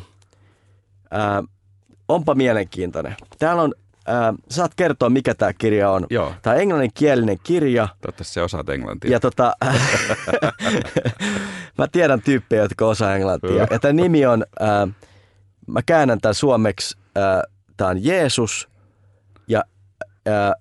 ää, 1.11 1.43
onpa 2.07 2.35
mielenkiintoinen. 2.35 3.15
Täällä 3.39 3.61
on, 3.61 3.73
ää, 4.07 4.33
saat 4.49 4.71
kertoa 4.75 5.09
mikä 5.09 5.35
tämä 5.35 5.53
kirja 5.53 5.91
on. 5.91 6.05
Joo. 6.09 6.33
Tämä 6.41 6.53
on 6.53 6.61
englanninkielinen 6.61 7.37
kirja. 7.43 7.87
Toivottavasti 8.01 8.33
se 8.33 8.41
osaat 8.41 8.69
englantia. 8.69 9.11
Ja 9.11 9.19
tota, 9.19 9.53
mä 11.77 11.87
tiedän 11.91 12.21
tyyppejä, 12.21 12.61
jotka 12.61 12.87
osaa 12.87 13.15
englantia. 13.15 13.67
Ja 13.71 13.79
tämä 13.79 13.93
nimi 13.93 14.25
on, 14.25 14.45
ää, 14.59 14.87
mä 15.67 15.81
käännän 15.85 16.21
tämän 16.21 16.35
suomeksi, 16.35 16.97
tämä 17.77 17.89
on 17.89 18.03
Jeesus 18.03 18.69
ja 19.47 19.63
ää, 20.25 20.53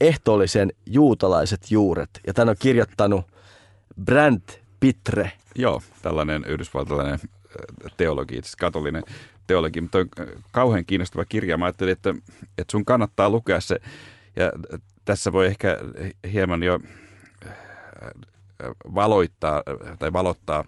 ehtoollisen 0.00 0.72
juutalaiset 0.86 1.70
juuret. 1.70 2.10
Ja 2.26 2.34
tämän 2.34 2.48
on 2.48 2.56
kirjoittanut 2.58 3.24
Brand 4.04 4.42
Pitre. 4.80 5.32
Joo, 5.54 5.82
tällainen 6.02 6.44
yhdysvaltalainen 6.44 7.14
äh, 7.14 7.20
teologi, 7.96 8.34
itse 8.36 8.46
asiassa 8.48 8.58
katolinen 8.60 9.02
teologi, 9.46 9.80
mutta 9.80 9.98
on 9.98 10.08
äh, 10.20 10.26
kauhean 10.52 10.84
kiinnostava 10.84 11.24
kirja. 11.24 11.58
Mä 11.58 11.64
ajattelin, 11.64 11.92
että, 11.92 12.14
että 12.58 12.72
sun 12.72 12.84
kannattaa 12.84 13.30
lukea 13.30 13.60
se. 13.60 13.80
Ja 14.36 14.52
tässä 15.04 15.32
voi 15.32 15.46
ehkä 15.46 15.78
hieman 16.32 16.62
jo 16.62 16.80
äh, 17.46 17.52
valoittaa 18.94 19.62
äh, 19.68 19.98
tai 19.98 20.12
valottaa 20.12 20.64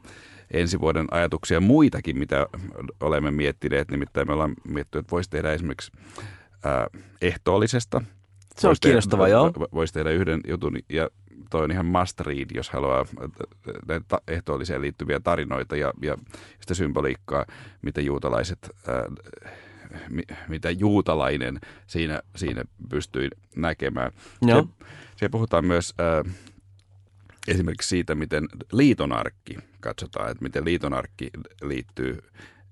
ensi 0.50 0.80
vuoden 0.80 1.06
ajatuksia 1.10 1.60
muitakin, 1.60 2.18
mitä 2.18 2.46
olemme 3.00 3.30
miettineet. 3.30 3.90
Nimittäin 3.90 4.26
me 4.26 4.32
ollaan 4.32 4.54
miettinyt, 4.68 5.04
että 5.04 5.10
voisi 5.10 5.30
tehdä 5.30 5.52
esimerkiksi 5.52 5.92
äh, 6.66 7.02
ehtoollisesta. 7.22 8.02
Se 8.56 8.68
on 8.68 8.76
kiinnostavaa, 8.80 9.28
joo. 9.28 9.48
vo- 9.48 9.68
Voisi 9.74 9.94
tehdä 9.94 10.10
yhden 10.10 10.40
jutun 10.48 10.78
ja 10.88 11.10
toi 11.50 11.64
on 11.64 11.70
ihan 11.70 11.86
must 11.86 12.20
read, 12.20 12.46
jos 12.54 12.70
haluaa 12.70 13.06
näitä 13.88 14.18
ehtoolliseen 14.28 14.82
liittyviä 14.82 15.20
tarinoita 15.20 15.76
ja, 15.76 15.92
ja 16.02 16.16
sitä 16.60 16.74
symboliikkaa, 16.74 17.46
mitä 17.82 18.00
juutalaiset, 18.00 18.70
ää, 18.88 19.04
mi, 20.08 20.22
mitä 20.48 20.70
juutalainen 20.70 21.60
siinä, 21.86 22.22
siinä 22.36 22.64
pystyi 22.88 23.28
näkemään. 23.56 24.12
Joo. 24.42 24.62
Se, 24.62 24.68
se 25.16 25.28
puhutaan 25.28 25.64
myös 25.64 25.94
ää, 25.98 26.24
esimerkiksi 27.48 27.88
siitä, 27.88 28.14
miten 28.14 28.48
liitonarkki 28.72 29.56
katsotaan, 29.80 30.30
että 30.30 30.42
miten 30.42 30.64
liitonarkki 30.64 31.30
liittyy 31.62 32.18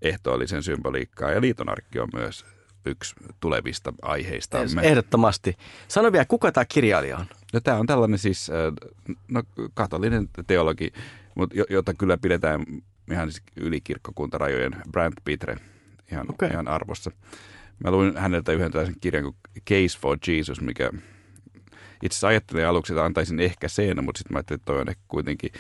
ehtoolliseen 0.03 0.63
symboliikkaan 0.63 1.33
ja 1.33 1.41
liitonarkki 1.41 2.01
on 2.01 2.09
myös 2.15 2.58
yksi 2.87 3.15
tulevista 3.41 3.93
aiheistamme. 4.03 4.83
Ehdottomasti. 4.83 5.57
Sano 5.89 6.13
vielä, 6.13 6.25
kuka 6.25 6.53
tämä 6.53 6.65
kirjailija 6.65 7.17
on? 7.17 7.27
No 7.53 7.61
tämä 7.61 7.79
on 7.79 7.87
tällainen 7.87 8.19
siis, 8.19 8.51
äh, 8.51 9.17
no 9.29 9.43
katolinen 9.75 10.29
teologi, 10.47 10.93
mutta 11.35 11.57
jota 11.71 11.95
kyllä 11.95 12.19
pidetään 12.19 12.65
ihan 13.13 13.33
siis 13.33 13.43
yli 13.57 13.81
kirkkokuntarajojen, 13.81 14.77
Brand 14.93 15.15
Pitre, 15.25 15.57
ihan, 16.13 16.31
okay. 16.31 16.49
ihan 16.49 16.69
arvossa. 16.69 17.11
Mä 17.85 17.91
luin 17.91 18.17
häneltä 18.17 18.53
yhden 18.53 18.71
tällaisen 18.71 19.01
kirjan 19.01 19.25
kuin 19.25 19.37
Case 19.71 19.99
for 20.01 20.19
Jesus, 20.27 20.61
mikä 20.61 20.91
itse 22.03 22.15
asiassa 22.15 22.29
ajattelin 22.29 22.67
aluksi, 22.67 22.93
että 22.93 23.05
antaisin 23.05 23.41
ehkä 23.41 23.69
sen, 23.69 24.05
mutta 24.05 24.19
sitten 24.19 24.35
mä 24.35 24.39
ajattelin, 24.39 24.59
että 24.59 24.73
toi 24.73 24.81
on 24.81 24.89
ehkä 24.89 25.03
kuitenkin 25.09 25.51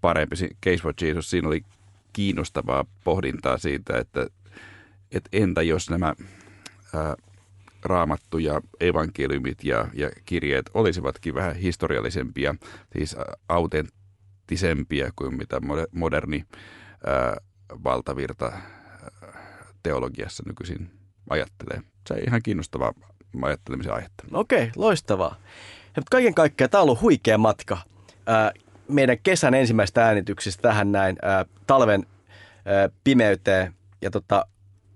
parempi. 0.00 0.36
Case 0.64 0.82
for 0.82 0.94
Jesus, 1.00 1.30
siinä 1.30 1.48
oli 1.48 1.64
kiinnostavaa 2.12 2.84
pohdintaa 3.04 3.58
siitä, 3.58 3.98
että, 3.98 4.26
että 5.12 5.28
entä 5.32 5.62
jos 5.62 5.90
nämä 5.90 6.14
ää, 6.94 7.14
raamattu 7.84 8.38
ja 8.38 8.60
evankeliumit 8.80 9.64
ja, 9.64 9.88
ja 9.94 10.10
kirjeet 10.24 10.70
olisivatkin 10.74 11.34
vähän 11.34 11.56
historiallisempia, 11.56 12.54
siis 12.98 13.16
autenttisempia 13.48 15.10
kuin 15.16 15.36
mitä 15.36 15.60
moderni 15.92 16.44
ää, 17.06 17.36
valtavirta 17.84 18.52
teologiassa 19.82 20.42
nykyisin 20.46 20.90
ajattelee. 21.30 21.82
Se 22.06 22.14
on 22.14 22.20
ihan 22.26 22.42
kiinnostava 22.42 22.92
ajattelemisen 23.42 23.94
aihetta. 23.94 24.24
Okei, 24.32 24.70
loistavaa. 24.76 25.36
Ja 25.96 26.02
kaiken 26.10 26.34
kaikkiaan 26.34 26.70
tämä 26.70 26.82
on 26.82 26.88
ollut 26.88 27.00
huikea 27.00 27.38
matka. 27.38 27.78
Ää, 28.26 28.52
meidän 28.88 29.18
kesän 29.22 29.54
ensimmäistä 29.54 30.04
äänityksistä 30.04 30.62
tähän 30.62 30.92
näin 30.92 31.16
ää, 31.22 31.44
talven 31.66 32.06
ää, 32.64 32.88
pimeyteen. 33.04 33.74
Ja 34.02 34.10
tota, 34.10 34.46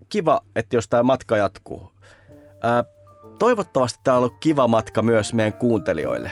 kiva, 0.09 0.41
että 0.57 0.77
jos 0.77 0.89
tämä 0.89 1.03
matka 1.03 1.37
jatkuu. 1.37 1.93
Ää, 2.63 2.85
toivottavasti 3.39 4.01
tämä 4.05 4.17
on 4.17 4.19
ollut 4.19 4.37
kiva 4.41 4.69
matka 4.69 5.03
myös 5.03 5.35
meidän 5.35 5.53
kuuntelijoille. 5.53 6.31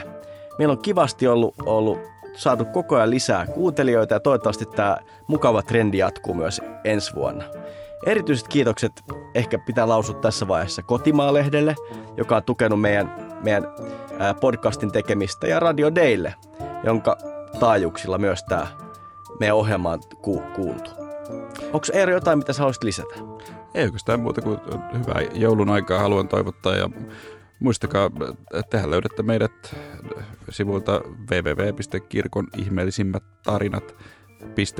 Meillä 0.59 0.71
on 0.71 0.81
kivasti 0.81 1.27
ollut, 1.27 1.55
ollut 1.65 1.99
saatu 2.33 2.65
koko 2.65 2.95
ajan 2.95 3.09
lisää 3.09 3.47
kuuntelijoita 3.47 4.13
ja 4.13 4.19
toivottavasti 4.19 4.65
tämä 4.65 4.97
mukava 5.27 5.61
trendi 5.61 5.97
jatkuu 5.97 6.33
myös 6.33 6.61
ensi 6.83 7.15
vuonna. 7.15 7.43
Erityiset 8.05 8.47
kiitokset 8.47 8.91
ehkä 9.35 9.59
pitää 9.65 9.89
lausua 9.89 10.15
tässä 10.15 10.47
vaiheessa 10.47 10.81
Kotimaalehdelle, 10.83 11.75
joka 12.17 12.35
on 12.35 12.43
tukenut 12.43 12.81
meidän, 12.81 13.37
meidän 13.43 13.67
podcastin 14.41 14.91
tekemistä, 14.91 15.47
ja 15.47 15.59
Radio 15.59 15.95
Daylle, 15.95 16.35
jonka 16.83 17.17
taajuuksilla 17.59 18.17
myös 18.17 18.43
tämä 18.43 18.67
meidän 19.39 19.55
ohjelma 19.55 19.91
on 19.91 19.99
ku- 20.21 20.43
kuultu. 20.55 20.91
Onko 21.63 21.87
Eero 21.93 22.13
jotain, 22.13 22.37
mitä 22.37 22.53
sä 22.53 22.59
haluaisit 22.59 22.83
lisätä? 22.83 23.15
Ei 23.75 23.83
oikeastaan 23.83 24.19
muuta 24.19 24.41
kuin 24.41 24.59
hyvää 24.93 25.21
joulun 25.33 25.69
aikaa 25.69 25.99
haluan 25.99 26.27
toivottaa 26.27 26.75
ja 26.75 26.89
muistakaa, 27.59 28.09
tehän 28.69 28.91
löydätte 28.91 29.23
meidät 29.23 29.75
sivuilta 30.49 31.01
www.kirkon 31.31 32.47
ihmeellisimmät 32.57 33.23
tarinat 33.43 33.95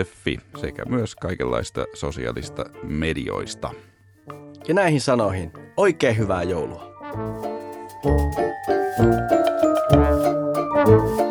Fi 0.04 0.40
sekä 0.58 0.86
myös 0.86 1.16
kaikenlaista 1.16 1.86
sosiaalista 1.94 2.66
medioista. 2.84 3.72
Ja 4.68 4.74
näihin 4.74 5.02
sanoihin 5.02 5.52
oikein 5.78 6.18
hyvää 6.18 6.44
joulua. 6.44 6.96
thank 10.86 11.20
you 11.20 11.25